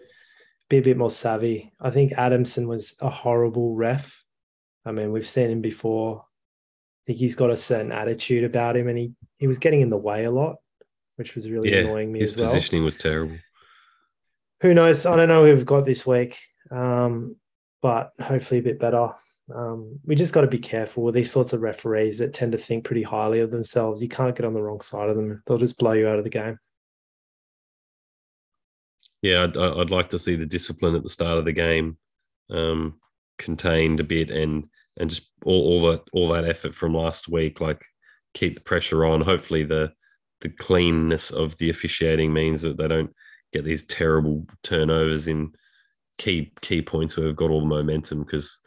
be 0.69 0.77
a 0.77 0.81
bit 0.81 0.97
more 0.97 1.11
savvy. 1.11 1.73
I 1.79 1.91
think 1.91 2.13
Adamson 2.13 2.67
was 2.67 2.95
a 3.01 3.09
horrible 3.09 3.75
ref. 3.75 4.23
I 4.85 4.91
mean, 4.91 5.11
we've 5.11 5.27
seen 5.27 5.49
him 5.49 5.61
before. 5.61 6.21
I 6.21 7.01
think 7.07 7.19
he's 7.19 7.35
got 7.35 7.49
a 7.51 7.57
certain 7.57 7.91
attitude 7.91 8.43
about 8.43 8.75
him, 8.77 8.87
and 8.87 8.97
he 8.97 9.11
he 9.37 9.47
was 9.47 9.59
getting 9.59 9.81
in 9.81 9.89
the 9.89 9.97
way 9.97 10.25
a 10.25 10.31
lot, 10.31 10.55
which 11.17 11.35
was 11.35 11.49
really 11.49 11.71
Yeah, 11.71 11.79
annoying 11.79 12.11
me 12.11 12.19
His 12.19 12.31
as 12.31 12.37
well. 12.37 12.47
positioning 12.53 12.83
was 12.83 12.97
terrible. 12.97 13.37
Who 14.61 14.73
knows? 14.73 15.05
I 15.05 15.15
don't 15.15 15.27
know 15.27 15.45
who 15.45 15.53
we've 15.53 15.65
got 15.65 15.85
this 15.85 16.05
week, 16.07 16.39
um, 16.71 17.35
but 17.81 18.11
hopefully 18.19 18.59
a 18.59 18.63
bit 18.63 18.79
better. 18.79 19.09
Um, 19.53 19.99
we 20.03 20.15
just 20.15 20.33
got 20.33 20.41
to 20.41 20.47
be 20.47 20.57
careful 20.57 21.03
with 21.03 21.13
these 21.13 21.31
sorts 21.31 21.53
of 21.53 21.61
referees 21.61 22.17
that 22.17 22.33
tend 22.33 22.53
to 22.53 22.57
think 22.57 22.83
pretty 22.83 23.03
highly 23.03 23.41
of 23.41 23.51
themselves. 23.51 24.01
You 24.01 24.09
can't 24.09 24.35
get 24.35 24.45
on 24.45 24.53
the 24.53 24.61
wrong 24.61 24.81
side 24.81 25.09
of 25.09 25.15
them; 25.15 25.41
they'll 25.45 25.57
just 25.57 25.77
blow 25.77 25.91
you 25.91 26.07
out 26.07 26.17
of 26.17 26.23
the 26.23 26.29
game. 26.29 26.57
Yeah, 29.21 29.43
I'd, 29.43 29.57
I'd 29.57 29.91
like 29.91 30.09
to 30.11 30.19
see 30.19 30.35
the 30.35 30.45
discipline 30.45 30.95
at 30.95 31.03
the 31.03 31.09
start 31.09 31.37
of 31.37 31.45
the 31.45 31.51
game 31.51 31.97
um, 32.49 32.99
contained 33.37 33.99
a 33.99 34.03
bit, 34.03 34.31
and 34.31 34.65
and 34.97 35.09
just 35.09 35.29
all, 35.43 35.61
all 35.61 35.91
that 35.91 36.01
all 36.11 36.29
that 36.29 36.45
effort 36.45 36.73
from 36.73 36.95
last 36.95 37.27
week, 37.27 37.61
like 37.61 37.83
keep 38.33 38.55
the 38.55 38.61
pressure 38.61 39.05
on. 39.05 39.21
Hopefully, 39.21 39.63
the 39.63 39.91
the 40.41 40.49
cleanness 40.49 41.29
of 41.31 41.57
the 41.59 41.69
officiating 41.69 42.33
means 42.33 42.61
that 42.63 42.77
they 42.77 42.87
don't 42.87 43.13
get 43.53 43.63
these 43.63 43.85
terrible 43.85 44.45
turnovers 44.63 45.27
in 45.27 45.53
key 46.17 46.51
key 46.61 46.81
points 46.81 47.15
where 47.15 47.27
we've 47.27 47.35
got 47.35 47.49
all 47.49 47.61
the 47.61 47.67
momentum 47.67 48.23
because 48.23 48.61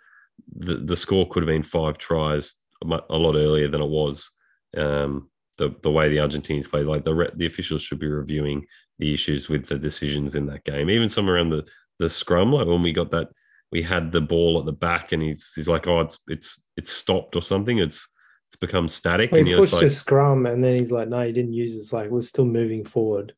the 0.56 0.76
the 0.76 0.96
score 0.96 1.28
could 1.28 1.42
have 1.42 1.48
been 1.48 1.62
five 1.62 1.98
tries 1.98 2.54
a 2.82 2.86
lot 2.86 3.34
earlier 3.36 3.68
than 3.68 3.82
it 3.82 3.88
was. 3.88 4.30
Um, 4.76 5.30
the 5.56 5.74
the 5.82 5.90
way 5.90 6.08
the 6.08 6.20
Argentines 6.20 6.68
played, 6.68 6.86
like 6.86 7.04
the 7.04 7.14
re- 7.14 7.30
the 7.34 7.46
officials 7.46 7.82
should 7.82 7.98
be 7.98 8.06
reviewing 8.08 8.66
the 8.98 9.12
issues 9.14 9.48
with 9.48 9.66
the 9.66 9.78
decisions 9.78 10.34
in 10.34 10.46
that 10.46 10.64
game. 10.64 10.88
Even 10.90 11.08
some 11.08 11.28
around 11.28 11.50
the 11.50 11.66
the 11.98 12.08
scrum, 12.08 12.52
like 12.52 12.66
when 12.66 12.82
we 12.82 12.92
got 12.92 13.10
that, 13.10 13.28
we 13.72 13.82
had 13.82 14.12
the 14.12 14.20
ball 14.20 14.58
at 14.60 14.66
the 14.66 14.72
back, 14.72 15.12
and 15.12 15.22
he's 15.22 15.50
he's 15.56 15.68
like, 15.68 15.86
oh, 15.88 16.00
it's 16.00 16.18
it's 16.28 16.64
it's 16.76 16.92
stopped 16.92 17.34
or 17.34 17.42
something. 17.42 17.78
It's 17.78 18.08
it's 18.48 18.56
become 18.56 18.88
static, 18.88 19.32
Well, 19.32 19.40
and 19.40 19.48
he 19.48 19.54
he 19.54 19.60
pushed 19.60 19.72
like, 19.74 19.82
a 19.84 19.90
scrum, 19.90 20.46
and 20.46 20.62
then 20.62 20.76
he's 20.76 20.92
like, 20.92 21.08
"No, 21.08 21.20
he 21.26 21.32
didn't 21.32 21.52
use 21.54 21.74
it." 21.74 21.78
It's 21.78 21.92
like 21.92 22.08
we're 22.10 22.20
still 22.22 22.46
moving 22.46 22.84
forward. 22.84 23.34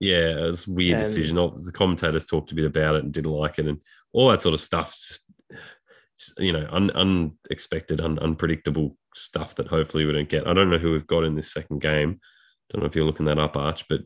yeah, 0.00 0.38
it 0.38 0.46
was 0.46 0.66
a 0.66 0.70
weird 0.72 1.00
And- 1.00 1.04
decision. 1.06 1.36
The 1.36 1.72
commentators 1.72 2.26
talked 2.26 2.50
a 2.52 2.54
bit 2.54 2.64
about 2.64 2.96
it 2.96 3.04
and 3.04 3.12
didn't 3.12 3.30
like 3.30 3.58
it, 3.58 3.66
and 3.66 3.80
all 4.12 4.30
that 4.30 4.40
sort 4.42 4.54
of 4.54 4.60
stuff. 4.60 4.94
Just, 4.96 5.27
you 6.38 6.52
know, 6.52 6.68
un, 6.70 6.90
unexpected, 6.90 8.00
un, 8.00 8.18
unpredictable 8.18 8.96
stuff 9.14 9.54
that 9.56 9.68
hopefully 9.68 10.04
we 10.04 10.12
don't 10.12 10.28
get. 10.28 10.46
I 10.46 10.54
don't 10.54 10.70
know 10.70 10.78
who 10.78 10.92
we've 10.92 11.06
got 11.06 11.24
in 11.24 11.34
this 11.34 11.52
second 11.52 11.80
game. 11.80 12.20
Don't 12.70 12.82
know 12.82 12.86
if 12.86 12.96
you're 12.96 13.04
looking 13.04 13.26
that 13.26 13.38
up, 13.38 13.56
Arch, 13.56 13.86
but 13.88 14.02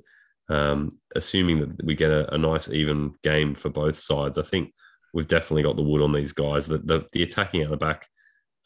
um, 0.48 0.98
assuming 1.14 1.60
that 1.60 1.84
we 1.84 1.94
get 1.94 2.10
a, 2.10 2.34
a 2.34 2.38
nice 2.38 2.68
even 2.68 3.14
game 3.22 3.54
for 3.54 3.68
both 3.68 3.98
sides, 3.98 4.38
I 4.38 4.42
think 4.42 4.72
we've 5.14 5.28
definitely 5.28 5.62
got 5.62 5.76
the 5.76 5.82
wood 5.82 6.02
on 6.02 6.12
these 6.12 6.32
guys. 6.32 6.66
The 6.66 6.78
the, 6.78 7.06
the 7.12 7.22
attacking 7.22 7.64
out 7.64 7.70
the 7.70 7.76
back 7.76 8.06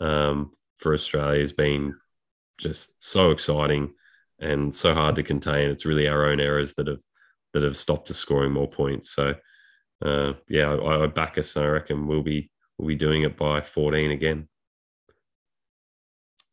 um, 0.00 0.52
for 0.78 0.92
Australia 0.92 1.40
has 1.40 1.52
been 1.52 1.94
just 2.58 3.02
so 3.02 3.30
exciting 3.30 3.92
and 4.38 4.74
so 4.74 4.94
hard 4.94 5.16
to 5.16 5.22
contain. 5.22 5.70
It's 5.70 5.86
really 5.86 6.08
our 6.08 6.26
own 6.26 6.40
errors 6.40 6.74
that 6.74 6.88
have 6.88 7.00
that 7.54 7.62
have 7.62 7.76
stopped 7.76 8.10
us 8.10 8.18
scoring 8.18 8.52
more 8.52 8.68
points. 8.68 9.10
So 9.10 9.34
uh, 10.04 10.34
yeah, 10.48 10.74
I, 10.74 11.04
I 11.04 11.06
back 11.06 11.38
us. 11.38 11.56
And 11.56 11.64
I 11.64 11.68
reckon 11.68 12.06
we'll 12.06 12.22
be 12.22 12.50
we'll 12.78 12.88
be 12.88 12.94
doing 12.94 13.22
it 13.22 13.36
by 13.36 13.60
14 13.60 14.10
again. 14.10 14.48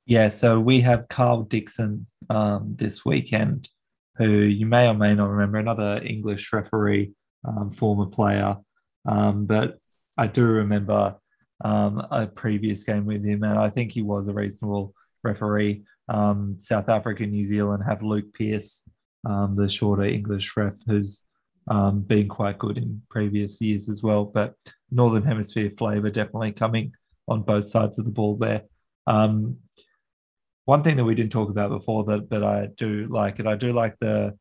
Yeah, 0.06 0.28
so 0.30 0.60
we 0.60 0.82
have 0.82 1.08
Karl 1.08 1.44
Dickson 1.44 2.08
um, 2.30 2.76
this 2.76 3.06
weekend, 3.06 3.70
who 4.18 4.30
you 4.30 4.66
may 4.66 4.88
or 4.88 4.94
may 4.94 5.16
not 5.16 5.30
remember, 5.30 5.60
another 5.60 6.02
English 6.04 6.52
referee, 6.52 7.14
um, 7.48 7.72
former 7.72 8.08
player. 8.08 8.58
Um, 9.06 9.46
but 9.46 9.78
I 10.18 10.28
do 10.28 10.46
remember 10.46 11.16
um, 11.64 12.06
a 12.12 12.28
previous 12.28 12.84
game 12.84 13.06
with 13.06 13.26
him, 13.26 13.44
and 13.44 13.58
I 13.58 13.70
think 13.70 13.92
he 13.92 14.02
was 14.02 14.28
a 14.28 14.34
reasonable 14.34 14.94
referee. 15.24 15.84
Um, 16.10 16.60
South 16.60 16.90
Africa, 16.90 17.26
New 17.26 17.46
Zealand 17.46 17.84
have 17.88 18.04
Luke 18.04 18.34
Pearce, 18.34 18.84
um, 19.26 19.56
the 19.56 19.70
shorter 19.70 20.04
English 20.04 20.56
ref, 20.58 20.76
who's 20.86 21.24
been 21.66 22.28
quite 22.28 22.60
good 22.60 22.78
in 22.78 23.02
previous 23.10 23.62
years 23.62 23.88
as 23.88 24.04
well. 24.04 24.26
But 24.26 24.56
Northern 24.94 25.24
Hemisphere 25.24 25.70
flavour 25.70 26.10
definitely 26.10 26.52
coming 26.52 26.94
on 27.28 27.42
both 27.42 27.68
sides 27.68 28.00
of 28.00 28.06
the 28.06 28.12
ball 28.12 28.36
there. 28.36 28.64
Um, 29.08 29.58
one 30.66 30.84
thing 30.84 30.96
that 30.98 31.06
we 31.06 31.16
didn't 31.16 31.32
talk 31.32 31.50
about 31.50 31.72
before 31.72 32.06
that 32.06 32.30
but 32.30 32.44
I 32.44 32.68
do 32.78 33.06
like 33.08 33.40
and 33.40 33.50
I 33.50 33.56
do 33.56 33.74
like 33.74 33.98
the 34.00 34.38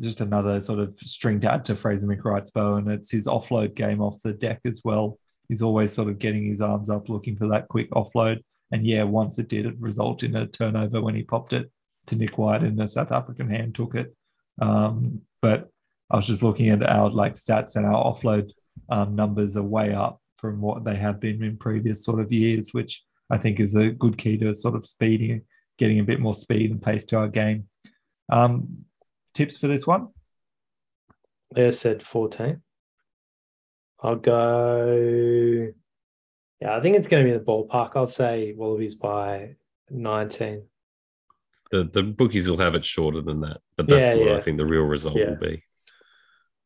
just 0.00 0.20
another 0.20 0.60
sort 0.60 0.78
of 0.78 0.96
string 0.98 1.40
to 1.40 1.52
add 1.52 1.64
to 1.66 1.76
Fraser 1.76 2.06
McReight's 2.06 2.50
bow, 2.50 2.76
and 2.76 2.90
it's 2.90 3.10
his 3.10 3.26
offload 3.26 3.74
game 3.74 4.00
off 4.00 4.22
the 4.22 4.32
deck 4.32 4.60
as 4.64 4.82
well. 4.84 5.18
He's 5.48 5.62
always 5.62 5.92
sort 5.92 6.08
of 6.08 6.18
getting 6.18 6.44
his 6.44 6.60
arms 6.60 6.90
up, 6.90 7.08
looking 7.08 7.36
for 7.36 7.46
that 7.48 7.68
quick 7.68 7.90
offload. 7.92 8.42
And 8.72 8.84
yeah, 8.84 9.04
once 9.04 9.38
it 9.38 9.48
did, 9.48 9.64
it 9.64 9.74
result 9.78 10.22
in 10.22 10.34
a 10.36 10.46
turnover 10.46 11.00
when 11.00 11.14
he 11.14 11.22
popped 11.22 11.52
it 11.52 11.70
to 12.06 12.16
Nick 12.16 12.36
White, 12.36 12.62
and 12.62 12.78
the 12.78 12.88
South 12.88 13.12
African 13.12 13.48
hand 13.48 13.74
took 13.74 13.94
it. 13.94 14.14
Um, 14.60 15.22
but 15.40 15.70
I 16.10 16.16
was 16.16 16.26
just 16.26 16.42
looking 16.42 16.68
at 16.68 16.82
our 16.82 17.08
like 17.08 17.34
stats, 17.34 17.76
and 17.76 17.86
our 17.86 18.04
offload 18.04 18.50
um, 18.88 19.14
numbers 19.14 19.56
are 19.56 19.62
way 19.62 19.94
up 19.94 20.20
from 20.38 20.60
what 20.60 20.84
they 20.84 20.96
have 20.96 21.20
been 21.20 21.42
in 21.42 21.56
previous 21.56 22.04
sort 22.04 22.20
of 22.20 22.32
years, 22.32 22.72
which 22.72 23.02
I 23.30 23.38
think 23.38 23.58
is 23.60 23.74
a 23.74 23.90
good 23.90 24.18
key 24.18 24.36
to 24.38 24.54
sort 24.54 24.74
of 24.74 24.84
speeding, 24.84 25.42
getting 25.78 25.98
a 25.98 26.04
bit 26.04 26.20
more 26.20 26.34
speed 26.34 26.70
and 26.70 26.82
pace 26.82 27.04
to 27.06 27.18
our 27.18 27.28
game. 27.28 27.68
Um, 28.28 28.84
tips 29.34 29.56
for 29.58 29.68
this 29.68 29.86
one? 29.86 30.08
Leah 31.54 31.72
said 31.72 32.02
14. 32.02 32.60
I'll 34.00 34.16
go. 34.16 35.68
Yeah, 36.60 36.76
I 36.76 36.80
think 36.80 36.96
it's 36.96 37.08
going 37.08 37.24
to 37.24 37.28
be 37.30 37.34
in 37.34 37.38
the 37.38 37.44
ballpark. 37.44 37.92
I'll 37.96 38.06
say 38.06 38.52
Wallabies 38.56 38.94
by 38.94 39.56
19. 39.90 40.62
The 41.72 41.84
the 41.84 42.02
bookies 42.02 42.48
will 42.48 42.58
have 42.58 42.74
it 42.74 42.84
shorter 42.84 43.20
than 43.20 43.40
that, 43.40 43.58
but 43.76 43.88
that's 43.88 44.00
Yeah, 44.00 44.14
what 44.16 44.30
yeah. 44.30 44.36
I 44.36 44.40
think 44.40 44.56
the 44.58 44.66
real 44.66 44.82
result 44.84 45.16
Yeah. 45.16 45.30
will 45.30 45.36
be. 45.36 45.64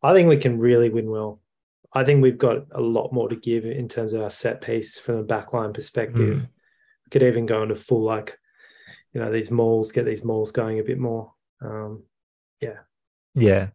I 0.03 0.13
think 0.13 0.29
we 0.29 0.37
can 0.37 0.59
really 0.59 0.91
win 0.91 1.11
well. 1.11 1.41
I 1.93 2.05
think 2.05 2.23
we've 2.23 2.39
got 2.39 2.67
a 2.73 2.81
lot 2.81 3.13
more 3.13 3.29
to 3.29 3.37
give 3.37 3.65
in 3.65 3.89
terms 3.89 4.13
of 4.13 4.23
our 4.23 4.31
set 4.31 4.61
piece 4.61 4.99
from 4.99 5.17
a 5.17 5.25
backline 5.25 5.75
perspective. 5.75 6.37
Mm. 6.37 6.43
We 6.43 7.11
could 7.11 7.23
even 7.23 7.47
go 7.47 7.63
into 7.63 7.75
full 7.75 8.03
like, 8.03 8.39
you 9.13 9.21
know, 9.21 9.33
these 9.33 9.51
malls, 9.51 9.91
get 9.91 10.05
these 10.05 10.25
malls 10.25 10.53
going 10.53 10.79
a 10.79 10.85
bit 10.85 10.99
more. 10.99 11.33
Um, 11.61 12.05
Yeah. 12.61 12.79
Yeah, 13.35 13.69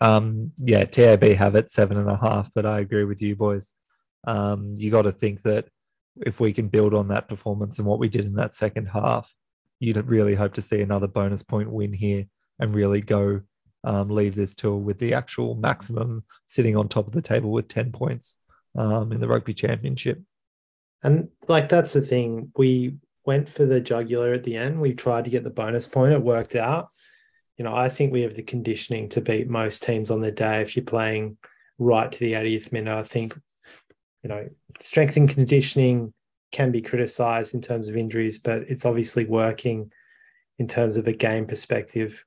um, 0.00 0.52
yeah, 0.58 0.84
TAB 0.84 1.22
have 1.24 1.54
it 1.54 1.70
seven 1.70 1.96
and 1.96 2.10
a 2.10 2.16
half, 2.16 2.50
but 2.54 2.66
I 2.66 2.80
agree 2.80 3.04
with 3.04 3.20
you 3.20 3.36
boys. 3.36 3.74
Um, 4.24 4.74
you 4.76 4.90
got 4.90 5.02
to 5.02 5.12
think 5.12 5.42
that 5.42 5.68
if 6.24 6.40
we 6.40 6.52
can 6.52 6.68
build 6.68 6.94
on 6.94 7.08
that 7.08 7.28
performance 7.28 7.78
and 7.78 7.86
what 7.86 7.98
we 7.98 8.08
did 8.08 8.24
in 8.24 8.34
that 8.34 8.54
second 8.54 8.86
half, 8.86 9.32
you'd 9.80 9.96
really 10.08 10.34
hope 10.34 10.54
to 10.54 10.62
see 10.62 10.80
another 10.82 11.06
bonus 11.06 11.42
point 11.42 11.70
win 11.70 11.92
here 11.92 12.26
and 12.58 12.74
really 12.74 13.00
go 13.00 13.40
um, 13.84 14.08
leave 14.08 14.34
this 14.34 14.54
tour 14.54 14.76
with 14.76 14.98
the 14.98 15.14
actual 15.14 15.54
maximum 15.54 16.24
sitting 16.46 16.76
on 16.76 16.88
top 16.88 17.06
of 17.06 17.12
the 17.12 17.22
table 17.22 17.50
with 17.50 17.68
10 17.68 17.92
points 17.92 18.38
um, 18.76 19.12
in 19.12 19.20
the 19.20 19.28
rugby 19.28 19.54
championship. 19.54 20.20
And 21.02 21.28
like 21.46 21.68
that's 21.68 21.92
the 21.92 22.00
thing. 22.00 22.52
We 22.56 22.96
went 23.24 23.48
for 23.48 23.64
the 23.64 23.80
jugular 23.80 24.32
at 24.32 24.44
the 24.44 24.56
end. 24.56 24.80
We 24.80 24.94
tried 24.94 25.24
to 25.24 25.30
get 25.30 25.44
the 25.44 25.50
bonus 25.50 25.86
point. 25.86 26.12
It 26.12 26.22
worked 26.22 26.56
out. 26.56 26.88
You 27.56 27.64
know, 27.64 27.74
I 27.74 27.88
think 27.88 28.12
we 28.12 28.22
have 28.22 28.34
the 28.34 28.42
conditioning 28.42 29.08
to 29.10 29.20
beat 29.20 29.48
most 29.48 29.82
teams 29.82 30.10
on 30.10 30.20
the 30.20 30.30
day 30.30 30.60
if 30.62 30.76
you're 30.76 30.84
playing 30.84 31.36
right 31.78 32.10
to 32.10 32.18
the 32.18 32.32
80th 32.32 32.72
minute. 32.72 32.96
I 32.96 33.02
think, 33.02 33.38
you 34.22 34.28
know, 34.28 34.48
strength 34.80 35.16
and 35.16 35.28
conditioning 35.28 36.12
can 36.52 36.72
be 36.72 36.82
criticized 36.82 37.54
in 37.54 37.60
terms 37.60 37.88
of 37.88 37.96
injuries, 37.96 38.38
but 38.38 38.62
it's 38.62 38.86
obviously 38.86 39.24
working 39.24 39.92
in 40.58 40.66
terms 40.66 40.96
of 40.96 41.06
a 41.06 41.12
game 41.12 41.46
perspective. 41.46 42.24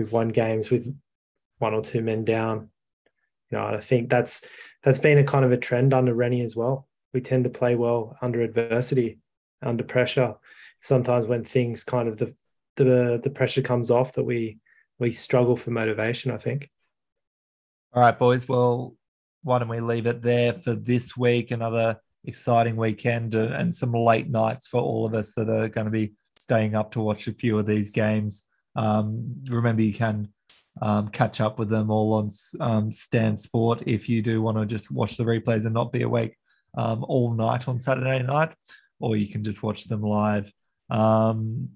We've 0.00 0.12
won 0.12 0.28
games 0.28 0.70
with 0.70 0.92
one 1.58 1.74
or 1.74 1.82
two 1.82 2.02
men 2.02 2.24
down. 2.24 2.70
You 3.50 3.58
know, 3.58 3.66
and 3.66 3.76
I 3.76 3.80
think 3.80 4.10
that's 4.10 4.44
that's 4.82 4.98
been 4.98 5.18
a 5.18 5.24
kind 5.24 5.44
of 5.44 5.52
a 5.52 5.56
trend 5.56 5.92
under 5.92 6.14
Rennie 6.14 6.42
as 6.42 6.56
well 6.56 6.88
we 7.12 7.20
tend 7.20 7.44
to 7.44 7.50
play 7.50 7.74
well 7.74 8.16
under 8.22 8.42
adversity, 8.42 9.18
under 9.62 9.84
pressure. 9.84 10.34
Sometimes 10.78 11.26
when 11.26 11.44
things 11.44 11.84
kind 11.84 12.08
of 12.08 12.16
the 12.16 12.34
the 12.76 13.20
the 13.22 13.30
pressure 13.30 13.62
comes 13.62 13.90
off 13.90 14.12
that 14.12 14.24
we 14.24 14.58
we 14.98 15.12
struggle 15.12 15.56
for 15.56 15.70
motivation, 15.70 16.30
I 16.30 16.36
think. 16.36 16.70
All 17.92 18.02
right, 18.02 18.18
boys. 18.18 18.48
Well, 18.48 18.94
why 19.42 19.58
don't 19.58 19.68
we 19.68 19.80
leave 19.80 20.06
it 20.06 20.22
there 20.22 20.52
for 20.52 20.74
this 20.74 21.16
week? 21.16 21.50
Another 21.50 21.98
exciting 22.24 22.76
weekend 22.76 23.34
uh, 23.34 23.48
and 23.54 23.74
some 23.74 23.92
late 23.92 24.30
nights 24.30 24.66
for 24.68 24.80
all 24.80 25.06
of 25.06 25.14
us 25.14 25.32
that 25.34 25.48
are 25.48 25.68
going 25.68 25.86
to 25.86 25.90
be 25.90 26.12
staying 26.38 26.74
up 26.74 26.92
to 26.92 27.00
watch 27.00 27.26
a 27.26 27.32
few 27.32 27.58
of 27.58 27.66
these 27.66 27.90
games. 27.90 28.44
Um, 28.76 29.36
remember, 29.48 29.82
you 29.82 29.92
can 29.92 30.28
um, 30.80 31.08
catch 31.08 31.40
up 31.40 31.58
with 31.58 31.68
them 31.68 31.90
all 31.90 32.14
on 32.14 32.30
um, 32.60 32.92
Stan 32.92 33.36
Sport 33.36 33.82
if 33.86 34.08
you 34.08 34.22
do 34.22 34.40
want 34.40 34.58
to 34.58 34.66
just 34.66 34.90
watch 34.90 35.16
the 35.16 35.24
replays 35.24 35.64
and 35.64 35.74
not 35.74 35.92
be 35.92 36.02
awake 36.02 36.36
um, 36.76 37.04
all 37.08 37.32
night 37.34 37.68
on 37.68 37.80
Saturday 37.80 38.22
night, 38.22 38.54
or 38.98 39.16
you 39.16 39.28
can 39.28 39.44
just 39.44 39.62
watch 39.62 39.84
them 39.84 40.02
live. 40.02 40.52
Um, 40.88 41.68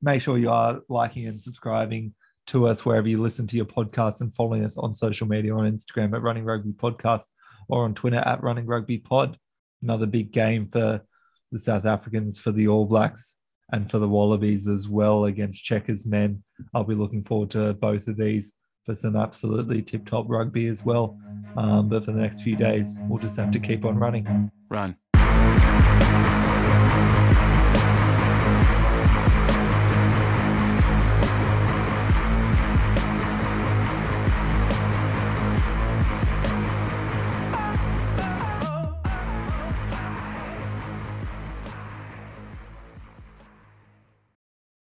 make 0.00 0.22
sure 0.22 0.38
you 0.38 0.50
are 0.50 0.80
liking 0.88 1.26
and 1.26 1.40
subscribing 1.40 2.14
to 2.48 2.66
us 2.66 2.84
wherever 2.84 3.08
you 3.08 3.20
listen 3.20 3.46
to 3.46 3.56
your 3.56 3.66
podcast 3.66 4.20
and 4.20 4.34
following 4.34 4.64
us 4.64 4.76
on 4.76 4.94
social 4.94 5.28
media 5.28 5.54
on 5.54 5.70
Instagram 5.70 6.14
at 6.14 6.22
Running 6.22 6.44
Rugby 6.44 6.72
Podcast 6.72 7.26
or 7.68 7.84
on 7.84 7.94
Twitter 7.94 8.18
at 8.18 8.42
Running 8.42 8.66
Rugby 8.66 8.98
Pod. 8.98 9.38
Another 9.82 10.06
big 10.06 10.32
game 10.32 10.66
for 10.66 11.02
the 11.52 11.58
South 11.58 11.84
Africans, 11.84 12.38
for 12.38 12.50
the 12.50 12.68
All 12.68 12.86
Blacks, 12.86 13.36
and 13.72 13.90
for 13.90 13.98
the 13.98 14.08
Wallabies 14.08 14.68
as 14.68 14.88
well 14.88 15.24
against 15.24 15.64
Cheika's 15.64 16.06
men. 16.06 16.42
I'll 16.74 16.84
be 16.84 16.94
looking 16.94 17.22
forward 17.22 17.50
to 17.52 17.74
both 17.74 18.06
of 18.06 18.16
these 18.16 18.54
for 18.84 18.94
some 18.94 19.16
absolutely 19.16 19.82
tip 19.82 20.06
top 20.06 20.26
rugby 20.28 20.66
as 20.66 20.84
well. 20.84 21.18
Um, 21.56 21.88
but 21.88 22.04
for 22.04 22.12
the 22.12 22.20
next 22.20 22.42
few 22.42 22.56
days, 22.56 22.98
we'll 23.08 23.18
just 23.18 23.36
have 23.36 23.50
to 23.52 23.58
keep 23.58 23.84
on 23.84 23.96
running. 23.98 24.50
Run. 24.68 24.96